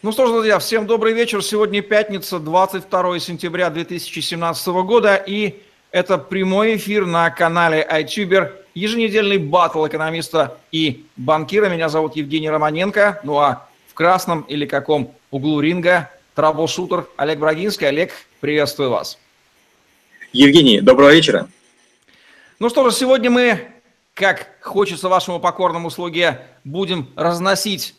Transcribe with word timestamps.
Ну 0.00 0.12
что 0.12 0.26
ж, 0.26 0.30
друзья, 0.30 0.60
всем 0.60 0.86
добрый 0.86 1.12
вечер. 1.12 1.42
Сегодня 1.42 1.82
пятница, 1.82 2.38
22 2.38 3.18
сентября 3.18 3.68
2017 3.68 4.68
года, 4.68 5.16
и 5.16 5.60
это 5.90 6.18
прямой 6.18 6.76
эфир 6.76 7.04
на 7.04 7.28
канале 7.30 7.84
iTuber, 7.90 8.52
еженедельный 8.76 9.38
батл 9.38 9.84
экономиста 9.88 10.56
и 10.70 11.04
банкира. 11.16 11.68
Меня 11.68 11.88
зовут 11.88 12.14
Евгений 12.14 12.48
Романенко, 12.48 13.22
ну 13.24 13.38
а 13.38 13.66
в 13.88 13.94
красном 13.94 14.42
или 14.42 14.66
каком 14.66 15.12
углу 15.32 15.58
ринга 15.58 16.08
траблшутер 16.36 17.08
Олег 17.16 17.40
Брагинский. 17.40 17.88
Олег, 17.88 18.12
приветствую 18.38 18.90
вас. 18.90 19.18
Евгений, 20.32 20.80
доброго 20.80 21.12
вечера. 21.12 21.48
Ну 22.60 22.68
что 22.68 22.88
же, 22.88 22.94
сегодня 22.94 23.30
мы, 23.30 23.66
как 24.14 24.46
хочется 24.60 25.08
вашему 25.08 25.40
покорному 25.40 25.90
слуге, 25.90 26.40
будем 26.62 27.08
разносить 27.16 27.96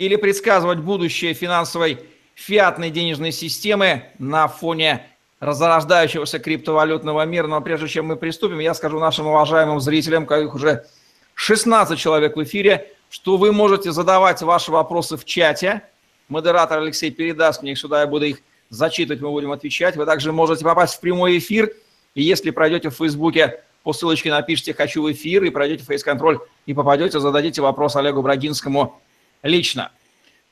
или 0.00 0.16
предсказывать 0.16 0.78
будущее 0.78 1.34
финансовой 1.34 1.98
фиатной 2.34 2.90
денежной 2.90 3.32
системы 3.32 4.04
на 4.18 4.48
фоне 4.48 5.06
разрождающегося 5.40 6.38
криптовалютного 6.38 7.26
мира. 7.26 7.46
Но 7.46 7.60
прежде 7.60 7.86
чем 7.86 8.06
мы 8.06 8.16
приступим, 8.16 8.60
я 8.60 8.72
скажу 8.72 8.98
нашим 8.98 9.26
уважаемым 9.26 9.78
зрителям, 9.78 10.24
каких 10.24 10.54
уже 10.54 10.86
16 11.34 11.98
человек 11.98 12.34
в 12.34 12.42
эфире, 12.42 12.90
что 13.10 13.36
вы 13.36 13.52
можете 13.52 13.92
задавать 13.92 14.40
ваши 14.40 14.72
вопросы 14.72 15.18
в 15.18 15.26
чате. 15.26 15.82
Модератор 16.28 16.78
Алексей 16.78 17.10
передаст 17.10 17.60
мне 17.60 17.72
их 17.72 17.78
сюда, 17.78 18.00
я 18.00 18.06
буду 18.06 18.24
их 18.24 18.38
зачитывать, 18.70 19.20
мы 19.20 19.28
будем 19.28 19.52
отвечать. 19.52 19.96
Вы 19.96 20.06
также 20.06 20.32
можете 20.32 20.64
попасть 20.64 20.94
в 20.94 21.00
прямой 21.00 21.36
эфир, 21.36 21.74
и 22.14 22.22
если 22.22 22.50
пройдете 22.52 22.88
в 22.88 22.94
Фейсбуке 22.94 23.62
по 23.82 23.92
ссылочке 23.92 24.30
напишите 24.30 24.72
«Хочу 24.72 25.02
в 25.02 25.12
эфир» 25.12 25.44
и 25.44 25.50
пройдете 25.50 25.84
фейс-контроль 25.84 26.38
и 26.64 26.72
попадете, 26.72 27.20
зададите 27.20 27.60
вопрос 27.60 27.96
Олегу 27.96 28.22
Брагинскому 28.22 28.98
лично. 29.42 29.90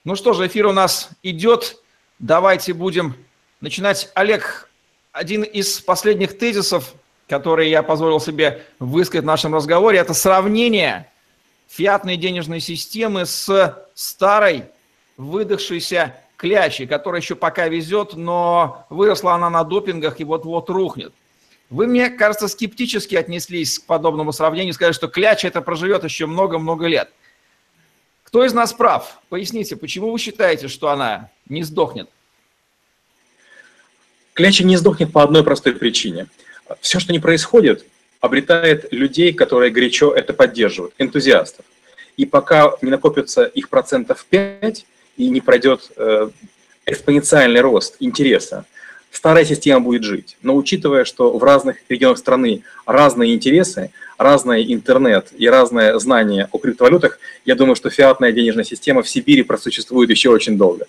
Ну 0.08 0.16
что 0.16 0.32
же, 0.32 0.46
эфир 0.46 0.64
у 0.64 0.72
нас 0.72 1.10
идет. 1.22 1.82
Давайте 2.18 2.72
будем 2.72 3.14
начинать. 3.60 4.10
Олег, 4.14 4.70
один 5.12 5.42
из 5.42 5.80
последних 5.80 6.38
тезисов, 6.38 6.94
который 7.28 7.68
я 7.68 7.82
позволил 7.82 8.18
себе 8.18 8.64
высказать 8.78 9.24
в 9.24 9.26
нашем 9.26 9.54
разговоре, 9.54 9.98
это 9.98 10.14
сравнение 10.14 11.12
фиатной 11.68 12.16
денежной 12.16 12.60
системы 12.60 13.26
с 13.26 13.86
старой 13.92 14.64
выдохшейся 15.18 16.16
клячей, 16.38 16.86
которая 16.86 17.20
еще 17.20 17.34
пока 17.34 17.68
везет, 17.68 18.14
но 18.14 18.86
выросла 18.88 19.34
она 19.34 19.50
на 19.50 19.62
допингах 19.62 20.20
и 20.20 20.24
вот-вот 20.24 20.70
рухнет. 20.70 21.12
Вы, 21.68 21.86
мне 21.86 22.08
кажется, 22.08 22.48
скептически 22.48 23.14
отнеслись 23.14 23.78
к 23.78 23.84
подобному 23.84 24.32
сравнению, 24.32 24.72
сказали, 24.72 24.94
что 24.94 25.08
кляча 25.08 25.48
это 25.48 25.60
проживет 25.60 26.02
еще 26.02 26.24
много-много 26.24 26.86
лет. 26.86 27.10
Кто 28.28 28.44
из 28.44 28.52
нас 28.52 28.74
прав? 28.74 29.20
Поясните, 29.30 29.74
почему 29.74 30.12
вы 30.12 30.18
считаете, 30.18 30.68
что 30.68 30.90
она 30.90 31.30
не 31.48 31.62
сдохнет? 31.62 32.10
Кляча 34.34 34.64
не 34.64 34.76
сдохнет 34.76 35.10
по 35.10 35.22
одной 35.22 35.42
простой 35.42 35.72
причине. 35.72 36.26
Все, 36.82 37.00
что 37.00 37.14
не 37.14 37.20
происходит, 37.20 37.86
обретает 38.20 38.92
людей, 38.92 39.32
которые 39.32 39.70
горячо 39.70 40.12
это 40.12 40.34
поддерживают, 40.34 40.92
энтузиастов. 40.98 41.64
И 42.18 42.26
пока 42.26 42.74
не 42.82 42.90
накопится 42.90 43.44
их 43.44 43.70
процентов 43.70 44.26
5 44.28 44.84
и 45.16 45.30
не 45.30 45.40
пройдет 45.40 45.90
э, 45.96 46.28
экспоненциальный 46.84 47.62
рост 47.62 47.96
интереса, 47.98 48.66
старая 49.10 49.46
система 49.46 49.80
будет 49.80 50.04
жить. 50.04 50.36
Но 50.42 50.54
учитывая, 50.54 51.06
что 51.06 51.38
в 51.38 51.42
разных 51.42 51.78
регионах 51.88 52.18
страны 52.18 52.62
разные 52.84 53.34
интересы, 53.34 53.90
разный 54.18 54.72
интернет 54.74 55.28
и 55.38 55.48
разное 55.48 55.96
знание 55.98 56.48
о 56.52 56.58
криптовалютах, 56.58 57.18
я 57.44 57.54
думаю, 57.54 57.76
что 57.76 57.88
фиатная 57.88 58.32
денежная 58.32 58.64
система 58.64 59.02
в 59.02 59.08
Сибири 59.08 59.44
просуществует 59.44 60.10
еще 60.10 60.28
очень 60.30 60.58
долго. 60.58 60.86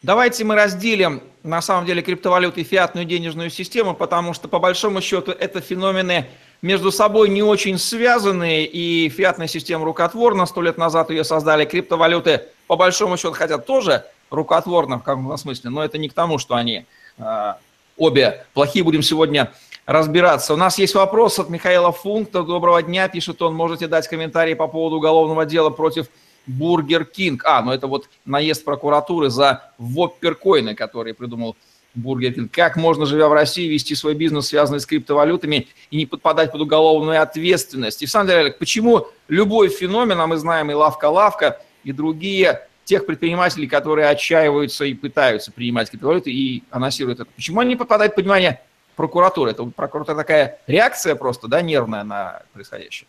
Давайте 0.00 0.44
мы 0.44 0.54
разделим, 0.54 1.22
на 1.42 1.60
самом 1.60 1.84
деле, 1.84 2.02
криптовалюты 2.02 2.60
и 2.60 2.64
фиатную 2.64 3.04
денежную 3.04 3.50
систему, 3.50 3.94
потому 3.94 4.32
что, 4.32 4.46
по 4.46 4.60
большому 4.60 5.00
счету, 5.00 5.32
это 5.32 5.60
феномены 5.60 6.26
между 6.62 6.92
собой 6.92 7.28
не 7.28 7.42
очень 7.42 7.78
связанные, 7.78 8.64
и 8.64 9.08
фиатная 9.08 9.48
система 9.48 9.84
рукотворна, 9.84 10.46
сто 10.46 10.62
лет 10.62 10.78
назад 10.78 11.10
ее 11.10 11.24
создали, 11.24 11.64
криптовалюты, 11.64 12.42
по 12.68 12.76
большому 12.76 13.16
счету, 13.16 13.32
хотя 13.32 13.58
тоже 13.58 14.04
рукотворно 14.30 15.00
в 15.00 15.02
каком-то 15.02 15.36
смысле, 15.36 15.70
но 15.70 15.84
это 15.84 15.98
не 15.98 16.08
к 16.08 16.12
тому, 16.12 16.38
что 16.38 16.54
они 16.54 16.84
э, 17.18 17.54
обе 17.96 18.46
плохие, 18.54 18.84
будем 18.84 19.02
сегодня 19.02 19.52
разбираться. 19.88 20.52
У 20.52 20.56
нас 20.56 20.78
есть 20.78 20.94
вопрос 20.94 21.38
от 21.38 21.48
Михаила 21.48 21.92
Функта. 21.92 22.42
Доброго 22.42 22.82
дня, 22.82 23.08
пишет 23.08 23.40
он. 23.40 23.54
Можете 23.54 23.88
дать 23.88 24.06
комментарии 24.06 24.52
по 24.52 24.68
поводу 24.68 24.96
уголовного 24.96 25.46
дела 25.46 25.70
против 25.70 26.08
Бургер 26.46 27.06
Кинг. 27.06 27.42
А, 27.46 27.62
ну 27.62 27.72
это 27.72 27.86
вот 27.86 28.10
наезд 28.26 28.66
прокуратуры 28.66 29.30
за 29.30 29.72
вопперкоины, 29.78 30.74
который 30.74 31.14
придумал 31.14 31.56
Бургер 31.94 32.34
Кинг. 32.34 32.52
Как 32.52 32.76
можно, 32.76 33.06
живя 33.06 33.28
в 33.28 33.32
России, 33.32 33.66
вести 33.66 33.94
свой 33.94 34.14
бизнес, 34.14 34.48
связанный 34.48 34.80
с 34.80 34.84
криптовалютами, 34.84 35.68
и 35.90 35.96
не 35.96 36.04
подпадать 36.04 36.52
под 36.52 36.60
уголовную 36.60 37.22
ответственность? 37.22 38.02
И 38.02 38.06
в 38.06 38.10
самом 38.10 38.28
деле, 38.28 38.52
почему 38.52 39.06
любой 39.28 39.70
феномен, 39.70 40.20
а 40.20 40.26
мы 40.26 40.36
знаем 40.36 40.70
и 40.70 40.74
лавка-лавка, 40.74 41.62
и 41.82 41.92
другие 41.92 42.68
тех 42.84 43.06
предпринимателей, 43.06 43.66
которые 43.66 44.08
отчаиваются 44.08 44.84
и 44.84 44.92
пытаются 44.92 45.50
принимать 45.50 45.88
криптовалюты 45.88 46.30
и 46.30 46.62
анонсируют 46.70 47.20
это, 47.20 47.30
почему 47.34 47.60
они 47.60 47.70
не 47.70 47.76
попадают 47.76 48.14
под 48.14 48.24
внимание 48.24 48.60
прокуратуры. 48.98 49.52
Это 49.52 49.62
прокуратура 49.64 50.16
такая 50.16 50.58
реакция 50.66 51.14
просто, 51.14 51.46
да, 51.46 51.62
нервная 51.62 52.02
на 52.02 52.42
происходящее. 52.52 53.06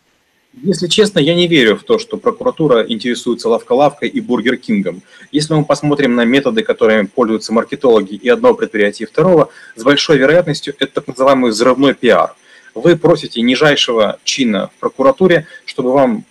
Если 0.62 0.86
честно, 0.86 1.18
я 1.18 1.34
не 1.34 1.48
верю 1.48 1.76
в 1.76 1.82
то, 1.82 1.98
что 1.98 2.16
прокуратура 2.16 2.84
интересуется 2.86 3.48
лавка-лавкой 3.48 4.08
и 4.08 4.20
Бургер 4.20 4.56
Кингом. 4.56 5.02
Если 5.32 5.52
мы 5.52 5.64
посмотрим 5.64 6.14
на 6.14 6.24
методы, 6.24 6.62
которыми 6.62 7.06
пользуются 7.06 7.52
маркетологи 7.52 8.14
и 8.14 8.28
одного 8.28 8.54
предприятия, 8.54 9.04
и 9.04 9.06
второго, 9.06 9.48
с 9.74 9.82
большой 9.82 10.18
вероятностью 10.18 10.74
это 10.78 10.92
так 10.94 11.08
называемый 11.08 11.50
взрывной 11.50 11.94
пиар. 11.94 12.34
Вы 12.74 12.96
просите 12.96 13.42
нижайшего 13.42 14.18
чина 14.22 14.68
в 14.68 14.80
прокуратуре, 14.80 15.46
чтобы 15.64 15.92
вам 15.92 16.24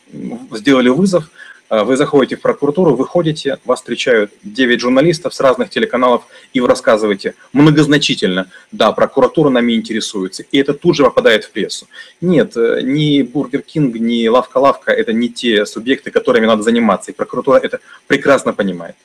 сделали 0.51 0.87
вызов, 0.87 1.29
вы 1.69 1.97
заходите 1.97 2.35
в 2.35 2.41
прокуратуру, 2.41 2.95
выходите, 2.95 3.59
вас 3.65 3.79
встречают 3.79 4.31
9 4.43 4.79
журналистов 4.79 5.33
с 5.33 5.39
разных 5.39 5.69
телеканалов, 5.69 6.23
и 6.53 6.59
вы 6.59 6.67
рассказываете 6.67 7.35
многозначительно, 7.53 8.49
да, 8.71 8.91
прокуратура 8.91 9.49
нами 9.49 9.73
интересуется, 9.73 10.43
и 10.51 10.57
это 10.57 10.73
тут 10.73 10.95
же 10.95 11.03
попадает 11.03 11.45
в 11.45 11.51
прессу. 11.51 11.87
Нет, 12.21 12.57
э, 12.57 12.81
ни 12.81 13.21
Бургер 13.21 13.61
Кинг, 13.61 13.95
ни 13.95 14.27
Лавка-Лавка– 14.27 14.91
это 14.93 15.13
не 15.13 15.29
те 15.29 15.65
субъекты, 15.65 16.11
которыми 16.11 16.45
надо 16.45 16.63
заниматься, 16.63 17.11
и 17.11 17.13
прокуратура 17.13 17.57
это 17.57 17.79
прекрасно 18.07 18.53
понимает. 18.53 18.95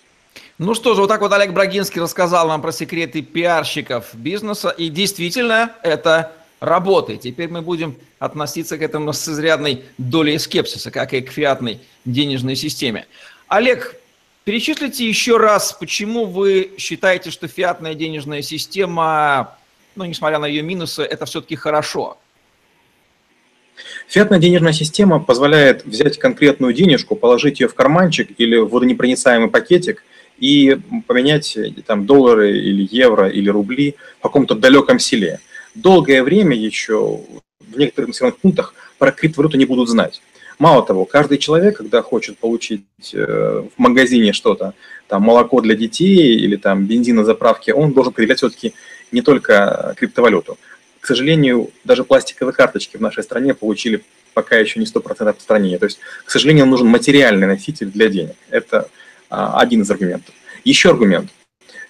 Ну 0.58 0.74
что 0.74 0.94
же, 0.94 1.00
вот 1.00 1.08
так 1.08 1.20
вот 1.20 1.32
Олег 1.32 1.52
Брагинский 1.52 2.00
рассказал 2.00 2.46
нам 2.46 2.62
про 2.62 2.70
секреты 2.70 3.22
пиарщиков 3.22 4.14
бизнеса, 4.14 4.70
и 4.70 4.88
действительно 4.88 5.72
это 5.82 6.32
работы. 6.64 7.16
Теперь 7.16 7.48
мы 7.48 7.62
будем 7.62 7.96
относиться 8.18 8.78
к 8.78 8.82
этому 8.82 9.12
с 9.12 9.28
изрядной 9.28 9.84
долей 9.98 10.38
скепсиса, 10.38 10.90
как 10.90 11.12
и 11.12 11.20
к 11.20 11.30
фиатной 11.30 11.80
денежной 12.04 12.56
системе. 12.56 13.06
Олег, 13.48 13.96
перечислите 14.44 15.06
еще 15.06 15.36
раз, 15.36 15.72
почему 15.78 16.26
вы 16.26 16.72
считаете, 16.78 17.30
что 17.30 17.48
фиатная 17.48 17.94
денежная 17.94 18.42
система, 18.42 19.56
ну, 19.94 20.04
несмотря 20.04 20.38
на 20.38 20.46
ее 20.46 20.62
минусы, 20.62 21.02
это 21.02 21.26
все-таки 21.26 21.56
хорошо? 21.56 22.18
Фиатная 24.08 24.38
денежная 24.38 24.72
система 24.72 25.18
позволяет 25.18 25.84
взять 25.84 26.18
конкретную 26.18 26.72
денежку, 26.72 27.16
положить 27.16 27.60
ее 27.60 27.68
в 27.68 27.74
карманчик 27.74 28.28
или 28.38 28.56
в 28.56 28.68
водонепроницаемый 28.68 29.48
пакетик 29.50 30.04
и 30.38 30.78
поменять 31.06 31.56
там 31.86 32.06
доллары 32.06 32.56
или 32.56 32.88
евро 32.90 33.28
или 33.28 33.48
рубли 33.48 33.96
в 34.18 34.22
каком-то 34.22 34.54
далеком 34.54 34.98
селе– 34.98 35.40
долгое 35.74 36.22
время 36.22 36.56
еще 36.56 37.20
в 37.60 37.78
некоторых 37.78 38.08
населенных 38.08 38.38
пунктах 38.38 38.74
про 38.98 39.12
криптовалюту 39.12 39.56
не 39.56 39.64
будут 39.64 39.88
знать. 39.88 40.22
Мало 40.58 40.86
того, 40.86 41.04
каждый 41.04 41.38
человек, 41.38 41.78
когда 41.78 42.00
хочет 42.02 42.38
получить 42.38 42.84
э, 43.12 43.64
в 43.76 43.80
магазине 43.80 44.32
что-то, 44.32 44.74
там 45.08 45.22
молоко 45.22 45.60
для 45.60 45.74
детей 45.74 46.36
или 46.36 46.56
там 46.56 46.86
бензин 46.86 47.16
на 47.16 47.24
заправке, 47.24 47.74
он 47.74 47.92
должен 47.92 48.12
проявлять 48.12 48.38
все-таки 48.38 48.72
не 49.10 49.20
только 49.20 49.94
криптовалюту. 49.98 50.56
К 51.00 51.06
сожалению, 51.06 51.70
даже 51.82 52.04
пластиковые 52.04 52.54
карточки 52.54 52.96
в 52.96 53.00
нашей 53.00 53.24
стране 53.24 53.52
получили 53.52 54.04
пока 54.32 54.56
еще 54.56 54.80
не 54.80 54.86
100% 54.86 55.24
распространения. 55.24 55.78
То 55.78 55.86
есть, 55.86 55.98
к 56.24 56.30
сожалению, 56.30 56.66
нужен 56.66 56.86
материальный 56.86 57.46
носитель 57.46 57.90
для 57.90 58.08
денег. 58.08 58.36
Это 58.50 58.88
а, 59.28 59.60
один 59.60 59.82
из 59.82 59.90
аргументов. 59.90 60.34
Еще 60.64 60.90
аргумент– 60.90 61.30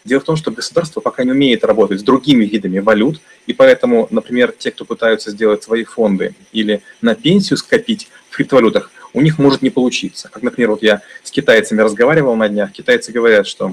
Дело 0.05 0.21
в 0.21 0.25
том, 0.25 0.37
что 0.37 0.51
государство 0.51 1.01
пока 1.01 1.25
не 1.25 1.33
умеет 1.33 1.65
работать 1.65 2.01
с 2.01 2.03
другими 2.03 2.45
видами 2.45 2.79
валют, 2.79 3.21
и 3.47 3.55
поэтому, 3.55 4.06
например, 4.11 4.53
те, 4.53 4.71
кто 4.71 4.85
пытаются 4.85 5.31
сделать 5.31 5.62
свои 5.62 5.85
фонды 5.85 6.35
или 6.53 6.83
на 7.01 7.15
пенсию 7.15 7.56
скопить 7.56 8.09
в 8.29 8.37
криптовалютах, 8.37 8.91
у 9.15 9.23
них 9.23 9.39
может 9.39 9.62
не 9.62 9.71
получиться. 9.71 10.29
Как, 10.31 10.43
например, 10.43 10.73
вот 10.73 10.83
я 10.83 11.01
с 11.23 11.31
китайцами 11.31 11.81
разговаривал 11.81 12.37
на 12.37 12.51
днях, 12.51 12.71
китайцы 12.73 13.12
говорят, 13.12 13.47
что 13.47 13.73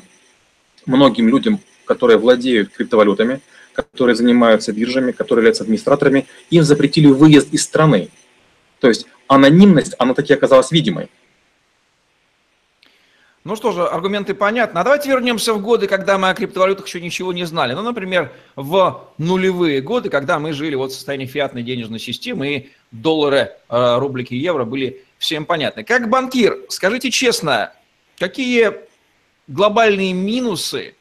многим 0.85 1.27
людям, 1.27 1.59
которые 1.83 2.17
владеют 2.17 2.69
криптовалютами, 2.69 3.41
которые 3.73 4.15
занимаются 4.15 4.71
биржами, 4.71 5.11
которые 5.11 5.41
являются 5.41 5.63
администраторами, 5.63 6.27
им 6.49 6.63
запретили 6.63 7.07
выезд 7.07 7.53
из 7.53 7.63
страны. 7.63 8.09
То 8.79 8.87
есть 8.87 9.05
анонимность, 9.27 9.95
она 9.99 10.13
таки 10.13 10.33
оказалась 10.33 10.71
видимой. 10.71 11.09
Ну 13.43 13.55
что 13.55 13.71
же, 13.71 13.87
аргументы 13.87 14.35
понятны. 14.35 14.77
А 14.77 14.83
давайте 14.83 15.09
вернемся 15.09 15.53
в 15.55 15.61
годы, 15.61 15.87
когда 15.87 16.19
мы 16.19 16.29
о 16.29 16.35
криптовалютах 16.35 16.85
еще 16.85 17.01
ничего 17.01 17.33
не 17.33 17.43
знали. 17.45 17.73
Ну, 17.73 17.81
например, 17.81 18.31
в 18.55 19.09
нулевые 19.17 19.81
годы, 19.81 20.09
когда 20.09 20.37
мы 20.37 20.53
жили 20.53 20.75
вот 20.75 20.91
в 20.91 20.93
состоянии 20.93 21.25
фиатной 21.25 21.63
денежной 21.63 21.97
системы, 21.97 22.55
и 22.55 22.71
доллары, 22.91 23.51
э, 23.67 23.97
рублики 23.97 24.35
евро 24.35 24.63
были 24.63 25.03
всем 25.17 25.45
понятны. 25.45 25.83
Как 25.83 26.07
банкир, 26.07 26.55
скажите 26.69 27.09
честно, 27.09 27.73
какие 28.19 28.73
глобальные 29.47 30.13
минусы 30.13 30.93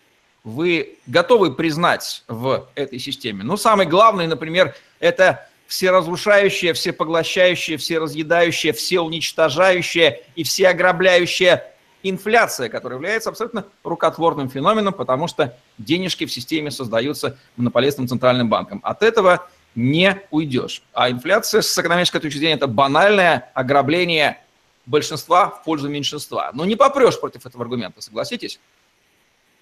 вы 0.43 0.97
готовы 1.07 1.53
признать 1.53 2.25
в 2.27 2.69
этой 2.75 2.99
системе? 2.99 3.45
Ну, 3.45 3.59
самый 3.59 3.85
главный, 3.85 4.27
например, 4.27 4.75
это 4.99 5.47
всеразрушающее, 5.67 6.73
всепоглощающее, 6.73 7.77
всеразъедающее, 7.77 8.73
всеуничтожающее 8.73 10.23
и 10.37 10.43
всеограбляющее 10.43 11.65
инфляция, 12.03 12.69
которая 12.69 12.99
является 12.99 13.31
абсолютно 13.31 13.65
рукотворным 13.85 14.49
феноменом, 14.49 14.93
потому 14.93 15.29
что 15.29 15.57
денежки 15.79 16.27
в 16.27 16.33
системе 16.33 16.71
создаются 16.71 17.37
монополистным 17.57 18.09
центральным 18.09 18.49
банком. 18.49 18.81
От 18.83 19.03
этого 19.03 19.49
не 19.75 20.21
уйдешь. 20.31 20.83
А 20.93 21.11
инфляция 21.11 21.63
с 21.63 21.79
экономической 21.79 22.21
точки 22.21 22.39
зрения– 22.39 22.55
это 22.57 22.67
банальное 22.67 23.51
ограбление 23.55 24.43
большинства 24.87 25.49
в 25.49 25.65
пользу 25.65 25.89
меньшинства. 25.89 26.51
Но 26.53 26.65
не 26.65 26.77
попрешь 26.77 27.21
против 27.21 27.47
этого 27.47 27.63
аргумента, 27.63 28.01
согласитесь? 28.01 28.59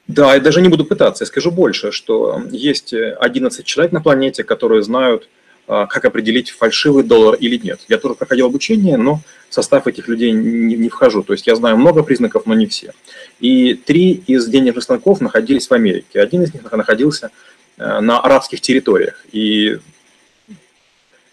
Да, 0.07 0.35
я 0.35 0.41
даже 0.41 0.63
не 0.63 0.69
буду 0.69 0.87
пытаться. 0.87 1.25
Я 1.25 1.27
скажу 1.27 1.51
больше, 1.51 1.93
что 1.93 2.41
есть 2.51 2.95
11 2.95 3.67
человек 3.67 3.93
на 3.93 4.01
планете, 4.01 4.43
которые 4.43 4.83
знают, 4.83 5.29
а, 5.67 5.87
как 5.87 6.07
определить 6.07 6.51
фальшивый 6.51 7.05
доллар 7.05 7.35
или 7.35 7.59
нет. 7.59 7.81
Я 7.89 7.99
тоже 7.99 8.15
проходил 8.15 8.47
обучение, 8.47 8.97
но 8.97 9.21
состав 9.51 9.87
этих 9.87 10.09
людей 10.09 10.33
не, 10.33 10.77
не 10.77 10.89
вхожу. 10.89 11.23
То 11.23 11.33
есть 11.33 11.47
я 11.47 11.55
знаю 11.57 11.77
много 11.77 12.03
признаков, 12.03 12.47
но 12.47 12.55
не 12.55 12.67
все. 12.67 12.93
И 13.41 13.75
три 13.75 14.23
из 14.27 14.47
денежных 14.47 14.85
станков 14.85 15.21
находились 15.21 15.69
в 15.69 15.73
Америке. 15.73 16.21
Один 16.21 16.43
из 16.43 16.53
них 16.53 16.71
находился 16.71 17.31
э, 17.77 18.01
на 18.01 18.21
арабских 18.21 18.61
территориях. 18.61 19.25
И 19.33 19.79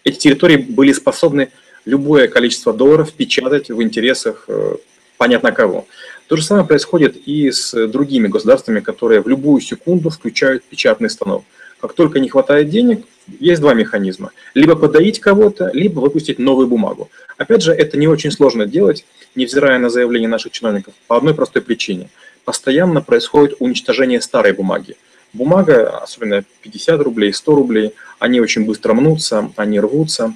эти 0.04 0.18
территории 0.18 0.56
были 0.56 0.92
способны 0.92 1.50
любое 1.84 2.28
количество 2.28 2.72
долларов 2.72 3.12
печатать 3.12 3.70
в 3.70 3.82
интересах 3.82 4.44
э, 4.48 4.76
понятно 5.16 5.52
кого. 5.52 5.86
То 6.26 6.36
же 6.36 6.44
самое 6.44 6.66
происходит 6.66 7.16
и 7.26 7.50
с 7.50 7.86
другими 7.86 8.28
государствами, 8.28 8.80
которые 8.80 9.20
в 9.20 9.28
любую 9.28 9.60
секунду 9.60 10.10
включают 10.10 10.64
печатный 10.64 11.08
станок. 11.08 11.44
Как 11.80 11.92
только 11.92 12.20
не 12.20 12.28
хватает 12.28 12.70
денег, 12.70 13.04
есть 13.40 13.60
два 13.60 13.74
механизма. 13.74 14.30
Либо 14.54 14.76
подоить 14.76 15.20
кого-то, 15.20 15.70
либо 15.72 16.00
выпустить 16.00 16.38
новую 16.38 16.68
бумагу. 16.68 17.10
Опять 17.36 17.62
же, 17.62 17.72
это 17.72 17.98
не 17.98 18.08
очень 18.08 18.30
сложно 18.30 18.66
делать, 18.66 19.04
невзирая 19.34 19.78
на 19.78 19.90
заявления 19.90 20.28
наших 20.28 20.52
чиновников, 20.52 20.94
по 21.06 21.16
одной 21.16 21.34
простой 21.34 21.62
причине. 21.62 22.08
Постоянно 22.44 23.02
происходит 23.02 23.56
уничтожение 23.58 24.20
старой 24.20 24.52
бумаги. 24.52 24.96
Бумага, 25.32 25.98
особенно 25.98 26.44
50 26.62 27.00
рублей, 27.02 27.32
100 27.32 27.54
рублей, 27.54 27.94
они 28.18 28.40
очень 28.40 28.64
быстро 28.64 28.94
мнутся, 28.94 29.50
они 29.56 29.80
рвутся, 29.80 30.34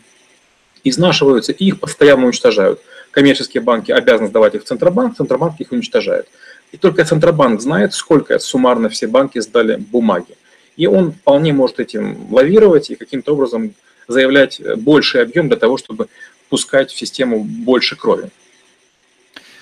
изнашиваются, 0.85 1.53
и 1.53 1.67
их 1.67 1.81
постоянно 1.81 2.27
уничтожают. 2.27 2.81
Коммерческие 3.13 3.63
банки 3.63 3.93
обязаны 3.93 4.29
сдавать 4.29 4.57
их 4.57 4.63
в 4.63 4.67
Центробанк, 4.67 5.17
Центробанк 5.17 5.61
их 5.61 5.73
уничтожает. 5.73 6.27
И 6.73 6.77
только 6.77 7.05
Центробанк 7.05 7.61
знает, 7.61 7.95
сколько 7.95 8.39
суммарно 8.39 8.89
все 8.89 9.07
банки 9.07 9.39
сдали 9.39 9.77
бумаги 9.77 10.37
и 10.77 10.87
он 10.87 11.13
вполне 11.13 11.53
может 11.53 11.81
этим 11.81 12.33
лавировать 12.33 12.91
и 12.91 12.97
каким-то 12.97 13.35
образом 13.35 13.75
заявлять 14.09 14.61
больший 14.79 15.23
объем 15.23 15.49
для 15.49 15.57
того, 15.57 15.77
чтобы 15.77 16.09
пускать 16.49 16.91
в 16.91 16.99
систему 16.99 17.45
больше 17.45 17.97
крови. 17.97 18.31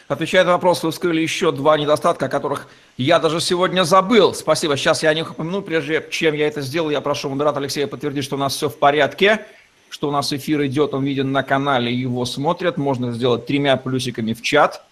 Отвечая 0.09 0.45
на 0.45 0.53
вопрос, 0.53 0.83
вы 0.83 0.91
вскрыли 0.91 1.21
еще 1.21 1.53
два 1.53 1.77
недостатка, 1.77 2.27
о 2.27 2.29
которых 2.31 2.67
я 2.97 3.19
даже 3.19 3.43
сегодня 3.43 3.85
забыл. 3.85 4.33
Спасибо. 4.33 4.79
Сейчас 4.79 5.03
я 5.03 5.11
о 5.11 5.15
них 5.15 5.33
упомяну. 5.33 5.61
Прежде 5.61 6.03
чем 6.11 6.35
я 6.35 6.49
это 6.49 6.63
сделал, 6.63 6.89
я 6.89 7.03
прошу 7.03 7.29
модератора 7.29 7.65
Алексея 7.65 7.87
подтвердить, 7.87 8.25
что 8.25 8.37
у 8.37 8.39
нас 8.39 8.57
все 8.57 8.71
в 8.71 8.79
порядке, 8.79 9.45
что 9.91 10.09
у 10.09 10.11
нас 10.11 10.33
эфир 10.33 10.65
идет, 10.65 10.95
он 10.95 11.05
виден 11.05 11.31
на 11.31 11.43
канале, 11.43 11.93
его 11.93 12.25
смотрят. 12.25 12.79
Можно 12.79 13.13
сделать 13.13 13.45
тремя 13.45 13.77
плюсиками 13.77 14.33
в 14.33 14.41
чат. 14.41 14.83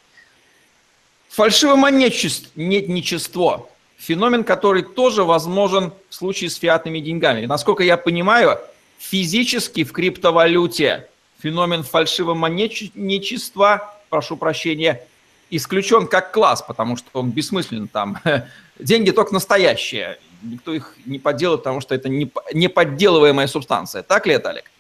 Фальшивомонетничество 1.31 3.71
Феномен, 3.99 4.45
который 4.45 4.83
тоже 4.83 5.25
возможен 5.25 5.93
в 6.09 6.15
случае 6.15 6.51
с 6.51 6.57
фиатными 6.57 7.01
деньгами. 7.01 7.47
Насколько 7.47 7.83
я 7.83 7.97
понимаю, 7.97 8.59
физически 8.99 9.85
в 9.85 9.93
криптовалюте 9.93 11.09
феномен 11.43 11.83
фальшивомонетничества, 11.83 13.95
прошу 14.11 14.37
прощения, 14.37 15.07
исключен 15.51 16.07
как 16.07 16.33
класс, 16.33 16.63
потому 16.63 16.97
что 16.97 17.09
он 17.15 17.31
бессмыслен 17.31 17.89
там. 17.89 18.19
Деньги 18.79 19.11
только 19.11 19.33
настоящие. 19.33 20.19
Никто 20.43 20.75
их 20.75 20.95
не 21.07 21.19
подделает, 21.19 21.63
потому 21.63 21.81
что 21.81 21.95
это 21.95 22.09
не 22.09 22.69
подделываемая 22.69 23.47
субстанция. 23.47 24.03
Так 24.03 24.27
ли 24.27 24.35
это, 24.35 24.51
Олег? 24.51 24.71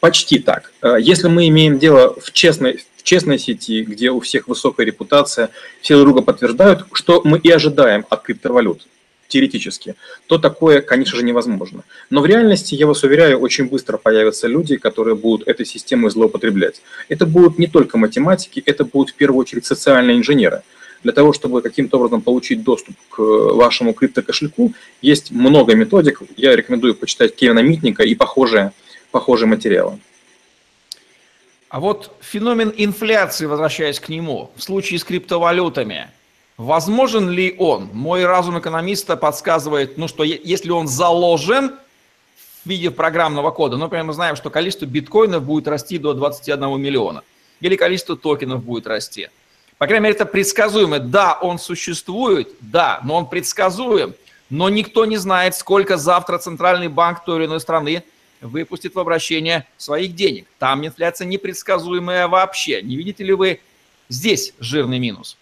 Почти 0.00 0.38
так. 0.38 0.72
Э, 0.82 0.96
если 1.00 1.28
мы 1.28 1.48
имеем 1.48 1.78
дело 1.78 2.14
в 2.20 2.32
честной, 2.32 2.84
честной 3.04 3.38
сети, 3.38 3.84
где 3.84 4.10
у 4.10 4.18
всех 4.18 4.48
высокая 4.48 4.84
репутация, 4.84 5.50
все 5.80 5.94
друг 5.94 6.14
друга 6.14 6.22
подтверждают, 6.22 6.86
что 6.92 7.20
мы 7.22 7.38
и 7.38 7.50
ожидаем 7.50 8.04
от 8.10 8.22
криптовалют 8.22 8.86
теоретически, 9.28 9.94
то 10.26 10.38
такое, 10.38 10.80
конечно 10.80 11.16
же, 11.16 11.24
невозможно. 11.24 11.82
Но 12.10 12.20
в 12.20 12.26
реальности, 12.26 12.74
я 12.74 12.86
вас 12.86 13.02
уверяю, 13.02 13.38
очень 13.38 13.68
быстро 13.68 13.96
появятся 13.96 14.46
люди, 14.48 14.76
которые 14.76 15.16
будут 15.16 15.48
этой 15.48 15.66
системой 15.66 16.10
злоупотреблять. 16.10 16.82
Это 17.08 17.26
будут 17.26 17.58
не 17.58 17.66
только 17.66 17.98
математики, 17.98 18.62
это 18.64 18.84
будут 18.84 19.10
в 19.10 19.14
первую 19.14 19.40
очередь 19.40 19.66
социальные 19.66 20.18
инженеры. 20.18 20.62
Для 21.02 21.12
того, 21.12 21.32
чтобы 21.32 21.60
каким-то 21.60 21.98
образом 21.98 22.22
получить 22.22 22.62
доступ 22.62 22.96
к 23.10 23.18
вашему 23.18 23.92
криптокошельку, 23.92 24.72
есть 25.02 25.30
много 25.32 25.74
методик. 25.74 26.22
Я 26.36 26.56
рекомендую 26.56 26.94
почитать 26.94 27.34
Кевина 27.34 27.60
Митника 27.60 28.04
и 28.04 28.14
похожие, 28.14 28.72
похожие 29.10 29.48
материалы. 29.48 29.98
А 31.74 31.80
вот 31.80 32.12
феномен 32.20 32.72
инфляции, 32.76 33.46
возвращаясь 33.46 33.98
к 33.98 34.08
нему, 34.08 34.52
в 34.54 34.62
случае 34.62 35.00
с 35.00 35.02
криптовалютами, 35.02 36.08
возможен 36.56 37.28
ли 37.28 37.56
он? 37.58 37.90
Мой 37.92 38.24
разум 38.24 38.60
экономиста 38.60 39.16
подсказывает, 39.16 39.98
ну 39.98 40.06
что 40.06 40.22
если 40.22 40.70
он 40.70 40.86
заложен 40.86 41.72
в 42.62 42.68
виде 42.68 42.92
программного 42.92 43.50
кода, 43.50 43.76
например, 43.76 44.04
мы 44.04 44.12
знаем, 44.12 44.36
что 44.36 44.50
количество 44.50 44.86
биткоинов 44.86 45.42
будет 45.42 45.66
расти 45.66 45.98
до 45.98 46.14
21 46.14 46.80
миллиона, 46.80 47.24
или 47.58 47.74
количество 47.74 48.16
токенов 48.16 48.62
будет 48.62 48.86
расти. 48.86 49.28
По 49.76 49.88
крайней 49.88 50.04
мере, 50.04 50.14
это 50.14 50.26
предсказуемо. 50.26 51.00
Да, 51.00 51.36
он 51.42 51.58
существует, 51.58 52.50
да, 52.60 53.00
но 53.02 53.16
он 53.16 53.26
предсказуем. 53.26 54.14
Но 54.48 54.68
никто 54.68 55.06
не 55.06 55.16
знает, 55.16 55.56
сколько 55.56 55.96
завтра 55.96 56.38
Центральный 56.38 56.86
банк 56.86 57.24
той 57.24 57.38
или 57.38 57.46
иной 57.46 57.58
страны 57.58 58.04
выпустит 58.44 58.94
в 58.94 58.98
обращение 58.98 59.66
своих 59.76 60.14
денег. 60.14 60.46
Там 60.58 60.86
инфляция 60.86 61.26
непредсказуемая 61.26 62.28
вообще. 62.28 62.82
Не 62.82 62.96
видите 62.96 63.24
ли 63.24 63.32
вы 63.32 63.60
здесь 64.08 64.54
жирный 64.60 64.98
минус? 64.98 65.36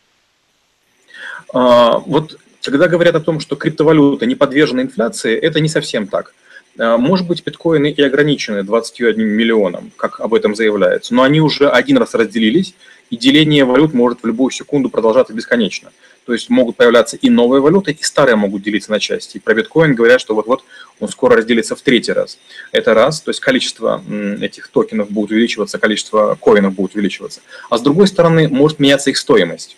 А, 1.53 1.99
вот 1.99 2.39
когда 2.63 2.89
говорят 2.89 3.15
о 3.15 3.21
том, 3.21 3.41
что 3.41 3.57
криптовалюта 3.57 4.27
не 4.27 4.35
подвержена 4.35 4.83
инфляции, 4.83 5.37
это 5.37 5.61
не 5.61 5.69
совсем 5.69 6.07
так. 6.07 6.35
А, 6.79 6.97
может 6.97 7.27
быть, 7.27 7.45
биткоины 7.45 7.91
и 7.91 8.03
ограничены 8.03 8.63
21 8.63 9.27
миллионом, 9.27 9.91
как 9.97 10.21
об 10.21 10.35
этом 10.35 10.55
заявляется, 10.55 11.15
но 11.15 11.23
они 11.23 11.41
уже 11.41 11.69
один 11.69 11.99
раз 11.99 12.15
разделились, 12.15 12.75
и 13.11 13.17
деление 13.17 13.65
валют 13.65 13.93
может 13.93 14.23
в 14.23 14.27
любую 14.27 14.51
секунду 14.51 14.89
продолжаться 14.89 15.35
бесконечно. 15.35 15.91
То 16.25 16.33
есть 16.33 16.51
могут 16.51 16.77
появляться 16.77 17.17
и 17.17 17.29
новые 17.29 17.61
валюты, 17.61 17.93
и 17.93 18.03
старые 18.03 18.37
могут 18.37 18.63
делиться 18.63 18.91
на 18.91 19.01
части. 19.01 19.39
И 19.39 19.41
про 19.41 19.55
биткоин 19.55 19.95
говорят, 19.95 20.21
что 20.21 20.35
вот-вот 20.35 20.65
он 21.01 21.09
скоро 21.09 21.37
разделится 21.37 21.75
в 21.75 21.83
третий 21.83 22.13
раз. 22.13 22.39
Это 22.71 22.95
раз, 22.95 23.21
то 23.21 23.31
есть 23.31 23.41
количество 23.41 24.03
этих 24.41 24.69
токенов 24.69 25.11
будет 25.11 25.33
увеличиваться, 25.33 25.79
количество 25.79 26.39
коинов 26.41 26.75
будет 26.75 26.95
увеличиваться. 26.95 27.41
А 27.71 27.79
с 27.79 27.81
другой 27.81 28.07
стороны, 28.07 28.49
может 28.49 28.79
меняться 28.79 29.11
их 29.11 29.19
стоимость. 29.19 29.77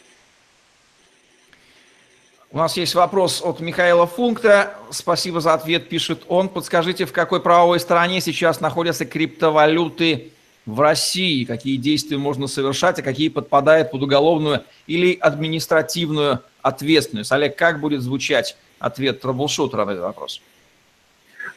У 2.51 2.59
нас 2.59 2.77
есть 2.77 2.95
вопрос 2.95 3.43
от 3.43 3.59
Михаила 3.59 4.07
Функта. 4.07 4.75
Спасибо 4.91 5.41
за 5.41 5.55
ответ, 5.55 5.89
пишет 5.89 6.23
он. 6.29 6.49
Подскажите, 6.49 7.05
в 7.05 7.13
какой 7.13 7.41
правовой 7.41 7.81
стране 7.81 8.21
сейчас 8.21 8.61
находятся 8.61 9.07
криптовалюты 9.07 10.34
в 10.67 10.81
России, 10.81 11.45
какие 11.45 11.77
действия 11.77 12.17
можно 12.17 12.47
совершать, 12.47 12.99
а 12.99 13.03
какие 13.03 13.29
подпадают 13.29 13.91
под 13.91 14.03
уголовную 14.03 14.63
или 14.87 15.17
административную 15.21 16.41
ответственность. 16.63 17.33
Олег, 17.33 17.57
как 17.57 17.81
будет 17.81 18.01
звучать 18.01 18.57
ответ 18.79 19.21
troubleshooter 19.21 19.81
а 19.81 19.85
на 19.85 19.91
этот 19.91 20.05
вопрос? 20.05 20.41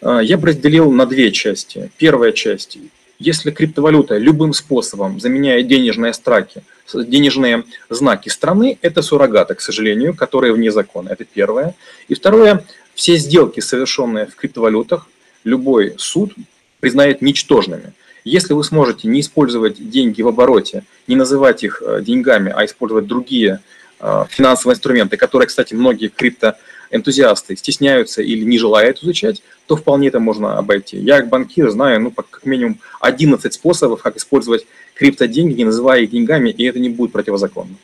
А, 0.01 0.19
я 0.19 0.37
бы 0.37 0.47
разделил 0.47 0.91
на 0.91 1.05
две 1.05 1.31
части. 1.31 1.91
Первая 1.97 2.31
часть. 2.31 2.77
Если 3.19 3.49
криптовалюта 3.49 4.17
любым 4.17 4.53
способом 4.53 5.19
заменяет 5.19 5.67
денежные 5.67 6.13
знаки, 6.13 6.61
денежные 6.93 7.63
знаки 7.89 8.29
страны, 8.29 8.77
это 8.81 9.01
суррогаты, 9.01 9.55
к 9.55 9.61
сожалению, 9.61 10.13
которые 10.15 10.53
вне 10.53 10.71
закона. 10.71 11.09
Это 11.09 11.25
первое. 11.25 11.75
И 12.09 12.13
второе, 12.13 12.63
все 12.93 13.15
сделки, 13.15 13.59
совершенные 13.59 14.27
в 14.27 14.35
криптовалютах, 14.35 15.07
любой 15.43 15.95
суд 15.97 16.35
признает 16.79 17.21
ничтожными. 17.21 17.93
Если 18.27 18.53
вы 18.53 18.63
сможете 18.65 19.07
не 19.07 19.21
использовать 19.21 19.89
деньги 19.89 20.21
в 20.21 20.27
обороте, 20.27 20.83
не 21.07 21.15
называть 21.15 21.63
их 21.63 21.81
э, 21.81 22.01
деньгами, 22.01 22.51
а 22.53 22.65
использовать 22.65 23.07
другие 23.07 23.61
э, 24.01 24.25
финансовые 24.29 24.75
инструменты, 24.75 25.15
которые, 25.15 25.47
кстати, 25.47 25.73
многие 25.73 26.09
криптоэнтузиасты 26.09 27.55
стесняются 27.55 28.21
или 28.21 28.43
не 28.43 28.57
желают 28.57 29.01
изучать, 29.01 29.41
то 29.65 29.77
вполне 29.77 30.09
это 30.09 30.19
можно 30.19 30.57
обойти. 30.57 30.97
Я 30.97 31.19
как 31.19 31.29
банкир 31.29 31.69
знаю, 31.69 32.01
ну, 32.01 32.11
как 32.11 32.41
минимум 32.43 32.79
11 32.99 33.53
способов, 33.53 34.01
как 34.01 34.17
использовать 34.17 34.67
криптоденьги, 34.95 35.53
не 35.53 35.65
называя 35.65 36.01
их 36.01 36.11
деньгами, 36.11 36.49
и 36.49 36.65
это 36.65 36.79
не 36.79 36.89
будет 36.89 37.13
противозаконно. 37.13 37.75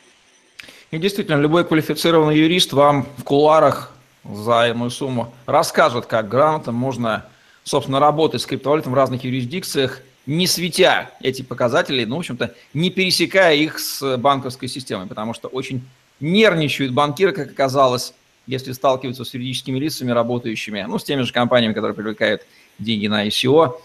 И 0.90 0.98
действительно, 0.98 1.40
любой 1.40 1.64
квалифицированный 1.64 2.36
юрист 2.36 2.74
вам 2.74 3.06
в 3.16 3.24
кулуарах 3.24 3.92
за 4.30 4.68
иную 4.68 4.90
сумму 4.90 5.32
расскажет, 5.46 6.04
как 6.04 6.28
грамотно 6.28 6.72
можно, 6.72 7.24
собственно, 7.62 7.98
работать 7.98 8.42
с 8.42 8.46
криптовалютами 8.46 8.92
в 8.92 8.96
разных 8.96 9.24
юрисдикциях, 9.24 10.02
не 10.26 10.46
светя 10.46 11.10
эти 11.20 11.42
показатели, 11.42 12.04
ну, 12.04 12.16
в 12.16 12.18
общем-то, 12.20 12.54
не 12.72 12.90
пересекая 12.90 13.56
их 13.56 13.78
с 13.78 14.16
банковской 14.16 14.68
системой, 14.68 15.06
потому 15.06 15.34
что 15.34 15.48
очень 15.48 15.82
нервничают 16.20 16.92
банкиры, 16.92 17.32
как 17.32 17.50
оказалось, 17.50 18.14
если 18.46 18.72
сталкиваются 18.72 19.24
с 19.24 19.34
юридическими 19.34 19.78
лицами, 19.78 20.10
работающими, 20.12 20.84
ну, 20.88 20.98
с 20.98 21.04
теми 21.04 21.22
же 21.22 21.32
компаниями, 21.32 21.74
которые 21.74 21.94
привлекают 21.94 22.42
деньги 22.78 23.06
на 23.06 23.26
ICO, 23.26 23.80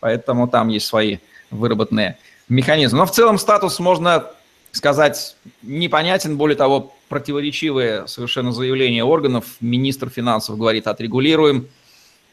поэтому 0.00 0.48
там 0.48 0.68
есть 0.68 0.86
свои 0.86 1.18
выработанные 1.50 2.18
механизмы. 2.48 2.98
Но 2.98 3.06
в 3.06 3.12
целом 3.12 3.38
статус 3.38 3.78
можно 3.78 4.30
сказать 4.72 5.36
непонятен, 5.62 6.36
более 6.36 6.56
того, 6.56 6.94
противоречивые 7.08 8.06
совершенно 8.06 8.52
заявления 8.52 9.04
органов. 9.04 9.44
Министр 9.60 10.08
финансов 10.10 10.56
говорит, 10.56 10.86
отрегулируем. 10.86 11.68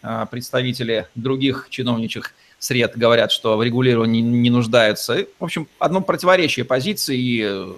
А, 0.03 0.25
представители 0.27 1.07
других 1.15 1.67
чиновничьих 1.69 2.33
сред 2.59 2.97
говорят, 2.97 3.31
что 3.31 3.57
в 3.57 3.63
регулировании 3.63 4.21
не 4.21 4.49
нуждаются. 4.49 5.25
В 5.39 5.43
общем, 5.43 5.67
одно 5.79 6.01
противоречие 6.01 6.65
позиции 6.65 7.17
и 7.17 7.43
э, 7.45 7.73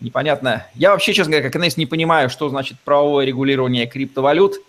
непонятно. 0.00 0.66
Я 0.74 0.90
вообще, 0.90 1.12
честно 1.12 1.32
говоря, 1.32 1.44
как 1.44 1.52
экономист 1.52 1.76
не 1.76 1.86
понимаю, 1.86 2.30
что 2.30 2.48
значит 2.48 2.78
правовое 2.84 3.24
регулирование 3.24 3.86
криптовалют– 3.86 4.56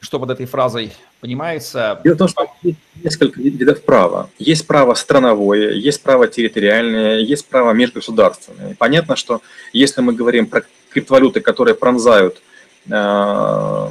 что 0.00 0.20
под 0.20 0.30
этой 0.30 0.46
фразой 0.46 0.92
понимается? 1.20 2.00
Дело 2.04 2.14
в 2.14 2.18
том, 2.18 2.28
что 2.28 2.46
есть 2.62 2.78
несколько 3.02 3.40
видов 3.40 3.82
права. 3.82 4.30
Есть 4.38 4.66
право 4.66 4.94
страновое, 4.94 5.72
есть 5.72 6.02
право 6.02 6.28
территориальное, 6.28 7.18
есть 7.18 7.46
право 7.46 7.72
межгосударственное. 7.72 8.74
Понятно, 8.78 9.16
что 9.16 9.42
если 9.72 10.00
мы 10.02 10.12
говорим 10.12 10.46
про 10.46 10.62
криптовалюты, 10.90 11.40
которые 11.40 11.74
пронзают 11.74 12.40
э, 12.88 13.88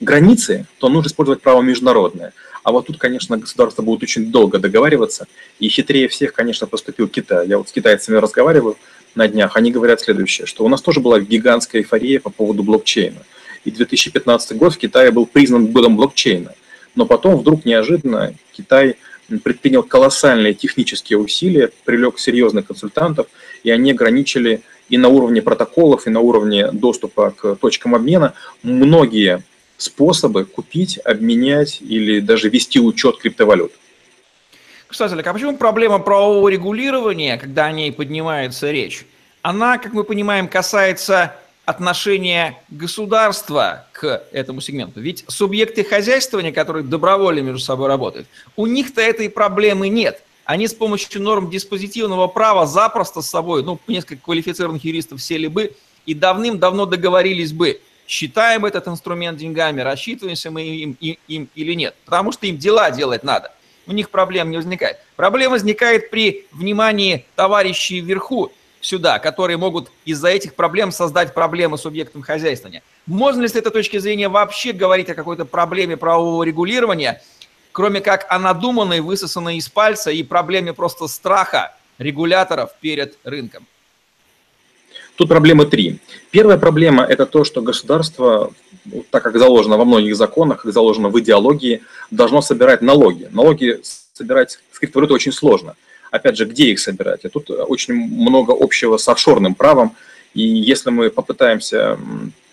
границы, 0.00 0.66
то 0.78 0.88
нужно 0.88 1.08
использовать 1.08 1.42
право 1.42 1.62
международное. 1.62 2.32
А 2.62 2.72
вот 2.72 2.86
тут, 2.86 2.98
конечно, 2.98 3.38
государство 3.38 3.82
будет 3.82 4.02
очень 4.02 4.30
долго 4.30 4.58
договариваться, 4.58 5.26
и 5.58 5.68
хитрее 5.68 6.08
всех, 6.08 6.32
конечно, 6.32 6.66
поступил 6.66 7.08
Китай. 7.08 7.48
Я 7.48 7.58
вот 7.58 7.68
с 7.68 7.72
китайцами 7.72 8.16
разговариваю 8.16 8.76
на 9.14 9.28
днях, 9.28 9.56
они 9.56 9.72
говорят 9.72 10.00
следующее, 10.00 10.46
что 10.46 10.64
у 10.64 10.68
нас 10.68 10.82
тоже 10.82 11.00
была 11.00 11.20
гигантская 11.20 11.82
эйфория 11.82 12.20
по 12.20 12.30
поводу 12.30 12.62
блокчейна 12.62 13.22
и 13.64 13.70
2015 13.70 14.56
год 14.56 14.74
в 14.74 14.78
Китае 14.78 15.10
был 15.10 15.26
признан 15.26 15.66
годом 15.66 15.96
блокчейна. 15.96 16.54
Но 16.94 17.06
потом 17.06 17.36
вдруг 17.36 17.64
неожиданно 17.64 18.34
Китай 18.52 18.96
предпринял 19.44 19.82
колоссальные 19.82 20.54
технические 20.54 21.18
усилия, 21.18 21.70
привлек 21.84 22.18
серьезных 22.18 22.66
консультантов, 22.66 23.28
и 23.62 23.70
они 23.70 23.92
ограничили 23.92 24.62
и 24.88 24.98
на 24.98 25.08
уровне 25.08 25.40
протоколов, 25.40 26.06
и 26.06 26.10
на 26.10 26.20
уровне 26.20 26.72
доступа 26.72 27.30
к 27.30 27.54
точкам 27.56 27.94
обмена 27.94 28.34
многие 28.64 29.44
способы 29.82 30.44
купить, 30.44 30.98
обменять 30.98 31.80
или 31.80 32.20
даже 32.20 32.48
вести 32.48 32.80
учет 32.80 33.18
криптовалют. 33.18 33.72
Кстати, 34.86 35.14
а 35.14 35.32
почему 35.32 35.56
проблема 35.56 36.00
правового 36.00 36.48
регулирования, 36.48 37.38
когда 37.38 37.66
о 37.66 37.72
ней 37.72 37.92
поднимается 37.92 38.70
речь, 38.70 39.06
она, 39.42 39.78
как 39.78 39.92
мы 39.92 40.04
понимаем, 40.04 40.48
касается 40.48 41.36
отношение 41.64 42.58
государства 42.68 43.86
к 43.92 44.24
этому 44.32 44.60
сегменту. 44.60 45.00
Ведь 45.00 45.24
субъекты 45.28 45.84
хозяйствования, 45.84 46.52
которые 46.52 46.82
добровольно 46.82 47.40
между 47.40 47.60
собой 47.60 47.86
работают, 47.86 48.26
у 48.56 48.66
них-то 48.66 49.00
этой 49.00 49.30
проблемы 49.30 49.88
нет. 49.88 50.22
Они 50.44 50.66
с 50.66 50.74
помощью 50.74 51.22
норм 51.22 51.48
диспозитивного 51.48 52.26
права 52.26 52.66
запросто 52.66 53.22
с 53.22 53.30
собой, 53.30 53.62
ну, 53.62 53.78
несколько 53.86 54.24
квалифицированных 54.24 54.84
юристов 54.84 55.22
сели 55.22 55.46
бы 55.46 55.74
и 56.06 56.14
давным-давно 56.14 56.86
договорились 56.86 57.52
бы, 57.52 57.80
считаем 58.10 58.64
этот 58.64 58.88
инструмент 58.88 59.38
деньгами, 59.38 59.80
рассчитываемся 59.82 60.50
мы 60.50 60.62
им, 60.64 60.96
им, 61.00 61.16
им 61.28 61.48
или 61.54 61.74
нет. 61.74 61.94
Потому 62.04 62.32
что 62.32 62.46
им 62.46 62.58
дела 62.58 62.90
делать 62.90 63.22
надо. 63.22 63.52
У 63.86 63.92
них 63.92 64.10
проблем 64.10 64.50
не 64.50 64.56
возникает. 64.56 64.98
Проблема 65.14 65.52
возникает 65.52 66.10
при 66.10 66.46
внимании 66.50 67.24
товарищей 67.36 68.00
вверху, 68.00 68.52
сюда, 68.80 69.18
которые 69.20 69.58
могут 69.58 69.92
из-за 70.04 70.28
этих 70.28 70.54
проблем 70.54 70.90
создать 70.90 71.34
проблемы 71.34 71.78
субъектам 71.78 72.22
хозяйствования. 72.22 72.82
Можно 73.06 73.42
ли 73.42 73.48
с 73.48 73.54
этой 73.54 73.70
точки 73.70 73.98
зрения 73.98 74.28
вообще 74.28 74.72
говорить 74.72 75.08
о 75.10 75.14
какой-то 75.14 75.44
проблеме 75.44 75.96
правового 75.96 76.42
регулирования, 76.42 77.22
кроме 77.72 78.00
как 78.00 78.26
о 78.28 78.38
надуманной, 78.38 79.00
высосанной 79.00 79.56
из 79.58 79.68
пальца 79.68 80.10
и 80.10 80.22
проблеме 80.24 80.72
просто 80.72 81.06
страха 81.06 81.76
регуляторов 81.98 82.70
перед 82.80 83.18
рынком? 83.22 83.66
Тут 85.20 85.28
проблемы 85.28 85.66
три. 85.66 85.98
Первая 86.30 86.56
проблема– 86.56 87.04
это 87.08 87.26
то, 87.26 87.44
что 87.44 87.60
государство, 87.60 88.54
так 89.10 89.22
как 89.22 89.36
заложено 89.36 89.76
во 89.76 89.84
многих 89.84 90.16
законах, 90.16 90.62
как 90.62 90.72
заложено 90.72 91.10
в 91.10 91.20
идеологии, 91.20 91.82
должно 92.10 92.40
собирать 92.40 92.80
налоги. 92.80 93.28
Налоги 93.30 93.80
собирать 94.14 94.60
с 94.72 94.78
криптовалюты 94.78 95.12
очень 95.12 95.32
сложно– 95.32 95.74
опять 96.10 96.38
же, 96.38 96.46
где 96.46 96.70
их 96.70 96.80
собирать? 96.80 97.26
И 97.26 97.28
тут 97.28 97.50
очень 97.50 97.92
много 97.94 98.54
общего 98.58 98.96
с 98.96 99.06
офшорным 99.08 99.54
правом, 99.54 99.94
и 100.32 100.40
если 100.40 100.88
мы 100.88 101.10
попытаемся 101.10 101.98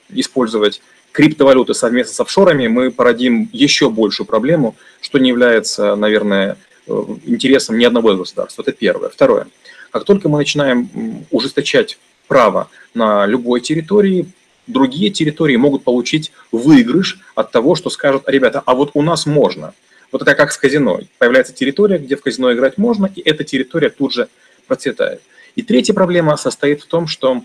использовать 0.10 0.82
криптовалюты 1.14 1.74
совместно 1.74 2.16
с 2.16 2.20
офшорами, 2.20 2.68
мы 2.68 2.92
породим 2.92 3.50
еще 3.54 3.90
большую 3.90 4.28
проблему, 4.28 4.76
что 5.00 5.20
не 5.20 5.30
является, 5.30 5.96
наверное, 5.96 6.58
э, 6.86 7.04
интересом 7.24 7.78
ни 7.78 7.86
одного 7.86 8.12
из 8.12 8.18
государств. 8.18 8.60
Это 8.60 8.74
первое. 8.74 9.08
Второе. 9.08 9.48
Как 9.92 10.04
только 10.04 10.28
мы 10.28 10.38
начинаем 10.38 11.26
ужесточать 11.32 11.98
право 12.28 12.70
на 12.94 13.26
любой 13.26 13.62
территории, 13.62 14.28
другие 14.68 15.10
территории 15.10 15.56
могут 15.56 15.84
получить 15.84 16.32
выигрыш 16.52 17.20
от 17.36 17.52
того, 17.52 17.76
что 17.76 17.90
скажут, 17.90 18.24
ребята, 18.28 18.62
а 18.66 18.76
вот 18.76 18.92
у 18.94 19.02
нас 19.02 19.26
можно– 19.26 19.74
вот 20.12 20.22
это 20.22 20.36
как 20.36 20.52
с 20.52 20.58
казино. 20.58 21.00
Появляется 21.18 21.54
территория, 21.54 21.98
где 21.98 22.16
в 22.16 22.22
казино 22.22 22.54
играть 22.54 22.78
можно, 22.78 23.10
и 23.14 23.22
эта 23.22 23.44
территория 23.44 23.90
тут 23.90 24.14
же 24.14 24.28
процветает. 24.68 25.22
И 25.56 25.62
третья 25.62 25.94
проблема 25.94 26.38
состоит 26.38 26.82
в 26.82 26.88
том, 26.88 27.08
что 27.08 27.44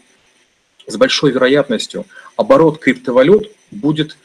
с 0.86 0.96
большой 0.96 1.32
вероятностью 1.32 2.06
оборот 2.36 2.78
криптовалют 2.78 3.50
будет 3.70 4.16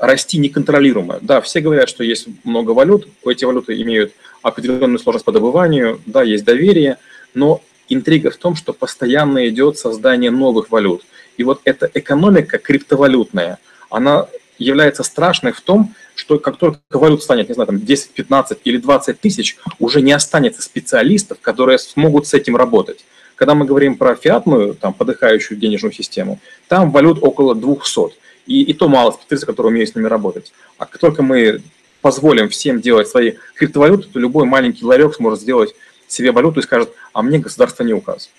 расти 0.00 0.38
неконтролируемо. 0.38 1.18
Да, 1.20 1.40
все 1.40 1.60
говорят, 1.60 1.88
что 1.88 2.02
есть 2.02 2.26
много 2.44 2.72
валют, 2.72 3.08
эти 3.24 3.44
валюты 3.44 3.80
имеют 3.82 4.12
определенную 4.42 4.98
сложность 4.98 5.24
по 5.24 5.32
добыванию, 5.32 6.00
да, 6.06 6.22
есть 6.22 6.44
доверие, 6.44 6.98
но 7.32 7.62
интрига 7.88 8.30
в 8.30 8.36
том, 8.36 8.56
что 8.56 8.72
постоянно 8.72 9.48
идет 9.48 9.78
создание 9.78 10.30
новых 10.30 10.70
валют. 10.70 11.04
И 11.36 11.44
вот 11.44 11.60
эта 11.64 11.90
экономика 11.92 12.58
криптовалютная, 12.58 13.58
она 13.90 14.26
является 14.58 15.02
страшной 15.02 15.52
в 15.52 15.60
том, 15.60 15.94
что 16.14 16.38
как 16.38 16.56
только 16.56 16.80
валют 16.90 17.22
станет, 17.22 17.48
не 17.48 17.54
знаю, 17.54 17.66
там 17.66 17.80
10, 17.80 18.10
15 18.10 18.58
или 18.64 18.76
20 18.76 19.20
тысяч, 19.20 19.56
уже 19.78 20.00
не 20.00 20.12
останется 20.12 20.62
специалистов, 20.62 21.38
которые 21.40 21.78
смогут 21.78 22.26
с 22.26 22.34
этим 22.34 22.56
работать. 22.56 23.04
Когда 23.34 23.54
мы 23.54 23.64
говорим 23.64 23.96
про 23.96 24.14
фиатную, 24.14 24.74
там, 24.74 24.94
подыхающую 24.94 25.58
денежную 25.58 25.92
систему, 25.92 26.38
там 26.68 26.92
валют 26.92 27.18
около 27.20 27.54
200. 27.54 28.14
И, 28.46 28.62
и 28.62 28.72
то 28.74 28.88
мало 28.88 29.10
специалистов, 29.10 29.48
которые 29.48 29.70
умеют 29.72 29.90
с 29.90 29.94
ними 29.94 30.06
работать. 30.06 30.52
А 30.78 30.86
как 30.86 31.00
только 31.00 31.22
мы 31.22 31.62
позволим 32.00 32.50
всем 32.50 32.80
делать 32.80 33.08
свои 33.08 33.32
криптовалюты, 33.56 34.08
то 34.08 34.18
любой 34.20 34.44
маленький 34.44 34.84
ларек 34.84 35.14
сможет 35.14 35.40
сделать 35.40 35.74
себе 36.08 36.32
валюту 36.32 36.60
и 36.60 36.62
скажет, 36.62 36.92
а 37.12 37.22
мне 37.22 37.38
государство 37.38 37.84
не 37.84 37.92
указывает. 37.92 38.30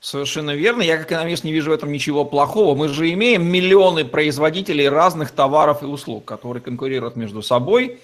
Совершенно 0.00 0.54
верно. 0.54 0.82
Я 0.82 0.96
как 0.96 1.06
экономист 1.06 1.42
не 1.42 1.52
вижу 1.52 1.70
в 1.70 1.74
этом 1.74 1.90
ничего 1.90 2.24
плохого. 2.24 2.76
Мы 2.76 2.88
же 2.88 3.12
имеем 3.12 3.46
миллионы 3.46 4.04
производителей 4.04 4.88
разных 4.88 5.32
товаров 5.32 5.82
и 5.82 5.86
услуг, 5.86 6.24
которые 6.24 6.62
конкурируют 6.62 7.16
между 7.16 7.42
собой. 7.42 7.98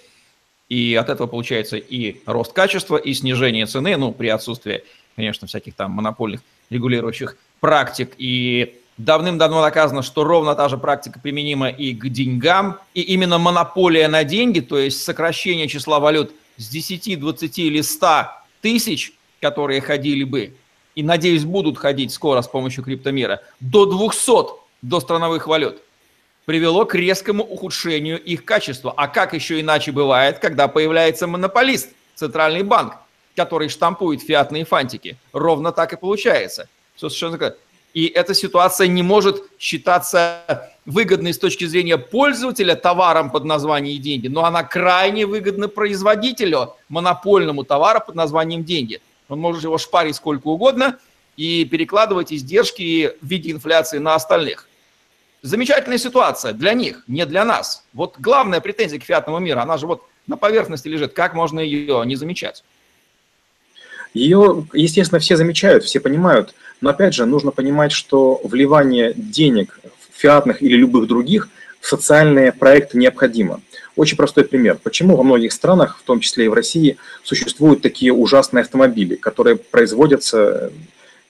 И 0.68 0.94
от 0.96 1.08
этого 1.08 1.28
получается 1.28 1.76
и 1.76 2.20
рост 2.26 2.52
качества, 2.52 2.96
и 2.96 3.14
снижение 3.14 3.66
цены, 3.66 3.96
ну, 3.96 4.12
при 4.12 4.28
отсутствии, 4.28 4.82
конечно, 5.14 5.46
всяких 5.46 5.74
там 5.74 5.92
монопольных 5.92 6.40
регулирующих 6.70 7.36
практик. 7.60 8.12
И 8.18 8.80
давным-давно 8.96 9.62
доказано, 9.62 10.02
что 10.02 10.24
ровно 10.24 10.56
та 10.56 10.68
же 10.68 10.78
практика 10.78 11.20
применима 11.20 11.68
и 11.68 11.94
к 11.94 12.08
деньгам. 12.08 12.78
И 12.94 13.02
именно 13.02 13.38
монополия 13.38 14.08
на 14.08 14.24
деньги, 14.24 14.58
то 14.58 14.78
есть 14.78 15.02
сокращение 15.02 15.68
числа 15.68 16.00
валют 16.00 16.32
с 16.56 16.68
10, 16.68 17.20
20 17.20 17.58
или 17.58 17.82
100 17.82 18.43
тысяч, 18.64 19.12
которые 19.42 19.82
ходили 19.82 20.24
бы 20.24 20.54
и, 20.94 21.02
надеюсь, 21.02 21.44
будут 21.44 21.76
ходить 21.76 22.12
скоро 22.12 22.40
с 22.40 22.48
помощью 22.48 22.82
криптомира, 22.82 23.42
до 23.60 23.84
200 23.84 24.64
до 24.80 25.00
страновых 25.00 25.46
валют, 25.46 25.82
привело 26.46 26.86
к 26.86 26.94
резкому 26.94 27.44
ухудшению 27.44 28.18
их 28.18 28.46
качества. 28.46 28.94
А 28.96 29.06
как 29.08 29.34
еще 29.34 29.60
иначе 29.60 29.92
бывает, 29.92 30.38
когда 30.38 30.66
появляется 30.66 31.26
монополист, 31.26 31.90
центральный 32.14 32.62
банк, 32.62 32.94
который 33.36 33.68
штампует 33.68 34.22
фиатные 34.22 34.64
фантики. 34.64 35.18
Ровно 35.34 35.70
так 35.70 35.92
и 35.92 35.98
получается. 35.98 36.66
Все 36.96 37.10
совершенно 37.10 37.36
и 37.94 38.06
эта 38.06 38.34
ситуация 38.34 38.88
не 38.88 39.02
может 39.02 39.44
считаться 39.58 40.70
выгодной 40.84 41.32
с 41.32 41.38
точки 41.38 41.64
зрения 41.64 41.96
пользователя 41.96 42.74
товаром 42.74 43.30
под 43.30 43.44
названием 43.44 44.02
деньги, 44.02 44.26
но 44.26 44.44
она 44.44 44.64
крайне 44.64 45.26
выгодна 45.26 45.68
производителю 45.68 46.74
монопольному 46.88 47.62
товара 47.64 48.00
под 48.00 48.16
названием 48.16 48.64
деньги. 48.64 49.00
Он 49.28 49.38
может 49.38 49.62
его 49.62 49.78
шпарить 49.78 50.16
сколько 50.16 50.48
угодно 50.48 50.98
и 51.36 51.64
перекладывать 51.64 52.32
издержки 52.32 53.12
в 53.20 53.26
виде 53.26 53.52
инфляции 53.52 53.98
на 53.98 54.16
остальных. 54.16 54.68
Замечательная 55.42 55.98
ситуация 55.98 56.52
для 56.52 56.74
них, 56.74 57.04
не 57.06 57.24
для 57.26 57.44
нас. 57.44 57.84
Вот 57.92 58.16
главная 58.18 58.60
претензия 58.60 58.98
к 58.98 59.04
фиатному 59.04 59.38
миру, 59.38 59.60
она 59.60 59.78
же 59.78 59.86
вот 59.86 60.02
на 60.26 60.36
поверхности 60.36 60.88
лежит. 60.88 61.12
Как 61.12 61.34
можно 61.34 61.60
ее 61.60 62.02
не 62.04 62.16
замечать? 62.16 62.64
Ее, 64.14 64.66
естественно, 64.72 65.18
все 65.18 65.36
замечают, 65.36 65.84
все 65.84 66.00
понимают, 66.00 66.54
но 66.84 66.90
опять 66.90 67.14
же 67.14 67.24
нужно 67.24 67.50
понимать, 67.50 67.92
что 67.92 68.42
вливание 68.44 69.14
денег, 69.16 69.80
фиатных 70.12 70.62
или 70.62 70.76
любых 70.76 71.08
других, 71.08 71.48
в 71.80 71.88
социальные 71.88 72.52
проекты 72.52 72.98
необходимо. 72.98 73.62
Очень 73.96 74.18
простой 74.18 74.44
пример. 74.44 74.76
Почему 74.82 75.16
во 75.16 75.22
многих 75.22 75.54
странах, 75.54 75.98
в 75.98 76.02
том 76.02 76.20
числе 76.20 76.44
и 76.44 76.48
в 76.48 76.52
России, 76.52 76.98
существуют 77.22 77.80
такие 77.80 78.12
ужасные 78.12 78.60
автомобили, 78.60 79.14
которые 79.14 79.56
производятся 79.56 80.72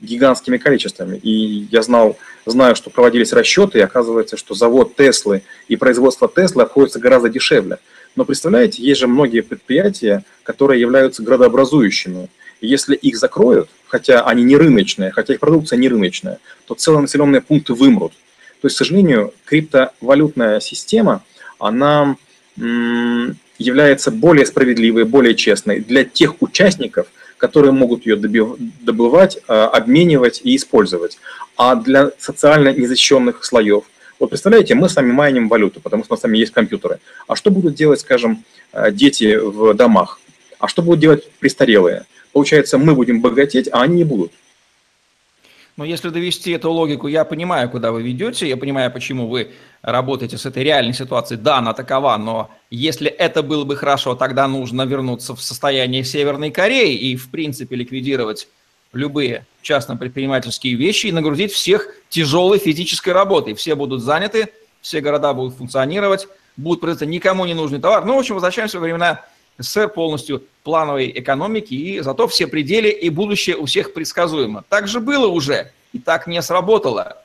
гигантскими 0.00 0.56
количествами. 0.56 1.18
И 1.18 1.68
я 1.70 1.82
знал, 1.82 2.18
знаю, 2.46 2.74
что 2.74 2.90
проводились 2.90 3.32
расчеты, 3.32 3.78
и 3.78 3.82
оказывается, 3.82 4.36
что 4.36 4.54
завод 4.54 4.96
Теслы 4.96 5.42
и 5.68 5.76
производство 5.76 6.28
Теслы 6.28 6.64
обходится 6.64 6.98
гораздо 6.98 7.28
дешевле. 7.28 7.78
Но 8.16 8.24
представляете, 8.24 8.82
есть 8.82 8.98
же 8.98 9.06
многие 9.06 9.42
предприятия, 9.42 10.24
которые 10.42 10.80
являются 10.80 11.22
градообразующими. 11.22 12.28
Если 12.60 12.96
их 12.96 13.16
закроют, 13.18 13.68
хотя 13.94 14.22
они 14.22 14.42
не 14.42 14.56
рыночные, 14.56 15.12
хотя 15.12 15.34
их 15.34 15.38
продукция 15.38 15.78
не 15.78 15.88
рыночная, 15.88 16.38
то 16.66 16.74
целые 16.74 17.02
населенные 17.02 17.40
пункты 17.40 17.74
вымрут. 17.74 18.12
То 18.60 18.66
есть, 18.66 18.74
к 18.74 18.78
сожалению, 18.78 19.32
криптовалютная 19.44 20.58
система, 20.58 21.22
она 21.60 22.16
является 22.56 24.10
более 24.10 24.46
справедливой, 24.46 25.04
более 25.04 25.36
честной 25.36 25.78
для 25.78 26.02
тех 26.02 26.42
участников, 26.42 27.06
которые 27.36 27.70
могут 27.70 28.04
ее 28.04 28.16
добывать, 28.16 29.38
а, 29.46 29.68
обменивать 29.68 30.40
и 30.42 30.56
использовать. 30.56 31.18
А 31.56 31.76
для 31.76 32.10
социально 32.18 32.70
незащищенных 32.72 33.44
слоев, 33.44 33.84
вот 34.18 34.30
представляете, 34.30 34.74
мы 34.74 34.88
с 34.88 34.96
вами 34.96 35.12
майним 35.12 35.48
валюту, 35.48 35.80
потому 35.80 36.02
что 36.02 36.14
у 36.14 36.14
нас 36.14 36.20
с 36.20 36.24
вами 36.24 36.38
есть 36.38 36.52
компьютеры. 36.52 36.98
А 37.28 37.36
что 37.36 37.52
будут 37.52 37.76
делать, 37.76 38.00
скажем, 38.00 38.42
а, 38.72 38.90
дети 38.90 39.36
в 39.36 39.72
домах? 39.74 40.18
А 40.58 40.66
что 40.66 40.82
будут 40.82 40.98
делать 40.98 41.30
престарелые? 41.38 42.06
Получается, 42.34 42.78
мы 42.78 42.94
будем 42.96 43.22
богатеть, 43.22 43.68
а 43.72 43.82
они 43.82 43.96
не 43.98 44.04
будут. 44.04 44.32
Но 45.76 45.84
если 45.84 46.08
довести 46.08 46.50
эту 46.50 46.70
логику, 46.70 47.06
я 47.06 47.24
понимаю, 47.24 47.70
куда 47.70 47.92
вы 47.92 48.02
ведете, 48.02 48.48
я 48.48 48.56
понимаю, 48.56 48.90
почему 48.90 49.28
вы 49.28 49.52
работаете 49.82 50.36
с 50.36 50.44
этой 50.44 50.64
реальной 50.64 50.94
ситуацией. 50.94 51.38
Да, 51.40 51.58
она 51.58 51.74
такова, 51.74 52.16
но 52.16 52.50
если 52.70 53.08
это 53.08 53.42
было 53.42 53.64
бы 53.64 53.76
хорошо, 53.76 54.16
тогда 54.16 54.48
нужно 54.48 54.82
вернуться 54.82 55.34
в 55.34 55.42
состояние 55.42 56.02
Северной 56.04 56.50
Кореи 56.50 56.94
и, 56.94 57.16
в 57.16 57.30
принципе, 57.30 57.76
ликвидировать 57.76 58.48
любые 58.92 59.46
частно-предпринимательские 59.62 60.74
вещи 60.74 61.06
и 61.06 61.12
нагрузить 61.12 61.52
всех 61.52 61.88
тяжелой 62.08 62.58
физической 62.58 63.10
работой. 63.10 63.54
Все 63.54 63.76
будут 63.76 64.02
заняты, 64.02 64.48
все 64.80 65.00
города 65.00 65.32
будут 65.34 65.54
функционировать, 65.54 66.26
будут 66.56 66.80
производиться 66.80 67.06
никому 67.06 67.46
не 67.46 67.54
нужный 67.54 67.80
товар. 67.80 68.04
Ну, 68.04 68.16
в 68.16 68.18
общем, 68.18 68.34
возвращаемся 68.34 68.78
во 68.78 68.84
времена 68.84 69.24
СССР 69.58 69.88
полностью 69.88 70.42
плановой 70.62 71.12
экономики, 71.14 71.74
и 71.74 72.00
зато 72.00 72.26
все 72.26 72.46
пределы 72.46 72.88
и 72.88 73.10
будущее 73.10 73.56
у 73.56 73.66
всех 73.66 73.92
предсказуемо. 73.92 74.64
Так 74.68 74.88
же 74.88 75.00
было 75.00 75.26
уже, 75.26 75.70
и 75.92 75.98
так 75.98 76.26
не 76.26 76.40
сработало. 76.42 77.22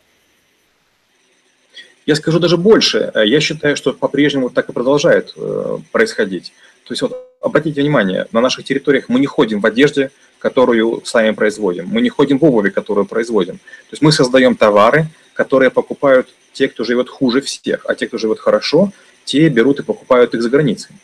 Я 2.05 2.15
скажу 2.15 2.39
даже 2.39 2.57
больше. 2.57 3.11
Я 3.15 3.39
считаю, 3.39 3.75
что 3.75 3.93
по-прежнему 3.93 4.49
так 4.49 4.69
и 4.69 4.73
продолжает 4.73 5.33
э, 5.37 5.77
происходить. 5.91 6.53
То 6.85 6.93
есть 6.93 7.01
вот 7.03 7.15
обратите 7.39 7.81
внимание, 7.81 8.27
на 8.31 8.41
наших 8.41 8.65
территориях 8.65 9.09
мы 9.09 9.19
не 9.19 9.27
ходим 9.27 9.61
в 9.61 9.65
одежде, 9.65 10.11
которую 10.39 11.01
сами 11.05 11.31
производим. 11.31 11.87
Мы 11.87 12.01
не 12.01 12.09
ходим 12.09 12.39
в 12.39 12.45
обуви, 12.45 12.69
которую 12.69 13.05
производим. 13.05 13.57
То 13.57 13.91
есть 13.91 14.01
мы 14.01 14.11
создаем 14.11 14.55
товары, 14.55 15.07
которые 15.33 15.69
покупают 15.69 16.29
те, 16.53 16.67
кто 16.67 16.83
живет 16.83 17.09
хуже 17.09 17.41
всех, 17.41 17.85
а 17.85 17.95
те, 17.95 18.07
кто 18.07 18.17
живет 18.17 18.39
хорошо, 18.39 18.91
те 19.23 19.47
берут 19.49 19.79
и 19.79 19.83
покупают 19.83 20.33
их 20.33 20.41
за 20.41 20.49
границей. 20.49 20.95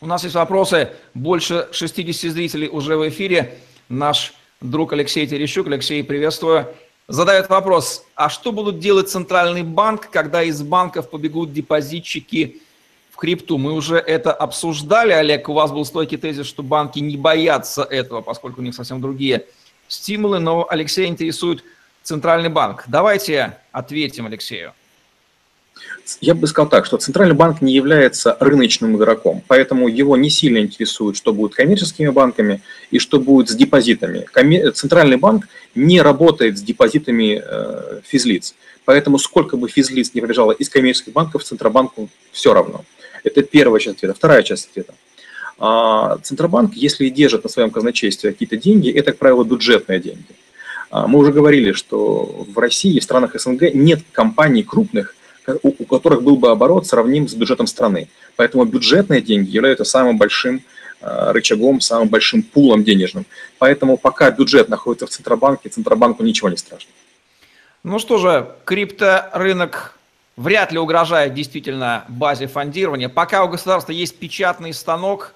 У 0.00 0.06
нас 0.06 0.22
есть 0.24 0.34
вопросы. 0.34 0.90
Больше 1.14 1.68
60 1.72 2.32
зрителей 2.32 2.68
уже 2.68 2.96
в 2.96 3.08
эфире. 3.08 3.58
Наш 3.88 4.34
друг 4.60 4.92
Алексей 4.92 5.26
Терещук. 5.26 5.66
Алексей, 5.66 6.02
приветствую. 6.02 6.66
Задает 7.06 7.48
вопрос, 7.50 8.04
а 8.14 8.30
что 8.30 8.50
будут 8.50 8.78
делать 8.78 9.10
Центральный 9.10 9.62
банк, 9.62 10.08
когда 10.10 10.42
из 10.42 10.62
банков 10.62 11.10
побегут 11.10 11.52
депозитчики 11.52 12.62
в 13.10 13.16
крипту? 13.16 13.58
Мы 13.58 13.72
уже 13.72 13.96
это 13.96 14.32
обсуждали, 14.32 15.12
Олег, 15.12 15.48
у 15.50 15.52
вас 15.52 15.70
был 15.70 15.84
стойкий 15.84 16.16
тезис, 16.16 16.46
что 16.46 16.62
банки 16.62 17.00
не 17.00 17.18
боятся 17.18 17.82
этого, 17.82 18.22
поскольку 18.22 18.62
у 18.62 18.64
них 18.64 18.74
совсем 18.74 19.02
другие 19.02 19.44
стимулы, 19.86 20.38
но 20.38 20.66
Алексей 20.68 21.06
интересует 21.06 21.62
Центральный 22.02 22.48
банк. 22.48 22.84
Давайте 22.86 23.58
ответим 23.70 24.26
Алексею. 24.26 24.72
Я 26.20 26.34
бы 26.34 26.46
сказал 26.46 26.68
так, 26.68 26.84
что 26.84 26.98
Центральный 26.98 27.34
банк 27.34 27.62
не 27.62 27.72
является 27.72 28.36
рыночным 28.38 28.96
игроком, 28.96 29.42
поэтому 29.46 29.88
его 29.88 30.16
не 30.16 30.28
сильно 30.28 30.58
интересует, 30.58 31.16
что 31.16 31.32
будет 31.32 31.52
с 31.52 31.56
коммерческими 31.56 32.08
банками 32.10 32.60
и 32.90 32.98
что 32.98 33.18
будет 33.18 33.48
с 33.48 33.54
депозитами. 33.54 34.26
Центральный 34.70 35.16
банк 35.16 35.48
не 35.74 36.02
работает 36.02 36.58
с 36.58 36.62
депозитами 36.62 37.42
э, 37.42 38.00
физлиц, 38.04 38.54
поэтому 38.84 39.18
сколько 39.18 39.56
бы 39.56 39.68
физлиц 39.68 40.12
не 40.12 40.20
прибежало 40.20 40.52
из 40.52 40.68
коммерческих 40.68 41.14
банков, 41.14 41.42
Центробанку 41.44 42.10
все 42.32 42.52
равно. 42.52 42.84
Это 43.22 43.42
первая 43.42 43.80
часть 43.80 43.96
ответа. 43.96 44.14
Вторая 44.14 44.42
часть 44.42 44.70
ответа. 44.70 44.94
А, 45.58 46.18
Центробанк, 46.22 46.74
если 46.74 47.08
держит 47.08 47.44
на 47.44 47.50
своем 47.50 47.70
казначействе 47.70 48.32
какие-то 48.32 48.56
деньги, 48.56 48.90
это, 48.90 49.12
как 49.12 49.18
правило, 49.18 49.44
бюджетные 49.44 50.00
деньги. 50.00 50.34
А, 50.90 51.06
мы 51.06 51.18
уже 51.18 51.32
говорили, 51.32 51.72
что 51.72 52.44
в 52.46 52.58
России, 52.58 52.98
в 52.98 53.02
странах 53.02 53.40
СНГ 53.40 53.72
нет 53.72 54.00
компаний 54.12 54.62
крупных, 54.62 55.16
у 55.62 55.84
которых 55.84 56.22
был 56.22 56.36
бы 56.36 56.50
оборот 56.50 56.86
сравним 56.86 57.28
с 57.28 57.34
бюджетом 57.34 57.66
страны. 57.66 58.08
Поэтому 58.36 58.64
бюджетные 58.64 59.20
деньги 59.20 59.50
являются 59.50 59.84
самым 59.84 60.18
большим 60.18 60.62
э, 61.00 61.32
рычагом, 61.32 61.80
самым 61.80 62.08
большим 62.08 62.42
пулом 62.42 62.84
денежным. 62.84 63.26
Поэтому 63.58 63.96
пока 63.96 64.30
бюджет 64.30 64.68
находится 64.68 65.06
в 65.06 65.10
Центробанке, 65.10 65.68
Центробанку 65.68 66.22
ничего 66.22 66.48
не 66.48 66.56
страшно. 66.56 66.90
Ну 67.82 67.98
что 67.98 68.18
же, 68.18 68.48
крипторынок 68.64 69.98
вряд 70.36 70.72
ли 70.72 70.78
угрожает 70.78 71.34
действительно 71.34 72.04
базе 72.08 72.46
фондирования. 72.46 73.08
Пока 73.08 73.44
у 73.44 73.48
государства 73.48 73.92
есть 73.92 74.18
печатный 74.18 74.72
станок, 74.72 75.34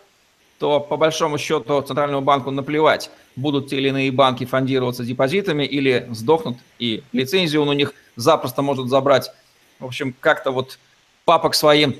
то 0.58 0.80
по 0.80 0.96
большому 0.96 1.38
счету 1.38 1.80
Центральному 1.82 2.22
банку 2.22 2.50
наплевать, 2.50 3.10
будут 3.36 3.68
те 3.68 3.76
или 3.76 3.88
иные 3.88 4.10
банки 4.10 4.44
фондироваться 4.44 5.04
депозитами 5.04 5.64
или 5.64 6.08
сдохнут, 6.10 6.56
и 6.78 7.02
лицензию 7.12 7.62
он 7.62 7.68
у 7.68 7.72
них 7.74 7.92
запросто 8.16 8.62
может 8.62 8.88
забрать 8.88 9.30
в 9.78 9.84
общем, 9.84 10.14
как-то 10.20 10.50
вот 10.50 10.78
папа 11.24 11.50
к 11.50 11.54
своим 11.54 11.96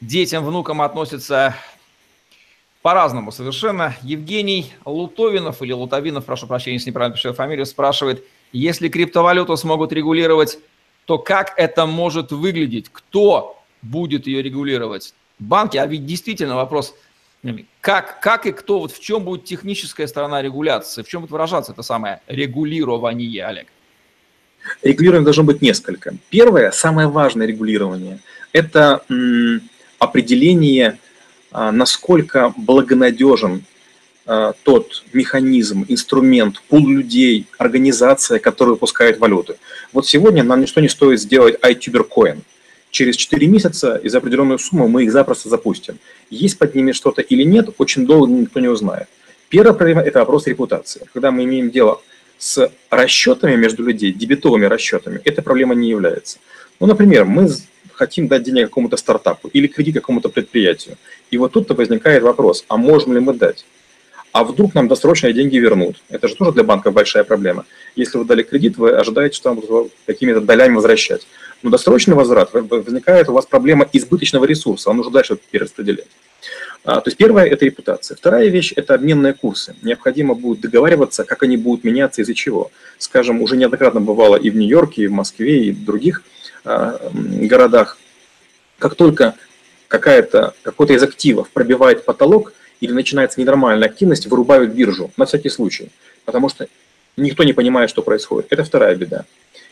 детям, 0.00 0.44
внукам 0.44 0.82
относится 0.82 1.54
по-разному 2.82 3.32
совершенно. 3.32 3.96
Евгений 4.02 4.72
Лутовинов 4.84 5.62
или 5.62 5.72
Лутовинов, 5.72 6.24
прошу 6.24 6.46
прощения, 6.46 6.76
если 6.76 6.90
неправильно 6.90 7.16
пишу 7.16 7.32
фамилию, 7.32 7.66
спрашивает, 7.66 8.24
если 8.52 8.88
криптовалюту 8.88 9.56
смогут 9.56 9.92
регулировать, 9.92 10.58
то 11.06 11.18
как 11.18 11.54
это 11.56 11.86
может 11.86 12.32
выглядеть? 12.32 12.88
Кто 12.90 13.62
будет 13.82 14.26
ее 14.26 14.42
регулировать? 14.42 15.14
Банки, 15.38 15.76
а 15.76 15.86
ведь 15.86 16.06
действительно 16.06 16.56
вопрос, 16.56 16.94
как, 17.80 18.20
как 18.20 18.46
и 18.46 18.52
кто, 18.52 18.80
вот 18.80 18.92
в 18.92 19.00
чем 19.00 19.24
будет 19.24 19.44
техническая 19.44 20.06
сторона 20.06 20.40
регуляции, 20.40 21.02
в 21.02 21.08
чем 21.08 21.22
будет 21.22 21.32
выражаться 21.32 21.72
это 21.72 21.82
самое 21.82 22.20
регулирование, 22.26 23.44
Олег? 23.44 23.68
Регулирование 24.82 25.24
должно 25.24 25.44
быть 25.44 25.62
несколько. 25.62 26.14
Первое, 26.30 26.70
самое 26.70 27.08
важное 27.08 27.46
регулирование– 27.46 28.18
это 28.52 29.02
определение, 29.98 30.98
а, 31.50 31.72
насколько 31.72 32.52
благонадежен 32.56 33.64
а, 34.26 34.52
тот 34.62 35.04
механизм, 35.12 35.84
инструмент, 35.88 36.62
пул 36.68 36.86
людей, 36.88 37.46
организация, 37.58 38.38
которая 38.38 38.74
выпускает 38.74 39.18
валюты. 39.18 39.56
Вот 39.92 40.06
сегодня 40.06 40.42
нам 40.42 40.60
ничто 40.60 40.80
не 40.80 40.88
стоит 40.88 41.20
сделать 41.20 41.56
iTuber 41.62 42.06
Coin. 42.08 42.40
Через 42.90 43.16
4 43.16 43.46
месяца 43.48 43.96
и 43.96 44.08
за 44.08 44.18
определенную 44.18 44.58
сумму 44.58 44.86
мы 44.86 45.04
их 45.04 45.12
запросто 45.12 45.48
запустим. 45.48 45.98
Есть 46.30 46.58
под 46.58 46.74
ними 46.74 46.92
что-то 46.92 47.22
или 47.22 47.42
нет, 47.42 47.68
очень 47.78 48.06
долго 48.06 48.32
никто 48.32 48.60
не 48.60 48.68
узнает. 48.68 49.08
Первая 49.48 49.74
проблема– 49.74 50.02
это 50.04 50.20
вопрос 50.20 50.46
репутации. 50.46 51.06
Когда 51.12 51.30
мы 51.30 51.44
имеем 51.44 51.70
дело 51.70 52.00
расчетами 52.90 53.56
между 53.56 53.84
людей, 53.84 54.12
дебетовыми 54.12 54.66
расчетами, 54.66 55.20
эта 55.24 55.42
проблема 55.42 55.74
не 55.74 55.88
является. 55.88 56.38
Ну, 56.80 56.86
например, 56.86 57.24
мы 57.24 57.48
хотим 57.92 58.28
дать 58.28 58.42
денег 58.42 58.66
какому-то 58.66 58.96
стартапу 58.96 59.48
или 59.48 59.66
кредит 59.66 59.94
какому-то 59.94 60.28
предприятию. 60.28 60.96
И 61.30 61.38
вот 61.38 61.52
тут-то 61.52 61.74
возникает 61.74 62.22
вопрос, 62.22 62.64
а 62.68 62.76
можем 62.76 63.14
ли 63.14 63.20
мы 63.20 63.34
дать? 63.34 63.64
А 64.32 64.42
вдруг 64.42 64.74
нам 64.74 64.88
досрочные 64.88 65.32
деньги 65.32 65.58
вернут? 65.58 66.02
Это 66.08 66.26
же 66.26 66.34
тоже 66.34 66.52
для 66.52 66.64
банка 66.64 66.90
большая 66.90 67.22
проблема. 67.22 67.66
Если 67.94 68.18
вы 68.18 68.24
дали 68.24 68.42
кредит, 68.42 68.76
вы 68.76 68.90
ожидаете, 68.90 69.36
что 69.36 69.54
вам 69.54 69.88
какими-то 70.06 70.40
долями 70.40 70.74
возвращать. 70.74 71.26
Но 71.62 71.70
досрочный 71.70 72.16
возврат, 72.16 72.50
возникает 72.52 73.28
у 73.28 73.32
вас 73.32 73.46
проблема 73.46 73.88
избыточного 73.92 74.44
ресурса, 74.44 74.90
вам 74.90 74.96
нужно 74.96 75.12
дальше 75.12 75.38
перераспределять. 75.50 76.08
А, 76.84 77.00
то 77.00 77.08
есть 77.08 77.16
первая– 77.16 77.46
это 77.50 77.64
репутация. 77.64 78.16
Вторая 78.16 78.48
вещь– 78.48 78.72
это 78.76 78.94
обменные 78.94 79.32
курсы. 79.32 79.74
Необходимо 79.82 80.34
будет 80.34 80.60
договариваться, 80.60 81.24
как 81.24 81.42
они 81.42 81.56
будут 81.56 81.84
меняться, 81.84 82.22
из-за 82.22 82.34
чего. 82.34 82.70
Скажем, 82.98 83.40
уже 83.40 83.56
неоднократно 83.56 84.00
бывало 84.00 84.36
и 84.36 84.50
в 84.50 84.56
Нью-Йорке, 84.56 85.04
и 85.04 85.06
в 85.06 85.12
Москве, 85.12 85.64
и 85.64 85.72
в 85.72 85.84
других 85.84 86.22
а, 86.64 87.00
городах. 87.12 87.98
Как 88.78 88.94
только 88.96 89.34
какая-то, 89.88 90.54
какой-то 90.62 90.92
из 90.92 91.02
активов 91.02 91.48
пробивает 91.50 92.04
потолок– 92.04 92.52
или 92.84 92.92
начинается 92.92 93.40
ненормальная 93.40 93.88
активность, 93.88 94.26
вырубают 94.26 94.72
биржу 94.72 95.10
на 95.16 95.24
всякий 95.24 95.48
случай, 95.48 95.90
потому 96.24 96.48
что 96.48 96.68
никто 97.16 97.42
не 97.44 97.52
понимает, 97.52 97.90
что 97.90 98.02
происходит. 98.02 98.46
Это 98.50 98.64
вторая 98.64 98.94
беда. 98.94 99.24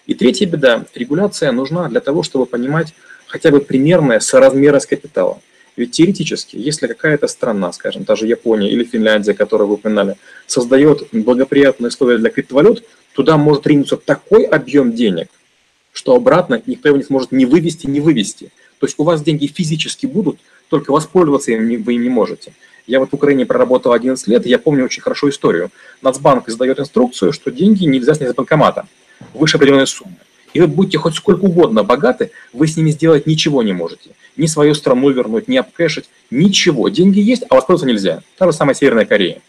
И 0.07 0.15
третья 0.15 0.47
беда– 0.47 0.85
регуляция 0.95 1.53
нужна 1.53 1.89
для 1.89 2.01
того, 2.01 2.23
чтобы 2.23 2.47
понимать 2.47 2.95
хотя 3.27 3.51
бы 3.51 3.61
примерная 3.61 4.21
соразмерность 4.21 4.87
капитала. 4.87 5.41
Ведь 5.77 5.93
теоретически, 5.93 6.57
если 6.57 6.87
какая-то 6.87 7.27
страна, 7.29 7.73
скажем, 7.73 8.05
та 8.05 8.15
же 8.15 8.27
Япония 8.27 8.71
или 8.71 8.85
Финляндия, 8.85 9.33
которую 9.33 9.69
вы 9.69 9.75
упоминали, 9.75 10.17
создает 10.47 11.09
благоприятные 11.13 11.89
условия 11.89 12.19
для 12.19 12.31
криптовалют, 12.31 12.85
туда 13.15 13.37
может 13.39 13.67
ринуться 13.67 13.97
такой 13.97 14.45
объем 14.45 14.93
денег, 14.93 15.29
что 15.93 16.15
обратно 16.15 16.63
никто 16.67 16.89
его 16.89 16.99
не 16.99 17.05
сможет 17.05 17.33
ни 17.33 17.47
вывести, 17.47 17.87
ни 17.87 18.01
вывести. 18.01 18.51
То 18.79 18.87
есть 18.87 18.99
у 18.99 19.05
вас 19.05 19.23
деньги 19.23 19.47
физически 19.47 20.07
будут, 20.07 20.39
только 20.69 20.93
воспользоваться 20.93 21.53
им 21.53 21.83
вы 21.83 21.95
им 21.95 22.03
не 22.03 22.09
можете. 22.09 22.53
Я 22.87 22.99
вот 22.99 23.11
в 23.11 23.15
Украине 23.15 23.47
проработал 23.47 23.93
11 23.93 24.27
лет, 24.27 24.45
и 24.45 24.51
я 24.51 24.59
помню 24.59 24.85
очень 24.85 25.03
хорошо 25.03 25.29
историю. 25.29 25.71
Нацбанк 26.03 26.49
издает 26.49 26.81
инструкцию, 26.81 27.33
что 27.33 27.51
деньги 27.51 27.85
нельзя 27.85 28.15
снять 28.15 28.31
из 28.31 28.35
банкомата 28.35 28.87
выше 29.35 29.57
определенной 29.57 29.87
суммы. 29.87 30.17
И 30.53 30.61
вы 30.61 30.67
будете 30.67 30.99
хоть 30.99 31.15
сколько 31.15 31.45
угодно 31.45 31.83
богаты, 31.83 32.33
вы 32.53 32.67
с 32.67 32.77
ними 32.77 32.91
сделать 32.91 33.27
ничего 33.27 33.63
не 33.63 33.73
можете. 33.73 34.11
Ни 34.37 34.47
свою 34.47 34.75
страну 34.75 35.11
вернуть, 35.11 35.49
ни 35.49 35.57
обкэшить, 35.57 36.09
ничего. 36.31 36.89
Деньги 36.89 37.21
есть, 37.21 37.45
а 37.49 37.55
воспользоваться 37.55 37.87
нельзя. 37.87 38.23
Та 38.39 38.47
же 38.47 38.53
самая 38.53 38.75
Северная 38.75 39.05
Корея. 39.05 39.41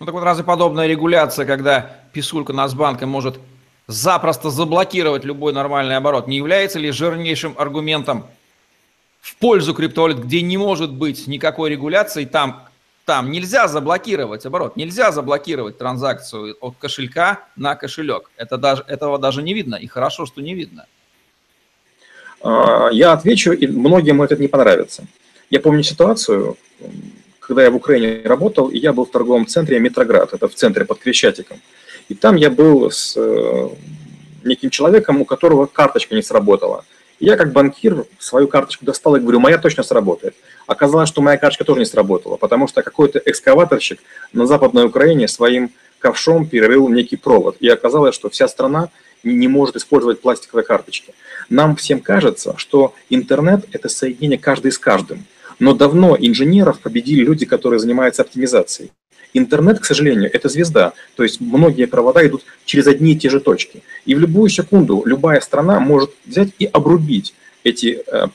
Ну 0.00 0.06
так 0.06 0.14
вот 0.14 0.24
разве 0.24 0.44
подобная 0.44 0.86
регуляция, 0.86 1.44
когда 1.44 1.94
писулька 2.12 2.52
Нацбанка 2.52 3.06
может 3.06 3.38
запросто 3.86 4.50
заблокировать 4.50 5.24
любой 5.24 5.52
нормальный 5.52 5.96
оборот, 5.96 6.26
не 6.26 6.36
является 6.36 6.78
ли 6.78 6.90
жирнейшим 6.90 7.54
аргументом 7.58 8.26
в 9.20 9.36
пользу 9.36 9.74
криптовалют, 9.74 10.18
где 10.18 10.42
не 10.42 10.56
может 10.56 10.92
быть 10.92 11.26
никакой 11.26 11.70
регуляции, 11.70 12.24
там, 12.24 12.64
там 13.04 13.30
нельзя 13.30 13.68
заблокировать 13.68 14.46
оборот, 14.46 14.76
нельзя 14.76 15.12
заблокировать 15.12 15.76
транзакцию 15.76 16.56
от 16.60 16.76
кошелька 16.78 17.40
на 17.56 17.74
кошелек. 17.74 18.30
Это 18.36 18.56
даже, 18.56 18.84
этого 18.86 19.18
даже 19.18 19.42
не 19.42 19.52
видно, 19.52 19.74
и 19.74 19.86
хорошо, 19.86 20.24
что 20.24 20.40
не 20.40 20.54
видно. 20.54 20.86
А, 22.42 22.88
я 22.92 23.12
отвечу, 23.12 23.52
и 23.52 23.66
многим 23.66 24.22
это 24.22 24.36
не 24.36 24.48
понравится. 24.48 25.04
Я 25.50 25.60
помню 25.60 25.82
ситуацию, 25.82 26.56
когда 27.40 27.62
я 27.62 27.70
в 27.70 27.76
Украине 27.76 28.22
работал, 28.24 28.68
и 28.68 28.78
я 28.78 28.92
был 28.92 29.04
в 29.04 29.10
торговом 29.10 29.46
центре 29.46 29.78
Метроград, 29.80 30.32
это 30.32 30.48
в 30.48 30.54
центре 30.54 30.84
под 30.84 30.98
Крещатиком. 30.98 31.60
И 32.08 32.14
там 32.14 32.36
я 32.36 32.50
был 32.50 32.90
с 32.90 33.14
э, 33.16 33.68
неким 34.44 34.70
человеком, 34.70 35.20
у 35.20 35.24
которого 35.24 35.66
карточка 35.66 36.14
не 36.14 36.22
сработала– 36.22 36.84
я 37.20 37.36
как 37.36 37.52
банкир 37.52 38.06
свою 38.18 38.48
карточку 38.48 38.86
достал 38.86 39.14
и 39.14 39.20
говорю, 39.20 39.40
моя 39.40 39.58
точно 39.58 39.82
сработает. 39.82 40.34
Оказалось, 40.66 41.08
что 41.08 41.20
моя 41.20 41.36
карточка 41.36 41.64
тоже 41.64 41.80
не 41.80 41.86
сработала, 41.86 42.36
потому 42.36 42.66
что 42.66 42.82
какой-то 42.82 43.20
экскаваторщик 43.24 44.00
на 44.32 44.46
Западной 44.46 44.86
Украине 44.86 45.28
своим 45.28 45.70
ковшом 45.98 46.46
перерыл 46.46 46.88
некий 46.88 47.16
провод. 47.16 47.58
И 47.60 47.68
оказалось, 47.68 48.14
что 48.14 48.30
вся 48.30 48.48
страна 48.48 48.88
не 49.22 49.48
может 49.48 49.76
использовать 49.76 50.20
пластиковые 50.20 50.64
карточки. 50.64 51.14
Нам 51.48 51.76
всем 51.76 52.00
кажется, 52.00 52.54
что 52.56 52.94
интернет– 53.08 53.64
это 53.72 53.88
соединение 53.88 54.38
каждый 54.38 54.72
с 54.72 54.78
каждым. 54.78 55.24
Но 55.58 55.74
давно 55.74 56.16
инженеров 56.18 56.80
победили 56.80 57.22
люди, 57.22 57.44
которые 57.44 57.80
занимаются 57.80 58.22
оптимизацией. 58.22 58.92
Интернет, 59.32 59.78
к 59.78 59.84
сожалению, 59.84 60.30
это 60.32 60.48
звезда, 60.48 60.92
то 61.14 61.22
есть 61.22 61.40
многие 61.40 61.86
провода 61.86 62.26
идут 62.26 62.42
через 62.64 62.86
одни 62.86 63.12
и 63.12 63.16
те 63.16 63.30
же 63.30 63.40
точки. 63.40 63.82
И 64.04 64.14
в 64.14 64.18
любую 64.18 64.48
секунду 64.48 65.02
любая 65.04 65.40
страна 65.40 65.78
может 65.78 66.10
взять 66.26 66.48
и 66.58 66.64
обрубить 66.66 67.34
эти, 67.62 68.02
э, 68.06 68.26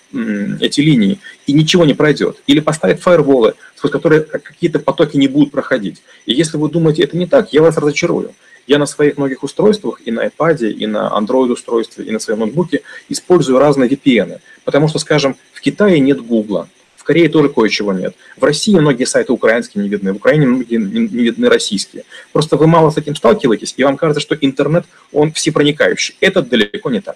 эти 0.61 0.81
линии, 0.81 1.19
и 1.47 1.53
ничего 1.53 1.83
не 1.83 1.93
пройдет. 1.93 2.37
Или 2.47 2.59
поставить 2.59 3.01
фаерволы, 3.01 3.55
сквозь 3.75 3.91
которые 3.91 4.21
какие-то 4.21 4.79
потоки 4.79 5.17
не 5.17 5.27
будут 5.27 5.51
проходить. 5.51 6.01
И 6.25 6.33
если 6.33 6.57
вы 6.57 6.69
думаете, 6.69 7.03
это 7.03 7.17
не 7.17 7.25
так, 7.25 7.51
я 7.51 7.61
вас 7.61 7.77
разочарую. 7.77 8.33
Я 8.67 8.79
на 8.79 8.85
своих 8.85 9.17
многих 9.17 9.43
устройствах, 9.43 10.01
и 10.05 10.11
на 10.11 10.25
iPad, 10.25 10.69
и 10.69 10.87
на 10.87 11.11
Android 11.15 11.51
устройстве, 11.51 12.05
и 12.05 12.11
на 12.11 12.19
своем 12.19 12.39
ноутбуке 12.39 12.81
использую 13.09 13.59
разные 13.59 13.89
VPN. 13.89 14.39
Потому 14.63 14.87
что, 14.87 14.99
скажем, 14.99 15.35
в 15.53 15.61
Китае 15.61 15.99
нет 15.99 16.21
Гугла, 16.21 16.67
Корее 17.05 17.29
тоже 17.29 17.49
кое-чего 17.49 17.93
нет. 17.93 18.15
В 18.35 18.43
России 18.43 18.73
многие 18.75 19.05
сайты 19.05 19.31
украинские 19.31 19.83
не 19.83 19.89
видны, 19.89 20.11
в 20.11 20.17
Украине 20.17 20.47
многие 20.47 20.77
не 20.77 21.23
видны 21.23 21.47
российские. 21.47 22.03
Просто 22.33 22.57
вы 22.57 22.67
мало 22.67 22.89
с 22.89 22.97
этим 22.97 23.15
сталкиваетесь, 23.15 23.75
и 23.77 23.83
вам 23.83 23.95
кажется, 23.95 24.19
что 24.19 24.35
интернет, 24.35 24.85
он 25.13 25.31
всепроникающий. 25.31 26.15
Это 26.19 26.41
далеко 26.41 26.89
не 26.89 27.01
так. 27.01 27.15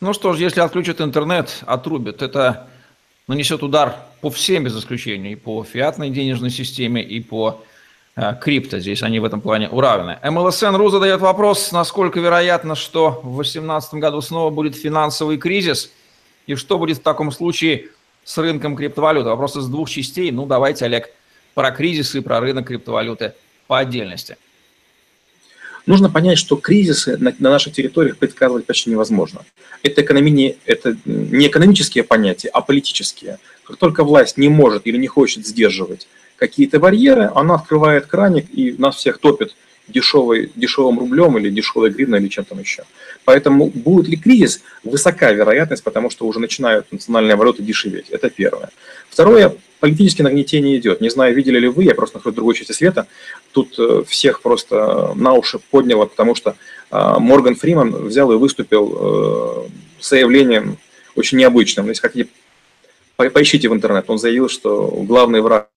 Ну 0.00 0.12
что 0.12 0.32
ж, 0.32 0.40
если 0.40 0.60
отключат 0.60 1.00
интернет, 1.00 1.62
отрубят, 1.66 2.20
это 2.20 2.68
нанесет 3.28 3.62
удар 3.62 3.96
по 4.20 4.30
всем 4.30 4.64
без 4.64 4.76
исключения, 4.76 5.32
и 5.32 5.36
по 5.36 5.64
фиатной 5.64 6.10
денежной 6.10 6.50
системе, 6.50 7.02
и 7.02 7.20
по 7.20 7.62
крипто. 8.40 8.78
Здесь 8.78 9.02
они 9.02 9.20
в 9.20 9.24
этом 9.24 9.40
плане 9.40 9.68
уравнены. 9.68 10.18
МЛСН.ру 10.22 10.88
задает 10.88 11.20
вопрос, 11.20 11.70
насколько 11.72 12.18
вероятно, 12.18 12.74
что 12.74 13.20
в 13.22 13.34
2018 13.34 13.94
году 13.94 14.20
снова 14.22 14.50
будет 14.50 14.74
финансовый 14.74 15.36
кризис, 15.36 15.90
и 16.46 16.54
что 16.54 16.78
будет 16.78 16.98
в 16.98 17.02
таком 17.02 17.30
случае 17.30 17.88
с 18.24 18.38
рынком 18.38 18.76
криптовалюты. 18.76 19.28
Вопрос 19.28 19.56
из 19.56 19.66
двух 19.66 19.90
частей. 19.90 20.30
Ну, 20.30 20.46
давайте, 20.46 20.84
Олег, 20.86 21.10
про 21.54 21.70
кризисы 21.70 22.18
и 22.18 22.20
про 22.20 22.40
рынок 22.40 22.66
криптовалюты 22.66 23.34
по 23.66 23.78
отдельности. 23.78 24.36
Нужно 25.84 26.10
понять, 26.10 26.38
что 26.38 26.56
кризисы 26.56 27.16
на, 27.18 27.34
на 27.38 27.50
наших 27.50 27.74
территориях 27.74 28.16
предсказывать 28.16 28.66
почти 28.66 28.90
невозможно. 28.90 29.44
Это, 29.82 30.02
экономи... 30.02 30.56
это 30.64 30.96
не 31.04 31.46
экономические 31.46 32.02
понятия, 32.02 32.48
а 32.48 32.60
политические. 32.60 33.38
Как 33.64 33.76
только 33.76 34.02
власть 34.02 34.36
не 34.36 34.48
может 34.48 34.86
или 34.86 34.96
не 34.96 35.06
хочет 35.06 35.46
сдерживать 35.46 36.08
какие-то 36.36 36.78
барьеры, 36.78 37.30
она 37.34 37.54
открывает 37.54 38.06
краник 38.06 38.46
и 38.52 38.74
нас 38.78 38.96
всех 38.96 39.18
топит 39.18 39.54
дешевый, 39.88 40.50
дешевым 40.56 40.98
рублем 40.98 41.38
или 41.38 41.50
дешевой 41.50 41.90
гривной 41.90 42.20
или 42.20 42.28
чем-то 42.28 42.54
еще. 42.56 42.84
Поэтому 43.24 43.66
будет 43.66 44.08
ли 44.08 44.16
кризис? 44.16 44.62
Высока 44.84 45.32
вероятность, 45.32 45.84
потому 45.84 46.10
что 46.10 46.26
уже 46.26 46.40
начинают 46.40 46.90
национальные 46.92 47.36
валюты 47.36 47.62
дешеветь. 47.62 48.10
Это 48.10 48.28
первое. 48.28 48.70
Второе, 49.08 49.54
политическое 49.80 50.24
нагнетение 50.24 50.76
идет. 50.76 51.00
Не 51.00 51.08
знаю, 51.08 51.34
видели 51.34 51.58
ли 51.58 51.68
вы, 51.68 51.84
я 51.84 51.94
просто 51.94 52.16
нахожусь 52.16 52.34
в 52.34 52.36
другой 52.36 52.54
части 52.54 52.72
света, 52.72 53.06
тут 53.52 53.78
э, 53.78 54.02
всех 54.06 54.42
просто 54.42 55.12
на 55.14 55.34
уши 55.34 55.58
подняло, 55.70 56.06
потому 56.06 56.34
что 56.34 56.56
э, 56.90 57.14
Морган 57.18 57.54
Фриман 57.54 58.06
взял 58.06 58.32
и 58.32 58.36
выступил 58.36 58.96
э, 58.98 59.68
с 60.00 60.08
заявлением 60.08 60.78
очень 61.14 61.38
необычным. 61.38 61.88
Если 61.88 62.02
хотите, 62.02 62.30
поищите 63.16 63.68
в 63.68 63.74
интернет. 63.74 64.04
Он 64.08 64.18
заявил, 64.18 64.48
что 64.48 64.88
главный 65.06 65.40
враг 65.40 65.68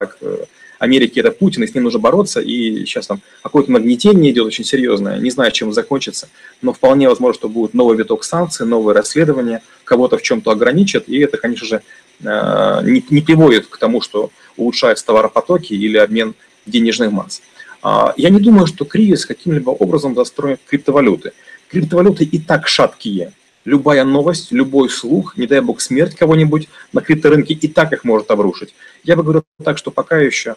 Америки 0.79 1.19
это 1.19 1.31
Путин, 1.31 1.63
и 1.63 1.67
с 1.67 1.75
ним 1.75 1.83
нужно 1.83 1.99
бороться, 1.99 2.39
и 2.39 2.85
сейчас 2.85 3.07
там 3.07 3.21
какое-то 3.43 3.71
нагнетение 3.71 4.31
идет 4.31 4.45
очень 4.45 4.63
серьезное, 4.63 5.19
не 5.19 5.29
знаю, 5.29 5.51
чем 5.51 5.73
закончится, 5.73 6.29
но 6.61 6.71
вполне 6.71 7.09
возможно, 7.09 7.33
что 7.33 7.49
будет 7.49 7.73
новый 7.73 7.97
виток 7.97 8.23
санкций, 8.23 8.65
новое 8.65 8.93
расследование, 8.93 9.61
кого-то 9.83 10.17
в 10.17 10.21
чем-то 10.21 10.51
ограничат, 10.51 11.09
и 11.09 11.19
это, 11.19 11.37
конечно 11.37 11.67
же, 11.67 11.81
э, 12.23 12.79
не, 12.83 13.03
не 13.09 13.21
приводит 13.21 13.67
к 13.67 13.77
тому, 13.77 13.99
что 13.99 14.31
улучшаются 14.55 15.05
товаропотоки 15.05 15.73
или 15.73 15.97
обмен 15.97 16.33
денежных 16.65 17.11
масс. 17.11 17.41
А, 17.81 18.13
я 18.17 18.29
не 18.29 18.39
думаю, 18.39 18.67
что 18.67 18.85
кризис 18.85 19.25
каким-либо 19.25 19.71
образом 19.71 20.15
застроит 20.15 20.61
криптовалюты. 20.65 21.33
Криптовалюты 21.69 22.23
и 22.23 22.39
так 22.39 22.67
шаткие. 22.67 23.33
Любая 23.69 24.03
новость, 24.03 24.51
любой 24.51 24.89
слух, 24.89 25.37
не 25.37 25.45
дай 25.45 25.61
бог 25.61 25.79
смерть 25.79 26.15
кого-нибудь 26.15 26.67
на 26.91 27.01
крипторынке 27.01 27.53
и 27.53 27.67
так 27.67 27.93
их 27.93 28.03
может 28.03 28.31
обрушить. 28.31 28.73
Я 29.03 29.15
бы 29.15 29.21
говорил 29.21 29.43
так, 29.63 29.77
что 29.77 29.91
пока 29.91 30.17
еще 30.17 30.55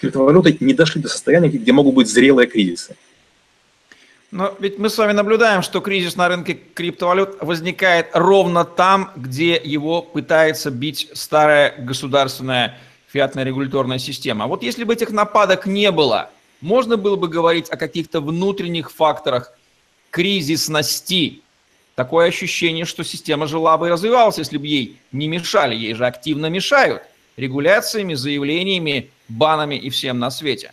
криптовалюты 0.00 0.56
не 0.58 0.74
дошли 0.74 1.00
до 1.00 1.08
состояния, 1.08 1.48
где 1.48 1.72
могут 1.72 1.94
быть 1.94 2.08
зрелые 2.08 2.48
кризисы. 2.48 2.96
Но 4.32 4.56
ведь 4.58 4.76
мы 4.76 4.90
с 4.90 4.98
вами 4.98 5.12
наблюдаем, 5.12 5.62
что 5.62 5.80
кризис 5.80 6.16
на 6.16 6.26
рынке 6.26 6.58
криптовалют 6.74 7.36
возникает 7.40 8.08
ровно 8.12 8.64
там, 8.64 9.12
где 9.14 9.54
его 9.54 10.02
пытается 10.02 10.72
бить 10.72 11.10
старая 11.12 11.76
государственная 11.78 12.76
фиатная 13.06 13.44
регуляторная 13.44 13.98
система. 13.98 14.48
Вот 14.48 14.64
если 14.64 14.82
бы 14.82 14.94
этих 14.94 15.10
нападок 15.10 15.64
не 15.64 15.92
было, 15.92 16.30
можно 16.60 16.96
было 16.96 17.14
бы 17.14 17.28
говорить 17.28 17.70
о 17.70 17.76
каких-то 17.76 18.20
внутренних 18.20 18.90
факторах 18.90 19.52
кризисности 20.10 21.42
такое 21.98 22.28
ощущение, 22.28 22.84
что 22.84 23.02
система 23.02 23.48
жила 23.48 23.76
бы 23.76 23.88
и 23.88 23.90
развивалась, 23.90 24.38
если 24.38 24.56
бы 24.56 24.68
ей 24.68 24.98
не 25.10 25.26
мешали. 25.26 25.74
Ей 25.74 25.94
же 25.94 26.06
активно 26.06 26.46
мешают 26.46 27.02
регуляциями, 27.36 28.14
заявлениями, 28.14 29.10
банами 29.28 29.74
и 29.74 29.90
всем 29.90 30.20
на 30.20 30.30
свете. 30.30 30.70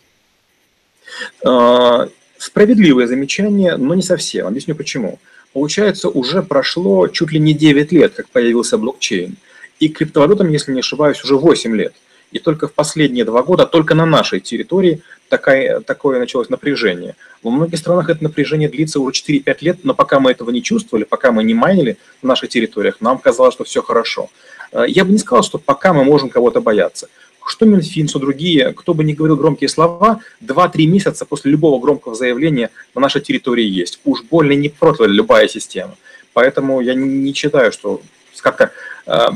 А, 1.44 2.08
справедливое 2.38 3.08
замечание, 3.08 3.76
но 3.76 3.94
не 3.96 4.02
совсем. 4.02 4.46
Объясню 4.46 4.76
почему. 4.76 5.18
Получается, 5.52 6.08
уже 6.08 6.44
прошло 6.44 7.08
чуть 7.08 7.32
ли 7.32 7.40
не 7.40 7.54
9 7.54 7.90
лет, 7.90 8.14
как 8.14 8.28
появился 8.28 8.78
блокчейн. 8.78 9.36
И 9.80 9.88
криптовалютам, 9.88 10.48
если 10.50 10.72
не 10.72 10.80
ошибаюсь, 10.80 11.24
уже 11.24 11.34
8 11.34 11.74
лет. 11.74 11.94
И 12.30 12.38
только 12.38 12.68
в 12.68 12.72
последние 12.72 13.24
два 13.24 13.42
года, 13.42 13.66
только 13.66 13.96
на 13.96 14.06
нашей 14.06 14.38
территории 14.38 15.02
такая, 15.28 15.80
такое 15.80 16.18
началось 16.18 16.48
напряжение. 16.48 17.16
Во 17.42 17.50
многих 17.50 17.78
странах 17.78 18.08
это 18.08 18.22
напряжение 18.22 18.68
длится 18.68 19.00
уже 19.00 19.22
4-5 19.22 19.56
лет, 19.60 19.78
но 19.82 19.94
пока 19.94 20.20
мы 20.20 20.30
этого 20.30 20.50
не 20.50 20.62
чувствовали, 20.62 21.04
пока 21.04 21.32
мы 21.32 21.44
не 21.44 21.54
майнили 21.54 21.96
в 22.22 22.26
наших 22.26 22.48
территориях, 22.48 23.00
нам 23.00 23.18
казалось, 23.18 23.54
что 23.54 23.64
все 23.64 23.82
хорошо. 23.82 24.30
Э, 24.72 24.84
я 24.88 25.04
бы 25.04 25.12
не 25.12 25.18
сказал, 25.18 25.42
что 25.42 25.58
пока 25.58 25.92
мы 25.92 26.04
можем 26.04 26.28
кого-то 26.28 26.60
бояться. 26.60 27.08
Что 27.46 27.64
Минфин, 27.64 28.08
что 28.08 28.18
другие, 28.18 28.72
кто 28.72 28.92
бы 28.92 29.04
ни 29.04 29.12
говорил 29.12 29.36
громкие 29.36 29.68
слова, 29.68 30.20
2-3 30.42 30.86
месяца 30.86 31.24
после 31.24 31.52
любого 31.52 31.80
громкого 31.80 32.14
заявления 32.14 32.70
на 32.94 33.00
нашей 33.00 33.20
территории 33.20 33.64
есть. 33.64 34.00
Уж 34.04 34.22
больно 34.22 34.52
не 34.52 34.68
против 34.68 35.06
любая 35.06 35.46
система. 35.46 35.94
Поэтому 36.32 36.80
я 36.80 36.94
не 36.94 37.32
считаю, 37.32 37.70
что 37.72 38.00
как-то 38.42 38.72
э, 39.06 39.28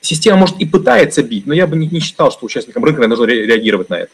система, 0.00 0.38
может, 0.38 0.58
и 0.58 0.64
пытается 0.64 1.22
бить, 1.22 1.46
но 1.46 1.54
я 1.54 1.66
бы 1.66 1.76
не, 1.76 1.86
не 1.86 2.00
считал, 2.00 2.32
что 2.32 2.46
участникам 2.46 2.84
рынка 2.84 3.06
нужно 3.06 3.24
реагировать 3.24 3.90
на 3.90 3.96
это. 3.96 4.10